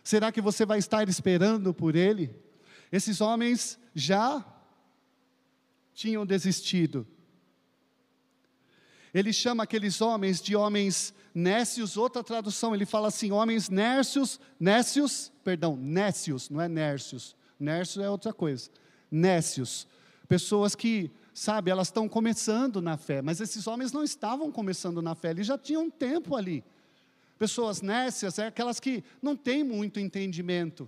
Será 0.04 0.30
que 0.30 0.40
você 0.40 0.64
vai 0.64 0.78
estar 0.78 1.08
esperando 1.08 1.74
por 1.74 1.96
ele? 1.96 2.34
Esses 2.92 3.20
homens 3.20 3.78
já 3.94 4.44
tinham 5.92 6.24
desistido, 6.24 7.06
ele 9.12 9.32
chama 9.32 9.64
aqueles 9.64 10.00
homens 10.00 10.40
de 10.40 10.54
homens 10.54 11.14
nécios, 11.34 11.96
outra 11.96 12.22
tradução, 12.22 12.74
ele 12.74 12.86
fala 12.86 13.08
assim, 13.08 13.30
homens 13.30 13.68
nércios, 13.68 14.40
nécios, 14.58 15.32
perdão, 15.44 15.76
nécios, 15.76 16.48
não 16.48 16.60
é 16.60 16.68
nércios, 16.68 17.36
nércio 17.58 18.02
é 18.02 18.10
outra 18.10 18.32
coisa, 18.32 18.70
nécios, 19.10 19.86
pessoas 20.28 20.74
que, 20.74 21.10
sabe, 21.34 21.70
elas 21.70 21.88
estão 21.88 22.08
começando 22.08 22.80
na 22.80 22.96
fé, 22.96 23.22
mas 23.22 23.40
esses 23.40 23.66
homens 23.66 23.92
não 23.92 24.04
estavam 24.04 24.50
começando 24.50 25.02
na 25.02 25.14
fé, 25.14 25.30
eles 25.30 25.46
já 25.46 25.58
tinham 25.58 25.84
um 25.84 25.90
tempo 25.90 26.36
ali. 26.36 26.64
Pessoas 27.38 27.80
nécias 27.80 28.38
é 28.38 28.48
aquelas 28.48 28.78
que 28.78 29.02
não 29.22 29.34
têm 29.34 29.64
muito 29.64 29.98
entendimento. 29.98 30.86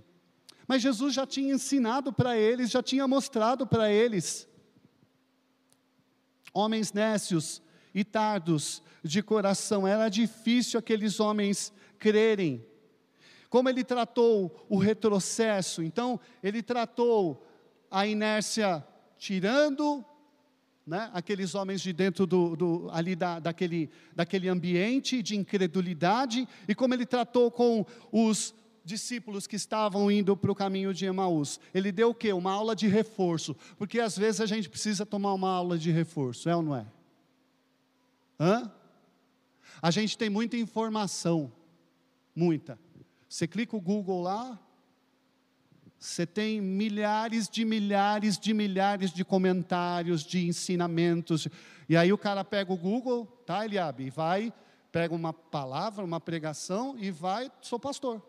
Mas 0.68 0.82
Jesus 0.82 1.14
já 1.14 1.26
tinha 1.26 1.54
ensinado 1.54 2.12
para 2.12 2.36
eles, 2.36 2.70
já 2.70 2.82
tinha 2.82 3.08
mostrado 3.08 3.66
para 3.66 3.90
eles. 3.90 4.46
Homens 6.52 6.92
nécios 6.92 7.62
e 7.94 8.04
tardos 8.04 8.82
de 9.02 9.22
coração, 9.22 9.86
era 9.86 10.08
difícil 10.08 10.78
aqueles 10.78 11.20
homens 11.20 11.72
crerem. 11.98 12.64
Como 13.48 13.68
ele 13.68 13.84
tratou 13.84 14.66
o 14.68 14.78
retrocesso, 14.78 15.82
então, 15.82 16.18
ele 16.42 16.62
tratou 16.62 17.46
a 17.90 18.06
inércia 18.06 18.84
tirando 19.18 20.04
né, 20.86 21.10
aqueles 21.12 21.54
homens 21.54 21.80
de 21.80 21.92
dentro 21.92 22.26
do, 22.26 22.56
do 22.56 22.88
ali 22.90 23.14
da, 23.14 23.38
daquele, 23.38 23.90
daquele 24.14 24.48
ambiente 24.48 25.22
de 25.22 25.36
incredulidade, 25.36 26.48
e 26.66 26.74
como 26.74 26.94
ele 26.94 27.06
tratou 27.06 27.50
com 27.50 27.84
os 28.10 28.54
discípulos 28.84 29.46
que 29.46 29.54
estavam 29.54 30.10
indo 30.10 30.36
para 30.36 30.50
o 30.50 30.54
caminho 30.54 30.92
de 30.92 31.06
Emaús. 31.06 31.60
Ele 31.72 31.92
deu 31.92 32.10
o 32.10 32.14
quê? 32.14 32.32
Uma 32.32 32.52
aula 32.52 32.74
de 32.74 32.88
reforço, 32.88 33.56
porque 33.78 34.00
às 34.00 34.16
vezes 34.16 34.40
a 34.40 34.46
gente 34.46 34.68
precisa 34.68 35.06
tomar 35.06 35.34
uma 35.34 35.50
aula 35.50 35.78
de 35.78 35.90
reforço, 35.90 36.48
é 36.48 36.56
ou 36.56 36.62
não 36.62 36.74
é? 36.74 36.86
Hã? 38.38 38.70
A 39.80 39.90
gente 39.90 40.16
tem 40.16 40.30
muita 40.30 40.56
informação, 40.56 41.52
muita. 42.34 42.78
Você 43.28 43.46
clica 43.46 43.76
o 43.76 43.80
Google 43.80 44.22
lá, 44.22 44.58
você 45.98 46.26
tem 46.26 46.60
milhares 46.60 47.48
de 47.48 47.64
milhares 47.64 48.36
de 48.38 48.52
milhares 48.52 49.12
de 49.12 49.24
comentários, 49.24 50.22
de 50.24 50.46
ensinamentos. 50.46 51.46
E 51.88 51.96
aí 51.96 52.12
o 52.12 52.18
cara 52.18 52.44
pega 52.44 52.72
o 52.72 52.76
Google, 52.76 53.26
tá, 53.46 53.64
Eliabe, 53.64 54.06
e 54.06 54.10
vai, 54.10 54.52
pega 54.90 55.14
uma 55.14 55.32
palavra, 55.32 56.04
uma 56.04 56.20
pregação 56.20 56.98
e 56.98 57.10
vai, 57.10 57.50
sou 57.60 57.78
pastor. 57.78 58.20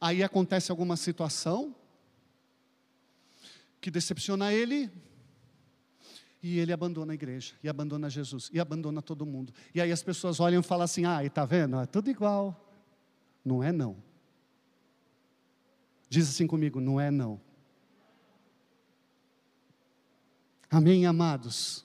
Aí 0.00 0.22
acontece 0.22 0.70
alguma 0.70 0.96
situação 0.96 1.74
que 3.80 3.90
decepciona 3.90 4.52
ele, 4.52 4.90
e 6.46 6.58
ele 6.58 6.74
abandona 6.74 7.10
a 7.10 7.14
igreja, 7.14 7.54
e 7.62 7.70
abandona 7.70 8.10
Jesus, 8.10 8.50
e 8.52 8.60
abandona 8.60 9.00
todo 9.00 9.24
mundo. 9.24 9.50
E 9.74 9.80
aí 9.80 9.90
as 9.90 10.02
pessoas 10.02 10.40
olham 10.40 10.60
e 10.60 10.62
falam 10.62 10.84
assim: 10.84 11.06
ah, 11.06 11.24
e 11.24 11.30
tá 11.30 11.46
vendo? 11.46 11.80
É 11.80 11.86
tudo 11.86 12.10
igual. 12.10 12.70
Não 13.42 13.62
é 13.62 13.72
não. 13.72 13.96
Diz 16.06 16.28
assim 16.28 16.46
comigo: 16.46 16.80
não 16.80 17.00
é 17.00 17.10
não. 17.10 17.40
Amém, 20.70 21.06
amados? 21.06 21.82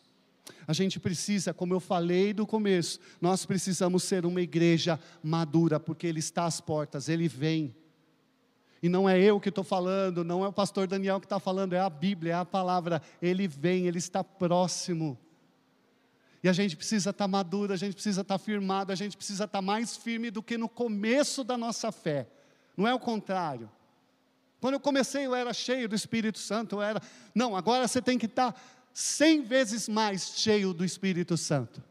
A 0.68 0.74
gente 0.74 0.99
precisa, 0.99 1.53
como 1.53 1.74
eu 1.74 1.80
falei 1.80 2.34
do 2.34 2.45
começo, 2.45 2.99
nós 3.22 3.45
precisamos 3.45 4.03
ser 4.03 4.26
uma 4.26 4.41
igreja 4.41 4.99
madura, 5.24 5.80
porque 5.80 6.05
Ele 6.05 6.20
está 6.20 6.45
às 6.45 6.60
portas, 6.60 7.07
Ele 7.07 7.30
vem. 7.30 7.74
E 8.82 8.88
não 8.88 9.09
é 9.09 9.19
eu 9.19 9.39
que 9.39 9.49
estou 9.49 9.63
falando, 9.63 10.23
não 10.23 10.43
é 10.43 10.47
o 10.47 10.53
pastor 10.53 10.88
Daniel 10.88 11.19
que 11.19 11.25
está 11.25 11.39
falando, 11.39 11.73
é 11.73 11.80
a 11.80 11.89
Bíblia, 11.89 12.34
é 12.34 12.36
a 12.36 12.45
palavra. 12.45 13.01
Ele 13.21 13.47
vem, 13.47 13.88
Ele 13.88 13.97
está 13.97 14.23
próximo. 14.23 15.17
E 16.41 16.47
a 16.47 16.53
gente 16.53 16.77
precisa 16.77 17.09
estar 17.09 17.25
tá 17.25 17.27
maduro, 17.27 17.73
a 17.73 17.75
gente 17.75 17.93
precisa 17.93 18.21
estar 18.21 18.38
tá 18.38 18.43
firmado, 18.43 18.91
a 18.91 18.95
gente 18.95 19.17
precisa 19.17 19.43
estar 19.43 19.57
tá 19.57 19.61
mais 19.61 19.97
firme 19.97 20.32
do 20.32 20.41
que 20.41 20.57
no 20.57 20.69
começo 20.69 21.43
da 21.43 21.57
nossa 21.57 21.91
fé. 21.91 22.27
Não 22.77 22.88
é 22.88 22.93
o 22.93 22.99
contrário. 22.99 23.69
Quando 24.61 24.75
eu 24.75 24.80
comecei, 24.80 25.25
eu 25.25 25.36
era 25.36 25.53
cheio 25.53 25.88
do 25.88 25.95
Espírito 25.95 26.39
Santo, 26.39 26.77
eu 26.77 26.82
era. 26.82 27.01
Não, 27.36 27.55
agora 27.55 27.88
você 27.88 28.01
tem 28.01 28.17
que 28.17 28.25
estar 28.25 28.59
cem 28.93 29.41
vezes 29.41 29.89
mais 29.89 30.34
cheio 30.38 30.73
do 30.73 30.86
Espírito 30.86 31.36
Santo. 31.36 31.84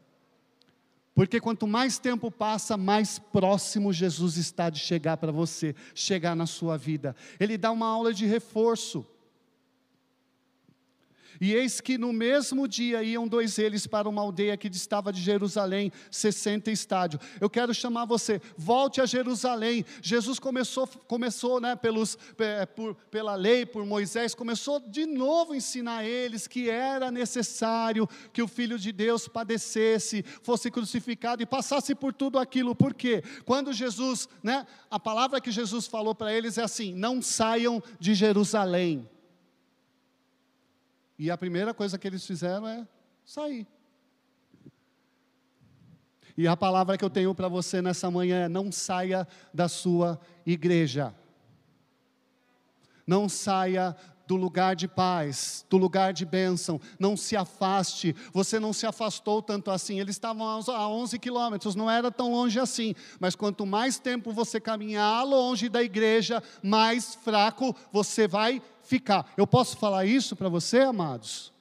Porque 1.19 1.41
quanto 1.41 1.67
mais 1.67 1.99
tempo 1.99 2.31
passa, 2.31 2.77
mais 2.77 3.19
próximo 3.19 3.91
Jesus 3.91 4.37
está 4.37 4.69
de 4.69 4.79
chegar 4.79 5.17
para 5.17 5.33
você, 5.33 5.75
chegar 5.93 6.33
na 6.33 6.45
sua 6.45 6.77
vida. 6.77 7.13
Ele 7.37 7.57
dá 7.57 7.71
uma 7.71 7.87
aula 7.87 8.13
de 8.13 8.25
reforço. 8.25 9.05
E 11.39 11.53
eis 11.53 11.79
que 11.79 11.97
no 11.97 12.11
mesmo 12.11 12.67
dia 12.67 13.01
iam 13.01 13.27
dois 13.27 13.57
eles 13.57 13.87
para 13.87 14.09
uma 14.09 14.21
aldeia 14.21 14.57
que 14.57 14.69
distava 14.69 15.13
de 15.13 15.21
Jerusalém, 15.21 15.91
60 16.11 16.69
estádio. 16.69 17.19
Eu 17.39 17.49
quero 17.49 17.73
chamar 17.73 18.05
você, 18.05 18.41
volte 18.57 18.99
a 18.99 19.05
Jerusalém. 19.05 19.85
Jesus 20.01 20.39
começou, 20.39 20.87
começou 21.07 21.61
né, 21.61 21.75
pelos, 21.75 22.17
por, 22.75 22.95
pela 23.09 23.35
lei, 23.35 23.65
por 23.65 23.85
Moisés, 23.85 24.35
começou 24.35 24.79
de 24.79 25.05
novo 25.05 25.53
a 25.53 25.57
ensinar 25.57 26.03
eles 26.03 26.47
que 26.47 26.69
era 26.69 27.11
necessário 27.11 28.07
que 28.33 28.41
o 28.41 28.47
Filho 28.47 28.77
de 28.77 28.91
Deus 28.91 29.27
padecesse, 29.27 30.23
fosse 30.41 30.69
crucificado 30.69 31.41
e 31.41 31.45
passasse 31.45 31.95
por 31.95 32.13
tudo 32.13 32.37
aquilo. 32.37 32.75
Por 32.75 32.93
quê? 32.93 33.23
Quando 33.45 33.71
Jesus, 33.71 34.27
né, 34.43 34.67
a 34.91 34.99
palavra 34.99 35.39
que 35.39 35.51
Jesus 35.51 35.87
falou 35.87 36.13
para 36.13 36.33
eles 36.33 36.57
é 36.57 36.63
assim: 36.63 36.93
não 36.93 37.21
saiam 37.21 37.81
de 37.99 38.13
Jerusalém. 38.13 39.07
E 41.19 41.29
a 41.29 41.37
primeira 41.37 41.73
coisa 41.73 41.99
que 41.99 42.07
eles 42.07 42.25
fizeram 42.25 42.65
é 42.65 42.87
sair. 43.25 43.67
E 46.37 46.47
a 46.47 46.55
palavra 46.55 46.97
que 46.97 47.03
eu 47.03 47.09
tenho 47.09 47.35
para 47.35 47.49
você 47.49 47.81
nessa 47.81 48.09
manhã 48.09 48.45
é: 48.45 48.47
não 48.47 48.71
saia 48.71 49.27
da 49.53 49.67
sua 49.67 50.17
igreja. 50.45 51.13
Não 53.05 53.27
saia 53.27 53.93
do 54.29 54.35
lugar 54.35 54.75
de 54.75 54.87
paz, 54.87 55.65
do 55.71 55.75
lugar 55.75 56.13
de 56.13 56.23
bênção, 56.23 56.79
não 56.99 57.17
se 57.17 57.35
afaste, 57.35 58.15
você 58.31 58.59
não 58.59 58.71
se 58.71 58.85
afastou 58.85 59.41
tanto 59.41 59.71
assim, 59.71 59.99
eles 59.99 60.13
estavam 60.13 60.47
a 60.47 60.87
11 60.87 61.17
quilômetros, 61.17 61.73
não 61.73 61.89
era 61.89 62.11
tão 62.11 62.31
longe 62.31 62.59
assim, 62.59 62.93
mas 63.19 63.35
quanto 63.35 63.65
mais 63.65 63.97
tempo 63.97 64.31
você 64.31 64.59
caminhar 64.59 65.25
longe 65.25 65.67
da 65.67 65.81
igreja, 65.81 66.43
mais 66.61 67.15
fraco 67.15 67.75
você 67.91 68.27
vai 68.27 68.61
ficar. 68.83 69.33
Eu 69.35 69.47
posso 69.47 69.75
falar 69.77 70.05
isso 70.05 70.35
para 70.35 70.47
você, 70.47 70.81
amados? 70.81 71.51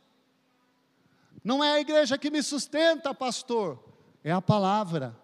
Não 1.42 1.64
é 1.64 1.72
a 1.72 1.80
igreja 1.80 2.18
que 2.18 2.30
me 2.30 2.42
sustenta, 2.42 3.14
pastor, 3.14 3.82
é 4.22 4.30
a 4.30 4.42
palavra. 4.42 5.16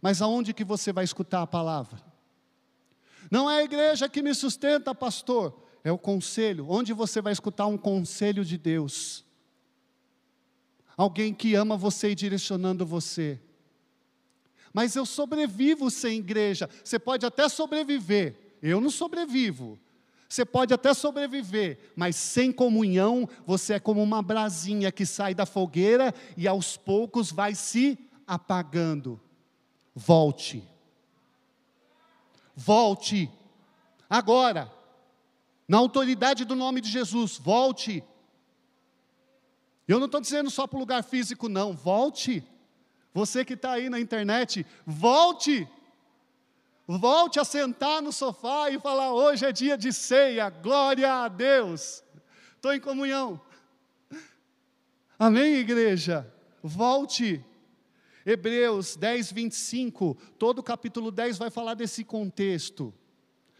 Mas 0.00 0.22
aonde 0.22 0.54
que 0.54 0.64
você 0.64 0.94
vai 0.94 1.04
escutar 1.04 1.42
a 1.42 1.46
palavra? 1.46 2.00
Não 3.30 3.50
é 3.50 3.58
a 3.58 3.64
igreja 3.64 4.08
que 4.08 4.22
me 4.22 4.34
sustenta, 4.34 4.94
pastor, 4.94 5.65
é 5.86 5.92
o 5.92 5.98
conselho. 5.98 6.66
Onde 6.68 6.92
você 6.92 7.22
vai 7.22 7.32
escutar 7.32 7.68
um 7.68 7.78
conselho 7.78 8.44
de 8.44 8.58
Deus? 8.58 9.24
Alguém 10.96 11.32
que 11.32 11.54
ama 11.54 11.76
você 11.76 12.10
e 12.10 12.14
direcionando 12.14 12.84
você. 12.84 13.40
Mas 14.72 14.96
eu 14.96 15.06
sobrevivo 15.06 15.88
sem 15.88 16.18
igreja. 16.18 16.68
Você 16.82 16.98
pode 16.98 17.24
até 17.24 17.48
sobreviver. 17.48 18.56
Eu 18.60 18.80
não 18.80 18.90
sobrevivo. 18.90 19.78
Você 20.28 20.44
pode 20.44 20.74
até 20.74 20.92
sobreviver, 20.92 21.78
mas 21.94 22.16
sem 22.16 22.50
comunhão, 22.50 23.28
você 23.46 23.74
é 23.74 23.78
como 23.78 24.02
uma 24.02 24.20
brasinha 24.20 24.90
que 24.90 25.06
sai 25.06 25.36
da 25.36 25.46
fogueira 25.46 26.12
e 26.36 26.48
aos 26.48 26.76
poucos 26.76 27.30
vai 27.30 27.54
se 27.54 27.96
apagando. 28.26 29.20
Volte. 29.94 30.64
Volte. 32.56 33.30
Agora. 34.10 34.75
Na 35.68 35.78
autoridade 35.78 36.44
do 36.44 36.54
nome 36.54 36.80
de 36.80 36.88
Jesus, 36.88 37.38
volte. 37.38 38.02
Eu 39.88 39.98
não 39.98 40.06
estou 40.06 40.20
dizendo 40.20 40.50
só 40.50 40.66
para 40.66 40.76
o 40.76 40.80
lugar 40.80 41.02
físico, 41.02 41.48
não. 41.48 41.74
Volte. 41.74 42.44
Você 43.12 43.44
que 43.44 43.54
está 43.54 43.72
aí 43.72 43.88
na 43.88 43.98
internet, 43.98 44.66
volte. 44.84 45.66
Volte 46.86 47.40
a 47.40 47.44
sentar 47.44 48.00
no 48.00 48.12
sofá 48.12 48.70
e 48.70 48.78
falar: 48.78 49.12
hoje 49.12 49.44
é 49.44 49.52
dia 49.52 49.76
de 49.76 49.92
ceia, 49.92 50.48
glória 50.50 51.12
a 51.24 51.28
Deus. 51.28 52.04
Estou 52.54 52.72
em 52.72 52.80
comunhão. 52.80 53.40
Amém, 55.18 55.54
igreja? 55.54 56.32
Volte. 56.62 57.44
Hebreus 58.24 58.96
10, 58.96 59.30
25, 59.30 60.16
todo 60.36 60.58
o 60.58 60.62
capítulo 60.62 61.12
10 61.12 61.38
vai 61.38 61.48
falar 61.48 61.74
desse 61.74 62.02
contexto. 62.02 62.92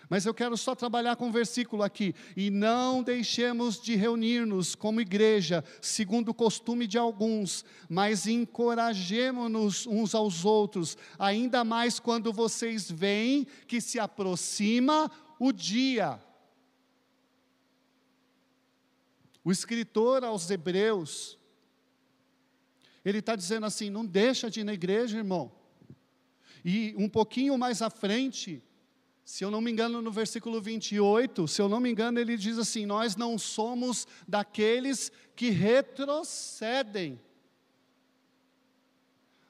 Mas 0.09 0.25
eu 0.25 0.33
quero 0.33 0.57
só 0.57 0.75
trabalhar 0.75 1.17
com 1.17 1.27
um 1.27 1.33
versículo 1.33 1.83
aqui. 1.83 2.15
E 2.37 2.51
não 2.51 3.03
deixemos 3.03 3.81
de 3.81 3.97
reunir-nos 3.97 4.75
como 4.75 5.01
igreja, 5.01 5.65
segundo 5.81 6.29
o 6.29 6.35
costume 6.35 6.87
de 6.87 6.97
alguns, 6.97 7.65
mas 7.89 8.27
encorajemos-nos 8.27 9.87
uns 9.87 10.15
aos 10.15 10.45
outros, 10.45 10.97
ainda 11.19 11.65
mais 11.65 11.99
quando 11.99 12.33
vocês 12.33 12.91
veem 12.91 13.47
que 13.67 13.81
se 13.81 13.99
aproxima 13.99 15.11
o 15.41 15.53
dia. 15.53 16.21
O 19.43 19.51
escritor 19.51 20.25
aos 20.25 20.51
Hebreus, 20.51 21.39
ele 23.05 23.19
está 23.19 23.35
dizendo 23.35 23.67
assim: 23.67 23.91
não 23.91 24.05
deixa 24.05 24.51
de 24.51 24.61
ir 24.61 24.65
na 24.65 24.75
igreja, 24.75 25.19
irmão. 25.19 25.53
E 26.65 26.95
um 26.97 27.09
pouquinho 27.09 27.57
mais 27.57 27.81
à 27.81 27.89
frente, 27.89 28.61
Se 29.27 29.45
eu 29.45 29.51
não 29.51 29.61
me 29.61 29.73
engano, 29.73 30.01
no 30.01 30.13
versículo 30.13 30.63
28, 30.63 31.49
se 31.49 31.61
eu 31.61 31.69
não 31.69 31.81
me 31.81 31.91
engano, 31.91 32.21
ele 32.21 32.37
diz 32.37 32.59
assim: 32.59 32.87
Nós 32.87 33.17
não 33.17 33.37
somos 33.37 34.07
daqueles 34.27 35.11
que 35.35 35.51
retrocedem, 35.51 37.21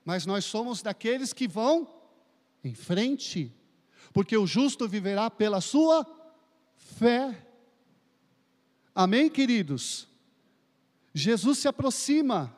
mas 0.02 0.24
nós 0.24 0.46
somos 0.46 0.80
daqueles 0.80 1.34
que 1.34 1.46
vão 1.46 1.94
em 2.64 2.74
frente, 2.74 3.54
porque 4.14 4.34
o 4.34 4.46
justo 4.46 4.88
viverá 4.88 5.30
pela 5.30 5.60
sua 5.60 6.06
fé. 6.74 7.46
Amém, 8.94 9.28
queridos? 9.28 10.08
Jesus 11.12 11.58
se 11.58 11.68
aproxima, 11.68 12.55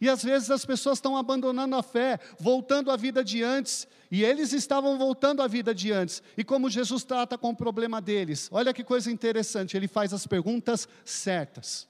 e 0.00 0.08
às 0.08 0.22
vezes 0.22 0.50
as 0.50 0.64
pessoas 0.64 0.98
estão 0.98 1.16
abandonando 1.16 1.74
a 1.74 1.82
fé, 1.82 2.18
voltando 2.38 2.90
à 2.90 2.96
vida 2.96 3.24
de 3.24 3.42
antes, 3.42 3.88
e 4.10 4.22
eles 4.22 4.52
estavam 4.52 4.98
voltando 4.98 5.42
à 5.42 5.48
vida 5.48 5.74
de 5.74 5.90
antes. 5.90 6.22
E 6.36 6.44
como 6.44 6.70
Jesus 6.70 7.02
trata 7.02 7.36
com 7.38 7.50
o 7.50 7.56
problema 7.56 8.00
deles? 8.00 8.48
Olha 8.52 8.74
que 8.74 8.84
coisa 8.84 9.10
interessante, 9.10 9.76
ele 9.76 9.88
faz 9.88 10.12
as 10.12 10.26
perguntas 10.26 10.88
certas. 11.04 11.88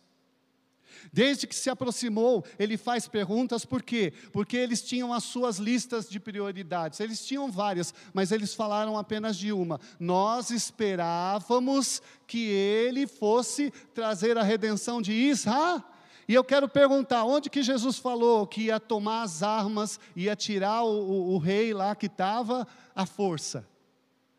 Desde 1.13 1.47
que 1.47 1.55
se 1.55 1.71
aproximou, 1.71 2.45
ele 2.59 2.77
faz 2.77 3.07
perguntas, 3.07 3.65
por 3.65 3.83
quê? 3.83 4.13
Porque 4.33 4.57
eles 4.57 4.83
tinham 4.83 5.13
as 5.13 5.25
suas 5.25 5.59
listas 5.59 6.09
de 6.09 6.19
prioridades. 6.19 7.01
Eles 7.01 7.25
tinham 7.25 7.51
várias, 7.51 7.95
mas 8.13 8.33
eles 8.33 8.55
falaram 8.55 8.99
apenas 8.99 9.37
de 9.37 9.53
uma. 9.53 9.81
Nós 10.01 10.51
esperávamos 10.51 12.03
que 12.27 12.49
ele 12.49 13.07
fosse 13.07 13.73
trazer 13.95 14.37
a 14.39 14.43
redenção 14.43 15.01
de 15.01 15.13
Israel 15.13 15.83
e 16.29 16.35
eu 16.35 16.43
quero 16.43 16.69
perguntar, 16.69 17.25
onde 17.25 17.49
que 17.49 17.63
Jesus 17.63 17.99
falou 17.99 18.47
que 18.47 18.63
ia 18.63 18.81
tomar 18.81 19.23
as 19.23 19.43
armas, 19.43 20.01
ia 20.15 20.35
tirar 20.35 20.83
o, 20.83 20.89
o, 20.89 21.35
o 21.35 21.39
rei 21.39 21.73
lá 21.73 21.95
que 21.95 22.07
estava, 22.07 22.67
a 22.95 23.07
força? 23.07 23.69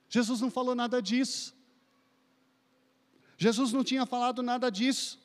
Jesus 0.09 0.41
não 0.41 0.51
falou 0.51 0.75
nada 0.75 1.01
disso. 1.01 1.55
Jesus 3.37 3.71
não 3.71 3.83
tinha 3.83 4.05
falado 4.05 4.43
nada 4.43 4.69
disso. 4.69 5.19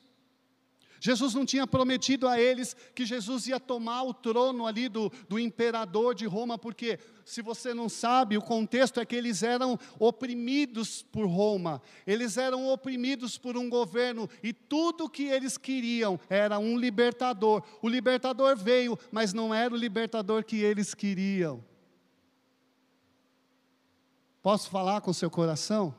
Jesus 1.05 1.35
não 1.35 1.45
tinha 1.45 1.67
prometido 1.67 2.29
a 2.29 2.41
eles 2.41 2.77
que 2.95 3.05
Jesus 3.05 3.49
ia 3.49 3.59
tomar 3.59 4.05
o 4.05 4.15
trono 4.15 4.69
ali 4.69 4.89
do, 4.89 5.11
do 5.29 5.37
imperador 5.37 6.15
de 6.15 6.27
Roma, 6.27 6.57
porque, 6.57 6.97
se 7.25 7.43
você 7.43 7.75
não 7.75 7.89
sabe, 7.89 8.39
o 8.39 8.41
contexto 8.41 9.01
é 9.01 9.05
que 9.05 9.17
eles 9.17 9.43
eram 9.43 9.77
oprimidos 9.99 11.03
por 11.03 11.27
Roma, 11.27 11.83
eles 12.07 12.37
eram 12.37 12.69
oprimidos 12.69 13.37
por 13.37 13.57
um 13.57 13.69
governo, 13.69 14.31
e 14.45 14.53
tudo 14.53 15.11
que 15.11 15.25
eles 15.25 15.59
queriam 15.59 16.21
era 16.31 16.61
um 16.61 16.79
libertador. 16.79 17.65
O 17.83 17.89
libertador 17.89 18.57
veio, 18.57 18.97
mas 19.11 19.33
não 19.33 19.53
era 19.53 19.75
o 19.75 19.77
libertador 19.77 20.45
que 20.45 20.59
eles 20.59 20.95
queriam. 20.95 21.65
Posso 24.41 24.71
falar 24.71 25.01
com 25.01 25.13
seu 25.13 25.29
coração? 25.29 25.93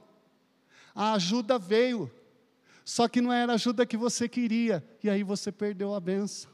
A 0.95 1.11
ajuda 1.11 1.59
veio, 1.59 2.09
só 2.85 3.07
que 3.07 3.21
não 3.21 3.31
era 3.31 3.53
a 3.53 3.55
ajuda 3.55 3.85
que 3.85 3.97
você 3.97 4.27
queria, 4.27 4.83
e 5.03 5.09
aí 5.09 5.23
você 5.23 5.51
perdeu 5.51 5.93
a 5.93 5.99
benção. 5.99 6.51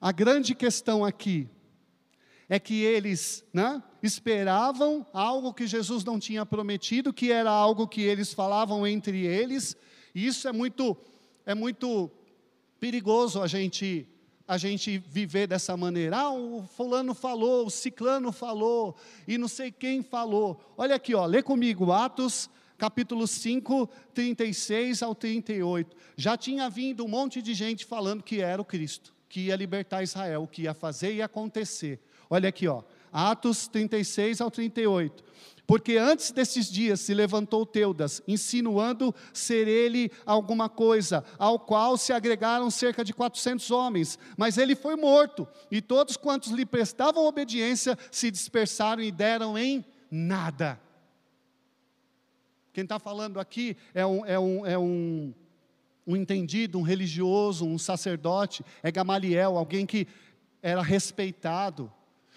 A 0.00 0.10
grande 0.10 0.54
questão 0.54 1.04
aqui 1.04 1.48
é 2.48 2.58
que 2.58 2.82
eles 2.82 3.44
né, 3.52 3.82
esperavam 4.02 5.06
algo 5.12 5.54
que 5.54 5.66
Jesus 5.66 6.04
não 6.04 6.18
tinha 6.18 6.44
prometido, 6.44 7.12
que 7.12 7.30
era 7.30 7.50
algo 7.50 7.86
que 7.86 8.02
eles 8.02 8.32
falavam 8.32 8.86
entre 8.86 9.24
eles, 9.24 9.76
e 10.14 10.26
isso 10.26 10.48
é 10.48 10.52
muito, 10.52 10.96
é 11.46 11.54
muito 11.54 12.10
perigoso 12.80 13.40
a 13.40 13.46
gente 13.46 14.08
a 14.46 14.58
gente 14.58 14.98
viver 14.98 15.46
dessa 15.46 15.76
maneira. 15.76 16.18
Ah, 16.18 16.32
o 16.32 16.62
fulano 16.76 17.14
falou, 17.14 17.66
o 17.66 17.70
ciclano 17.70 18.32
falou, 18.32 18.96
e 19.26 19.38
não 19.38 19.48
sei 19.48 19.70
quem 19.70 20.02
falou. 20.02 20.60
Olha 20.76 20.96
aqui, 20.96 21.14
ó, 21.14 21.24
lê 21.24 21.42
comigo 21.42 21.90
Atos 21.90 22.50
capítulo 22.82 23.28
5, 23.28 23.88
36 24.12 25.04
ao 25.04 25.14
38. 25.14 25.96
Já 26.16 26.36
tinha 26.36 26.68
vindo 26.68 27.04
um 27.04 27.08
monte 27.08 27.40
de 27.40 27.54
gente 27.54 27.84
falando 27.84 28.24
que 28.24 28.40
era 28.40 28.60
o 28.60 28.64
Cristo, 28.64 29.14
que 29.28 29.42
ia 29.42 29.54
libertar 29.54 30.02
Israel, 30.02 30.48
que 30.50 30.62
ia 30.62 30.74
fazer 30.74 31.14
e 31.14 31.22
acontecer. 31.22 32.00
Olha 32.28 32.48
aqui, 32.48 32.66
ó, 32.66 32.82
Atos 33.12 33.68
36 33.68 34.40
ao 34.40 34.50
38. 34.50 35.22
Porque 35.64 35.96
antes 35.96 36.32
desses 36.32 36.68
dias 36.68 36.98
se 36.98 37.14
levantou 37.14 37.64
Teudas, 37.64 38.20
insinuando 38.26 39.14
ser 39.32 39.68
ele 39.68 40.10
alguma 40.26 40.68
coisa, 40.68 41.24
ao 41.38 41.60
qual 41.60 41.96
se 41.96 42.12
agregaram 42.12 42.68
cerca 42.68 43.04
de 43.04 43.14
400 43.14 43.70
homens. 43.70 44.18
Mas 44.36 44.58
ele 44.58 44.74
foi 44.74 44.96
morto, 44.96 45.46
e 45.70 45.80
todos 45.80 46.16
quantos 46.16 46.50
lhe 46.50 46.66
prestavam 46.66 47.26
obediência 47.26 47.96
se 48.10 48.28
dispersaram 48.28 49.04
e 49.04 49.12
deram 49.12 49.56
em 49.56 49.84
nada. 50.10 50.80
Quem 52.72 52.84
está 52.84 52.98
falando 52.98 53.38
aqui 53.38 53.76
é 53.92 54.04
um, 54.06 54.24
é, 54.24 54.38
um, 54.38 54.66
é 54.66 54.78
um, 54.78 55.34
um 56.06 56.16
entendido, 56.16 56.78
um 56.78 56.82
religioso, 56.82 57.66
um 57.66 57.78
sacerdote, 57.78 58.64
é 58.82 58.90
Gamaliel, 58.90 59.56
alguém 59.58 59.84
que 59.84 60.06
era 60.62 60.80
respeitado. 60.80 61.92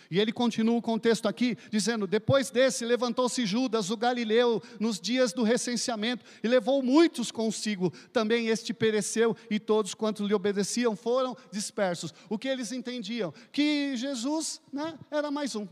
E 0.10 0.20
ele 0.20 0.32
continua 0.32 0.78
o 0.78 0.82
contexto 0.82 1.28
aqui, 1.28 1.58
dizendo: 1.72 2.06
Depois 2.06 2.52
desse, 2.52 2.86
levantou-se 2.86 3.46
Judas, 3.46 3.90
o 3.90 3.98
galileu, 3.98 4.62
nos 4.80 5.00
dias 5.00 5.34
do 5.34 5.42
recenseamento, 5.42 6.24
e 6.44 6.48
levou 6.48 6.84
muitos 6.84 7.32
consigo. 7.32 7.92
Também 8.14 8.48
este 8.48 8.74
pereceu, 8.74 9.36
e 9.50 9.60
todos 9.60 9.94
quantos 9.94 10.28
lhe 10.28 10.34
obedeciam 10.34 10.96
foram 10.96 11.36
dispersos. 11.52 12.14
O 12.30 12.38
que 12.38 12.48
eles 12.48 12.72
entendiam? 12.72 13.34
Que 13.52 13.96
Jesus 13.96 14.62
né, 14.72 14.98
era 15.10 15.32
mais 15.32 15.56
um. 15.56 15.68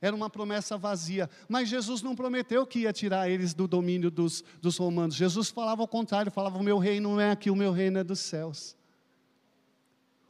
Era 0.00 0.14
uma 0.14 0.30
promessa 0.30 0.78
vazia, 0.78 1.28
mas 1.48 1.68
Jesus 1.68 2.02
não 2.02 2.14
prometeu 2.14 2.66
que 2.66 2.80
ia 2.80 2.92
tirar 2.92 3.28
eles 3.28 3.52
do 3.52 3.66
domínio 3.66 4.10
dos, 4.10 4.44
dos 4.60 4.76
romanos. 4.76 5.16
Jesus 5.16 5.50
falava 5.50 5.82
ao 5.82 5.88
contrário, 5.88 6.30
falava: 6.30 6.58
O 6.58 6.62
meu 6.62 6.78
reino 6.78 7.10
não 7.10 7.20
é 7.20 7.30
aqui, 7.30 7.50
o 7.50 7.56
meu 7.56 7.72
reino 7.72 7.98
é 7.98 8.04
dos 8.04 8.20
céus. 8.20 8.76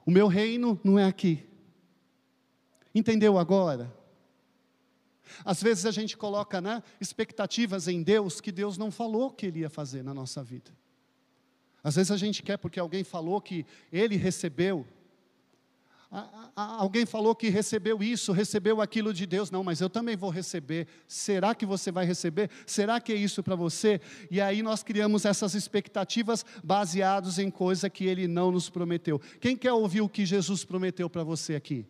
O 0.06 0.10
meu 0.10 0.26
reino 0.26 0.80
não 0.82 0.98
é 0.98 1.04
aqui. 1.04 1.46
Entendeu 2.94 3.38
agora? 3.38 3.94
Às 5.44 5.62
vezes 5.62 5.84
a 5.84 5.90
gente 5.90 6.16
coloca 6.16 6.60
né, 6.60 6.82
expectativas 7.00 7.86
em 7.88 8.02
Deus 8.02 8.40
que 8.40 8.50
Deus 8.50 8.78
não 8.78 8.90
falou 8.90 9.30
que 9.30 9.46
Ele 9.46 9.60
ia 9.60 9.70
fazer 9.70 10.02
na 10.02 10.14
nossa 10.14 10.42
vida. 10.42 10.70
Às 11.82 11.96
vezes 11.96 12.10
a 12.10 12.16
gente 12.16 12.42
quer 12.42 12.56
porque 12.56 12.80
alguém 12.80 13.04
falou 13.04 13.40
que 13.40 13.66
Ele 13.92 14.16
recebeu 14.16 14.86
alguém 16.56 17.04
falou 17.04 17.34
que 17.34 17.50
recebeu 17.50 18.02
isso, 18.02 18.32
recebeu 18.32 18.80
aquilo 18.80 19.12
de 19.12 19.26
Deus, 19.26 19.50
não, 19.50 19.62
mas 19.62 19.80
eu 19.80 19.90
também 19.90 20.16
vou 20.16 20.30
receber. 20.30 20.86
Será 21.06 21.54
que 21.54 21.66
você 21.66 21.92
vai 21.92 22.06
receber? 22.06 22.50
Será 22.66 23.00
que 23.00 23.12
é 23.12 23.16
isso 23.16 23.42
para 23.42 23.54
você? 23.54 24.00
E 24.30 24.40
aí 24.40 24.62
nós 24.62 24.82
criamos 24.82 25.24
essas 25.24 25.54
expectativas 25.54 26.44
baseadas 26.64 27.38
em 27.38 27.50
coisa 27.50 27.90
que 27.90 28.04
Ele 28.04 28.26
não 28.26 28.50
nos 28.50 28.70
prometeu. 28.70 29.20
Quem 29.40 29.56
quer 29.56 29.72
ouvir 29.72 30.00
o 30.00 30.08
que 30.08 30.24
Jesus 30.24 30.64
prometeu 30.64 31.10
para 31.10 31.22
você 31.22 31.54
aqui? 31.54 31.86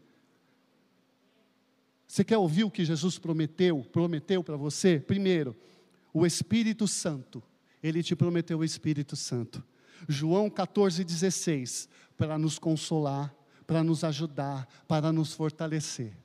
Você 2.06 2.24
quer 2.24 2.38
ouvir 2.38 2.64
o 2.64 2.70
que 2.70 2.84
Jesus 2.84 3.18
prometeu, 3.18 3.86
prometeu 3.92 4.42
para 4.42 4.56
você? 4.56 4.98
Primeiro, 4.98 5.54
o 6.12 6.26
Espírito 6.26 6.88
Santo. 6.88 7.42
Ele 7.82 8.02
te 8.02 8.16
prometeu 8.16 8.58
o 8.58 8.64
Espírito 8.64 9.14
Santo. 9.14 9.62
João 10.08 10.50
14,16, 10.50 11.88
para 12.16 12.38
nos 12.38 12.58
consolar, 12.58 13.32
para 13.68 13.84
nos 13.84 14.02
ajudar, 14.02 14.66
para 14.88 15.12
nos 15.12 15.34
fortalecer. 15.34 16.16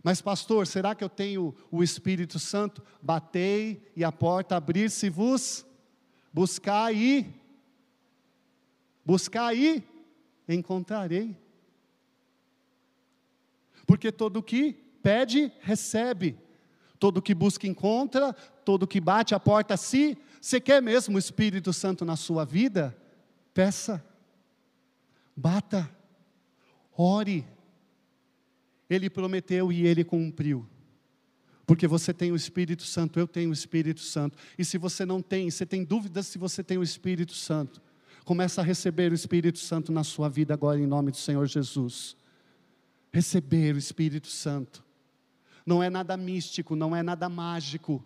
Mas, 0.00 0.22
pastor, 0.22 0.64
será 0.64 0.94
que 0.94 1.02
eu 1.02 1.08
tenho 1.08 1.52
o 1.72 1.82
Espírito 1.82 2.38
Santo? 2.38 2.84
Batei 3.02 3.82
e 3.96 4.04
a 4.04 4.12
porta 4.12 4.56
abrir-se-vos, 4.56 5.66
buscar 6.32 6.94
e 6.94 7.26
buscar 9.04 9.56
e 9.56 9.82
encontrarei. 10.48 11.36
Porque 13.84 14.12
todo 14.12 14.40
que 14.40 14.72
pede, 15.02 15.50
recebe. 15.58 16.38
Todo 16.96 17.20
que 17.20 17.34
busca, 17.34 17.66
encontra. 17.66 18.32
Todo 18.64 18.86
que 18.86 19.00
bate, 19.00 19.34
a 19.34 19.40
porta 19.40 19.76
se. 19.76 20.16
Você 20.40 20.60
quer 20.60 20.80
mesmo 20.80 21.16
o 21.16 21.18
Espírito 21.18 21.72
Santo 21.72 22.04
na 22.04 22.14
sua 22.14 22.44
vida? 22.44 22.96
Peça 23.52 24.06
bata, 25.38 25.88
ore. 26.96 27.46
Ele 28.90 29.08
prometeu 29.08 29.70
e 29.70 29.86
ele 29.86 30.02
cumpriu. 30.02 30.66
Porque 31.64 31.86
você 31.86 32.12
tem 32.12 32.32
o 32.32 32.36
Espírito 32.36 32.82
Santo, 32.82 33.20
eu 33.20 33.28
tenho 33.28 33.50
o 33.50 33.52
Espírito 33.52 34.00
Santo. 34.00 34.36
E 34.58 34.64
se 34.64 34.78
você 34.78 35.04
não 35.04 35.22
tem, 35.22 35.50
você 35.50 35.66
tem 35.66 35.84
dúvidas 35.84 36.26
se 36.26 36.38
você 36.38 36.64
tem 36.64 36.78
o 36.78 36.82
Espírito 36.82 37.34
Santo, 37.34 37.80
começa 38.24 38.62
a 38.62 38.64
receber 38.64 39.12
o 39.12 39.14
Espírito 39.14 39.58
Santo 39.58 39.92
na 39.92 40.02
sua 40.02 40.28
vida 40.28 40.54
agora 40.54 40.80
em 40.80 40.86
nome 40.86 41.10
do 41.10 41.18
Senhor 41.18 41.46
Jesus. 41.46 42.16
Receber 43.12 43.74
o 43.74 43.78
Espírito 43.78 44.28
Santo. 44.28 44.82
Não 45.64 45.82
é 45.82 45.90
nada 45.90 46.16
místico, 46.16 46.74
não 46.74 46.96
é 46.96 47.02
nada 47.02 47.28
mágico. 47.28 48.02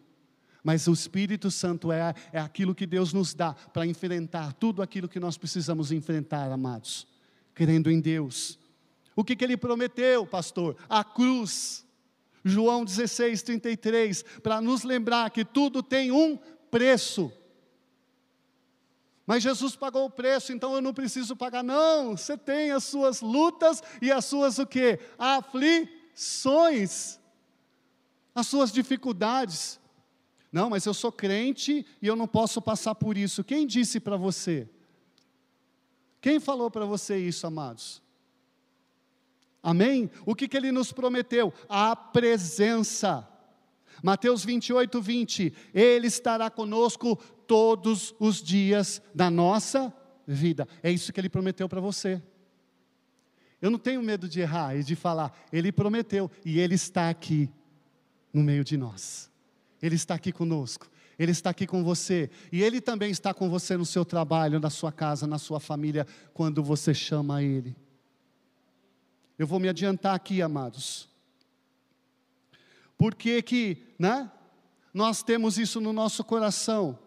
Mas 0.64 0.88
o 0.88 0.92
Espírito 0.92 1.50
Santo 1.50 1.92
é, 1.92 2.14
é 2.32 2.40
aquilo 2.40 2.74
que 2.74 2.86
Deus 2.86 3.12
nos 3.12 3.32
dá 3.32 3.54
para 3.54 3.86
enfrentar 3.86 4.52
tudo 4.54 4.82
aquilo 4.82 5.08
que 5.08 5.20
nós 5.20 5.38
precisamos 5.38 5.92
enfrentar, 5.92 6.50
amados 6.50 7.11
crendo 7.54 7.90
em 7.90 8.00
Deus. 8.00 8.58
O 9.14 9.22
que, 9.22 9.36
que 9.36 9.44
ele 9.44 9.56
prometeu, 9.56 10.26
pastor? 10.26 10.76
A 10.88 11.04
cruz. 11.04 11.84
João 12.44 12.84
16, 12.84 13.42
33, 13.42 14.22
para 14.42 14.60
nos 14.60 14.82
lembrar 14.82 15.30
que 15.30 15.44
tudo 15.44 15.82
tem 15.82 16.10
um 16.10 16.36
preço. 16.70 17.32
Mas 19.24 19.42
Jesus 19.42 19.76
pagou 19.76 20.06
o 20.06 20.10
preço, 20.10 20.52
então 20.52 20.74
eu 20.74 20.82
não 20.82 20.92
preciso 20.92 21.36
pagar. 21.36 21.62
Não, 21.62 22.16
você 22.16 22.36
tem 22.36 22.72
as 22.72 22.84
suas 22.84 23.20
lutas 23.20 23.82
e 24.00 24.10
as 24.10 24.24
suas 24.24 24.58
o 24.58 24.66
quê? 24.66 24.98
Aflições. 25.16 27.20
As 28.34 28.48
suas 28.48 28.72
dificuldades. 28.72 29.78
Não, 30.50 30.68
mas 30.68 30.84
eu 30.84 30.92
sou 30.92 31.12
crente 31.12 31.86
e 32.00 32.06
eu 32.06 32.16
não 32.16 32.26
posso 32.26 32.60
passar 32.60 32.94
por 32.94 33.16
isso. 33.16 33.44
Quem 33.44 33.66
disse 33.66 34.00
para 34.00 34.16
você? 34.16 34.68
Quem 36.22 36.38
falou 36.38 36.70
para 36.70 36.86
você 36.86 37.18
isso, 37.18 37.46
amados? 37.48 38.00
Amém? 39.60 40.08
O 40.24 40.36
que, 40.36 40.46
que 40.46 40.56
ele 40.56 40.70
nos 40.70 40.92
prometeu? 40.92 41.52
A 41.68 41.96
presença. 41.96 43.28
Mateus 44.00 44.44
28, 44.44 45.02
20. 45.02 45.52
Ele 45.74 46.06
estará 46.06 46.48
conosco 46.48 47.16
todos 47.44 48.14
os 48.20 48.40
dias 48.40 49.02
da 49.12 49.28
nossa 49.28 49.92
vida. 50.24 50.66
É 50.80 50.92
isso 50.92 51.12
que 51.12 51.20
ele 51.20 51.28
prometeu 51.28 51.68
para 51.68 51.80
você. 51.80 52.22
Eu 53.60 53.70
não 53.70 53.78
tenho 53.78 54.00
medo 54.00 54.28
de 54.28 54.40
errar 54.40 54.76
e 54.76 54.84
de 54.84 54.94
falar. 54.94 55.36
Ele 55.52 55.72
prometeu 55.72 56.30
e 56.44 56.60
ele 56.60 56.76
está 56.76 57.10
aqui 57.10 57.50
no 58.32 58.44
meio 58.44 58.62
de 58.62 58.76
nós. 58.76 59.28
Ele 59.82 59.96
está 59.96 60.14
aqui 60.14 60.30
conosco. 60.30 60.88
Ele 61.22 61.32
está 61.32 61.50
aqui 61.50 61.66
com 61.66 61.84
você. 61.84 62.30
E 62.50 62.62
Ele 62.62 62.80
também 62.80 63.10
está 63.10 63.32
com 63.32 63.48
você 63.48 63.76
no 63.76 63.86
seu 63.86 64.04
trabalho, 64.04 64.58
na 64.58 64.70
sua 64.70 64.90
casa, 64.90 65.26
na 65.26 65.38
sua 65.38 65.60
família, 65.60 66.06
quando 66.34 66.62
você 66.62 66.92
chama 66.92 67.42
Ele. 67.42 67.76
Eu 69.38 69.46
vou 69.46 69.60
me 69.60 69.68
adiantar 69.68 70.14
aqui, 70.14 70.42
amados. 70.42 71.08
Por 72.98 73.14
que 73.14 73.42
que, 73.42 73.82
né? 73.98 74.30
Nós 74.92 75.22
temos 75.22 75.58
isso 75.58 75.80
no 75.80 75.92
nosso 75.92 76.22
coração. 76.22 76.98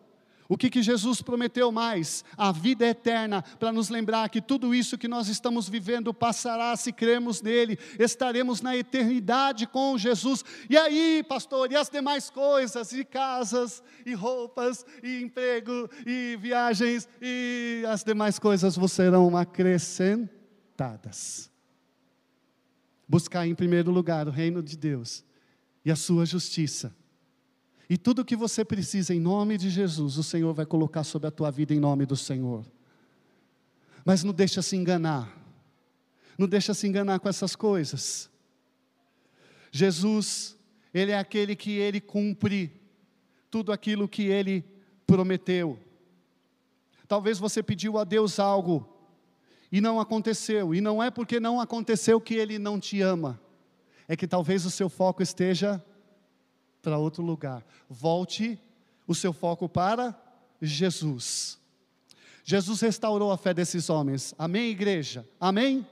O 0.48 0.56
que, 0.56 0.70
que 0.70 0.84
Jesus 0.84 1.24
prometeu 1.24 1.72
mais? 1.72 2.24
A 2.38 2.52
vida 2.52 2.86
eterna, 2.86 3.42
para 3.42 3.72
nos 3.72 3.90
lembrar 3.90 4.30
que 4.30 4.40
tudo 4.40 4.76
isso 4.76 4.98
que 4.98 5.08
nós 5.08 5.28
estamos 5.28 5.68
vivendo 5.68 6.14
passará 6.14 6.76
se 6.76 6.92
cremos 6.92 7.42
nele, 7.42 7.80
estaremos 7.98 8.62
na 8.62 8.78
eternidade 8.78 9.66
com 9.66 9.98
Jesus. 9.98 10.46
E 10.70 10.78
aí, 10.78 11.26
pastor, 11.28 11.72
e 11.72 11.76
as 11.76 11.90
demais 11.90 12.30
coisas, 12.30 12.94
e 12.94 13.04
casas, 13.04 13.82
e 14.06 14.14
roupas, 14.14 14.86
e 15.02 15.20
emprego, 15.20 15.90
e 16.06 16.38
viagens, 16.40 17.10
e 17.20 17.84
as 17.88 18.04
demais 18.04 18.38
coisas 18.38 18.76
vos 18.76 18.92
serão 18.92 19.36
acrescentadas. 19.36 21.50
Buscar 23.08 23.48
em 23.48 23.56
primeiro 23.56 23.90
lugar 23.90 24.28
o 24.28 24.32
reino 24.32 24.62
de 24.62 24.78
Deus 24.78 25.26
e 25.84 25.92
a 25.92 25.96
sua 25.96 26.24
justiça. 26.24 26.96
E 27.90 27.98
tudo 27.98 28.20
o 28.20 28.26
que 28.26 28.36
você 28.36 28.66
precisa 28.66 29.14
em 29.14 29.20
nome 29.20 29.58
de 29.58 29.70
Jesus, 29.70 30.18
o 30.18 30.24
Senhor 30.24 30.54
vai 30.54 30.66
colocar 30.66 31.04
sobre 31.04 31.28
a 31.28 31.32
tua 31.32 31.52
vida 31.52 31.74
em 31.74 31.80
nome 31.80 32.06
do 32.06 32.16
Senhor. 32.16 32.66
Mas 34.04 34.24
não 34.24 34.34
deixa 34.34 34.62
se 34.62 34.76
enganar. 34.76 35.32
Não 36.38 36.48
deixa 36.48 36.74
se 36.74 36.88
enganar 36.88 37.20
com 37.20 37.30
essas 37.30 37.56
coisas. 37.56 38.30
Jesus, 39.72 40.58
ele 40.94 41.12
é 41.12 41.18
aquele 41.18 41.56
que 41.56 41.72
ele 41.72 42.02
cumpre 42.02 42.82
tudo 43.52 43.72
aquilo 43.72 44.08
que 44.08 44.24
ele 44.24 44.64
prometeu. 45.06 45.80
Talvez 47.08 47.38
você 47.38 47.62
pediu 47.62 47.98
a 47.98 48.04
Deus 48.04 48.40
algo 48.40 48.88
e 49.72 49.80
não 49.80 50.00
aconteceu. 50.00 50.74
E 50.74 50.82
não 50.82 51.02
é 51.02 51.12
porque 51.12 51.40
não 51.40 51.62
aconteceu 51.62 52.20
que 52.20 52.34
ele 52.34 52.58
não 52.58 52.80
te 52.80 53.02
ama. 53.02 53.40
É 54.08 54.16
que 54.16 54.28
talvez 54.28 54.66
o 54.66 54.72
seu 54.72 54.90
foco 54.90 55.22
esteja 55.22 55.84
para 56.86 57.00
outro 57.00 57.24
lugar. 57.24 57.66
Volte 57.90 58.60
o 59.08 59.16
seu 59.16 59.34
foco 59.34 59.68
para 59.68 60.16
Jesus. 60.62 61.60
Jesus 62.44 62.80
restaurou 62.80 63.32
a 63.32 63.38
fé 63.38 63.56
desses 63.56 63.90
homens. 63.90 64.36
Amém, 64.38 64.70
igreja? 64.70 65.28
Amém? 65.40 65.86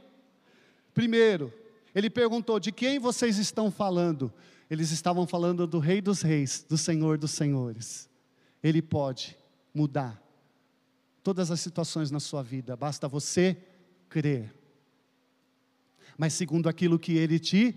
Primeiro, 0.94 1.52
ele 1.96 2.12
perguntou: 2.12 2.60
de 2.60 2.72
quem 2.72 3.00
vocês 3.00 3.40
estão 3.40 3.72
falando? 3.72 4.32
Eles 4.70 4.92
estavam 4.92 5.26
falando 5.26 5.66
do 5.66 5.80
Rei 5.80 6.00
dos 6.00 6.22
Reis, 6.22 6.64
do 6.70 6.78
Senhor 6.78 7.18
dos 7.18 7.32
Senhores. 7.32 8.08
Ele 8.62 8.82
pode 8.82 9.36
mudar 9.74 10.22
todas 11.24 11.50
as 11.50 11.60
situações 11.60 12.12
na 12.12 12.20
sua 12.20 12.44
vida, 12.44 12.76
basta 12.76 13.08
você 13.08 13.58
crer. 14.08 14.54
Mas 16.16 16.34
segundo 16.34 16.70
aquilo 16.70 17.00
que 17.00 17.18
ele 17.18 17.40
te 17.40 17.76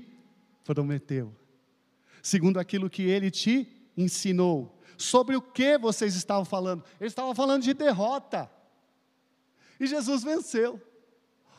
prometeu, 0.64 1.34
segundo 2.26 2.58
aquilo 2.58 2.90
que 2.90 3.02
ele 3.02 3.30
te 3.30 3.68
ensinou. 3.96 4.76
Sobre 4.98 5.36
o 5.36 5.40
que 5.40 5.78
vocês 5.78 6.16
estavam 6.16 6.44
falando? 6.44 6.82
Eles 7.00 7.12
estavam 7.12 7.34
falando 7.34 7.62
de 7.62 7.72
derrota. 7.72 8.50
E 9.78 9.86
Jesus 9.86 10.24
venceu. 10.24 10.80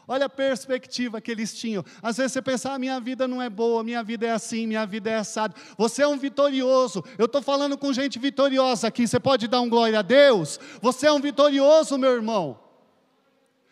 Olha 0.06 0.26
a 0.26 0.30
perspectiva 0.30 1.22
que 1.22 1.32
eles 1.32 1.58
tinham. 1.58 1.86
Às 2.02 2.18
vezes 2.18 2.34
você 2.34 2.42
pensa, 2.42 2.74
ah, 2.74 2.80
minha 2.80 3.00
vida 3.00 3.28
não 3.28 3.42
é 3.42 3.50
boa, 3.50 3.84
minha 3.84 4.04
vida 4.04 4.26
é 4.26 4.32
assim, 4.32 4.68
minha 4.68 4.86
vida 4.86 5.10
é 5.10 5.16
assado. 5.16 5.56
Você 5.78 6.02
é 6.02 6.08
um 6.08 6.18
vitorioso. 6.18 7.04
Eu 7.18 7.26
estou 7.26 7.42
falando 7.42 7.78
com 7.78 7.94
gente 7.94 8.20
vitoriosa 8.20 8.88
aqui. 8.88 9.08
Você 9.08 9.20
pode 9.20 9.48
dar 9.48 9.62
um 9.62 9.70
glória 9.70 10.00
a 10.00 10.02
Deus? 10.02 10.60
Você 10.82 11.08
é 11.08 11.12
um 11.12 11.22
vitorioso, 11.22 11.98
meu 11.98 12.12
irmão. 12.12 12.67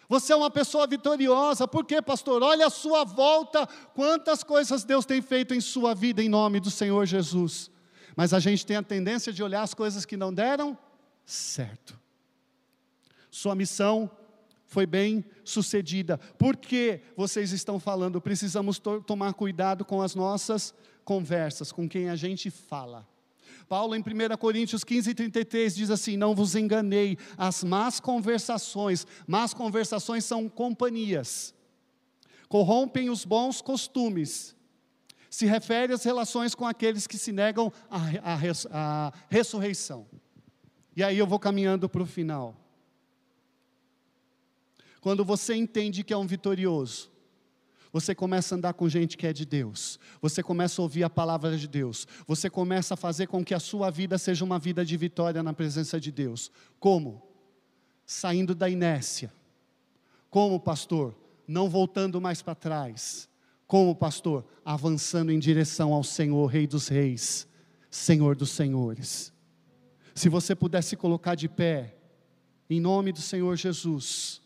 Você 0.07 0.33
é 0.33 0.35
uma 0.35 0.51
pessoa 0.51 0.85
vitoriosa, 0.85 1.67
por 1.67 1.85
quê, 1.85 2.01
pastor? 2.01 2.43
Olha 2.43 2.67
a 2.67 2.69
sua 2.69 3.03
volta, 3.03 3.67
quantas 3.93 4.43
coisas 4.43 4.83
Deus 4.83 5.05
tem 5.05 5.21
feito 5.21 5.53
em 5.53 5.61
sua 5.61 5.95
vida 5.95 6.21
em 6.21 6.29
nome 6.29 6.59
do 6.59 6.69
Senhor 6.69 7.05
Jesus. 7.05 7.71
Mas 8.15 8.33
a 8.33 8.39
gente 8.39 8.65
tem 8.65 8.77
a 8.77 8.83
tendência 8.83 9.33
de 9.33 9.43
olhar 9.43 9.61
as 9.61 9.73
coisas 9.73 10.05
que 10.05 10.15
não 10.15 10.33
deram 10.33 10.77
certo. 11.25 11.99
Sua 13.29 13.55
missão 13.55 14.09
foi 14.65 14.85
bem 14.85 15.25
sucedida. 15.43 16.17
Por 16.37 16.55
que 16.55 17.01
vocês 17.15 17.51
estão 17.51 17.79
falando? 17.79 18.21
Precisamos 18.21 18.79
to 18.79 19.01
tomar 19.01 19.33
cuidado 19.33 19.83
com 19.83 20.01
as 20.01 20.15
nossas 20.15 20.73
conversas, 21.03 21.71
com 21.71 21.87
quem 21.87 22.09
a 22.09 22.15
gente 22.15 22.49
fala. 22.49 23.07
Paulo, 23.67 23.95
em 23.95 23.99
1 23.99 24.37
Coríntios 24.37 24.83
15, 24.83 25.13
33, 25.13 25.75
diz 25.75 25.89
assim: 25.89 26.17
Não 26.17 26.35
vos 26.35 26.55
enganei, 26.55 27.17
as 27.37 27.63
más 27.63 27.99
conversações, 27.99 29.07
más 29.27 29.53
conversações 29.53 30.23
são 30.23 30.47
companhias, 30.47 31.53
corrompem 32.47 33.09
os 33.09 33.25
bons 33.25 33.61
costumes. 33.61 34.55
Se 35.29 35.45
refere 35.45 35.91
às 35.91 36.03
relações 36.03 36.55
com 36.55 36.65
aqueles 36.65 37.07
que 37.07 37.17
se 37.17 37.31
negam 37.33 37.73
à, 37.89 39.11
ressurreição. 39.27 40.07
E 40.95 41.03
aí 41.03 41.17
eu 41.17 41.27
vou 41.27 41.37
caminhando 41.37 41.89
para 41.89 42.01
o 42.01 42.05
final. 42.05 42.55
Quando 45.01 45.25
você 45.25 45.53
entende 45.53 46.03
que 46.03 46.13
é 46.13 46.17
um 46.17 46.25
vitorioso, 46.25 47.11
você 47.95 48.13
começa 48.13 48.53
a 48.53 48.57
andar 48.57 48.73
com 48.73 48.89
gente 48.89 49.15
que 49.15 49.25
é 49.25 49.31
de 49.31 49.45
Deus, 49.45 49.97
você 50.21 50.43
começa 50.43 50.81
a 50.81 50.83
ouvir 50.83 51.05
a 51.05 51.09
palavra 51.09 51.57
de 51.57 51.65
Deus, 51.65 52.05
você 52.27 52.49
começa 52.49 52.93
a 52.93 52.97
fazer 52.97 53.25
com 53.25 53.41
que 53.41 53.53
a 53.53 53.59
sua 53.59 53.89
vida 53.89 54.17
seja 54.17 54.43
uma 54.43 54.59
vida 54.59 54.83
de 54.83 54.97
vitória 54.97 55.41
na 55.41 55.53
presença 55.53 55.97
de 55.97 56.11
Deus. 56.11 56.51
Como? 56.77 57.25
Saindo 58.05 58.53
da 58.53 58.69
inércia. 58.69 59.31
Como, 60.29 60.59
pastor? 60.59 61.15
Não 61.47 61.69
voltando 61.69 62.19
mais 62.19 62.41
para 62.41 62.53
trás. 62.53 63.29
Como, 63.65 63.95
pastor? 63.95 64.45
Avançando 64.65 65.31
em 65.31 65.39
direção 65.39 65.93
ao 65.93 66.03
Senhor, 66.03 66.47
Rei 66.47 66.67
dos 66.67 66.89
Reis, 66.89 67.47
Senhor 67.89 68.35
dos 68.35 68.49
Senhores. 68.49 69.31
Se 70.13 70.27
você 70.27 70.53
pudesse 70.53 70.97
colocar 70.97 71.35
de 71.35 71.47
pé, 71.47 71.95
em 72.69 72.81
nome 72.81 73.13
do 73.13 73.21
Senhor 73.21 73.55
Jesus. 73.55 74.41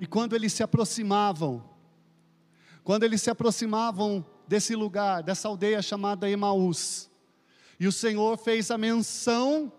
E 0.00 0.06
quando 0.06 0.34
eles 0.34 0.54
se 0.54 0.62
aproximavam, 0.62 1.62
quando 2.82 3.02
eles 3.02 3.20
se 3.20 3.28
aproximavam 3.28 4.24
desse 4.48 4.74
lugar, 4.74 5.22
dessa 5.22 5.46
aldeia 5.46 5.82
chamada 5.82 6.28
Emaús, 6.28 7.10
e 7.78 7.86
o 7.86 7.92
Senhor 7.92 8.38
fez 8.38 8.70
a 8.70 8.78
menção 8.78 9.70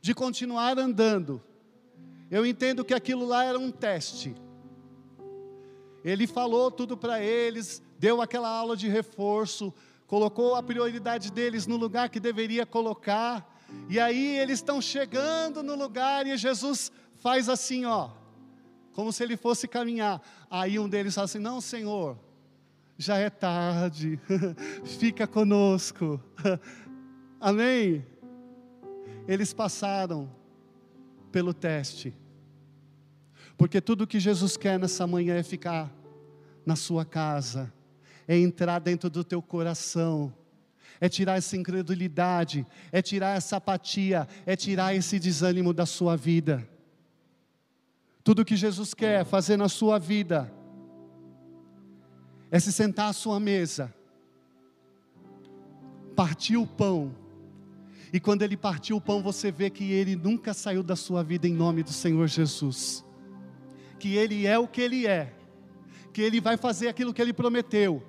de 0.00 0.14
continuar 0.14 0.78
andando. 0.78 1.42
Eu 2.30 2.46
entendo 2.46 2.82
que 2.82 2.94
aquilo 2.94 3.26
lá 3.26 3.44
era 3.44 3.58
um 3.58 3.70
teste. 3.70 4.34
Ele 6.02 6.26
falou 6.26 6.70
tudo 6.70 6.96
para 6.96 7.22
eles, 7.22 7.82
deu 7.98 8.22
aquela 8.22 8.48
aula 8.48 8.74
de 8.74 8.88
reforço, 8.88 9.72
colocou 10.06 10.54
a 10.54 10.62
prioridade 10.62 11.30
deles 11.30 11.66
no 11.66 11.76
lugar 11.76 12.08
que 12.08 12.18
deveria 12.18 12.64
colocar, 12.64 13.54
e 13.88 14.00
aí 14.00 14.38
eles 14.38 14.60
estão 14.60 14.80
chegando 14.80 15.62
no 15.62 15.74
lugar 15.74 16.26
e 16.26 16.36
Jesus 16.38 16.90
faz 17.18 17.50
assim, 17.50 17.84
ó 17.84 18.21
como 18.92 19.12
se 19.12 19.22
ele 19.22 19.36
fosse 19.36 19.66
caminhar. 19.66 20.20
Aí 20.50 20.78
um 20.78 20.88
deles 20.88 21.14
fala 21.14 21.24
assim: 21.24 21.38
Não, 21.38 21.60
Senhor, 21.60 22.18
já 22.96 23.18
é 23.18 23.30
tarde, 23.30 24.18
fica 24.98 25.26
conosco. 25.26 26.20
Amém? 27.40 28.06
Eles 29.26 29.52
passaram 29.52 30.30
pelo 31.30 31.52
teste. 31.52 32.14
Porque 33.56 33.80
tudo 33.80 34.06
que 34.06 34.20
Jesus 34.20 34.56
quer 34.56 34.78
nessa 34.78 35.06
manhã 35.06 35.36
é 35.36 35.42
ficar 35.42 35.92
na 36.64 36.76
sua 36.76 37.04
casa, 37.04 37.72
é 38.26 38.36
entrar 38.36 38.78
dentro 38.78 39.10
do 39.10 39.24
teu 39.24 39.42
coração, 39.42 40.32
é 41.00 41.08
tirar 41.08 41.36
essa 41.36 41.56
incredulidade, 41.56 42.66
é 42.92 43.02
tirar 43.02 43.36
essa 43.36 43.56
apatia, 43.56 44.28
é 44.46 44.54
tirar 44.54 44.94
esse 44.94 45.18
desânimo 45.18 45.72
da 45.72 45.86
sua 45.86 46.16
vida. 46.16 46.68
Tudo 48.24 48.44
que 48.44 48.56
Jesus 48.56 48.94
quer 48.94 49.24
fazer 49.24 49.56
na 49.56 49.68
sua 49.68 49.98
vida 49.98 50.52
é 52.50 52.60
se 52.60 52.72
sentar 52.72 53.08
à 53.08 53.12
sua 53.12 53.40
mesa, 53.40 53.92
partir 56.14 56.56
o 56.56 56.66
pão, 56.66 57.14
e 58.12 58.20
quando 58.20 58.42
ele 58.42 58.58
partiu 58.58 58.96
o 58.98 59.00
pão, 59.00 59.22
você 59.22 59.50
vê 59.50 59.70
que 59.70 59.90
ele 59.90 60.14
nunca 60.14 60.52
saiu 60.52 60.82
da 60.82 60.94
sua 60.94 61.24
vida 61.24 61.48
em 61.48 61.54
nome 61.54 61.82
do 61.82 61.92
Senhor 61.92 62.26
Jesus. 62.28 63.02
Que 63.98 64.16
ele 64.16 64.46
é 64.46 64.58
o 64.58 64.68
que 64.68 64.82
ele 64.82 65.06
é, 65.06 65.32
que 66.12 66.20
ele 66.20 66.38
vai 66.38 66.58
fazer 66.58 66.88
aquilo 66.88 67.14
que 67.14 67.22
ele 67.22 67.32
prometeu, 67.32 68.02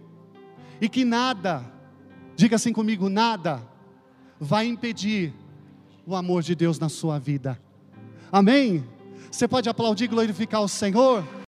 e 0.82 0.90
que 0.90 1.06
nada, 1.06 1.64
diga 2.36 2.58
assim 2.58 2.74
comigo, 2.74 3.08
nada 3.08 3.66
vai 4.38 4.66
impedir 4.68 5.34
o 6.06 6.14
amor 6.16 6.44
de 6.44 6.54
Deus 6.54 6.78
na 6.78 6.90
sua 6.90 7.18
vida. 7.18 7.58
Amém? 8.30 8.84
Você 9.32 9.48
pode 9.48 9.70
aplaudir 9.70 10.06
e 10.06 10.08
glorificar 10.08 10.62
o 10.62 10.68
Senhor? 10.68 11.24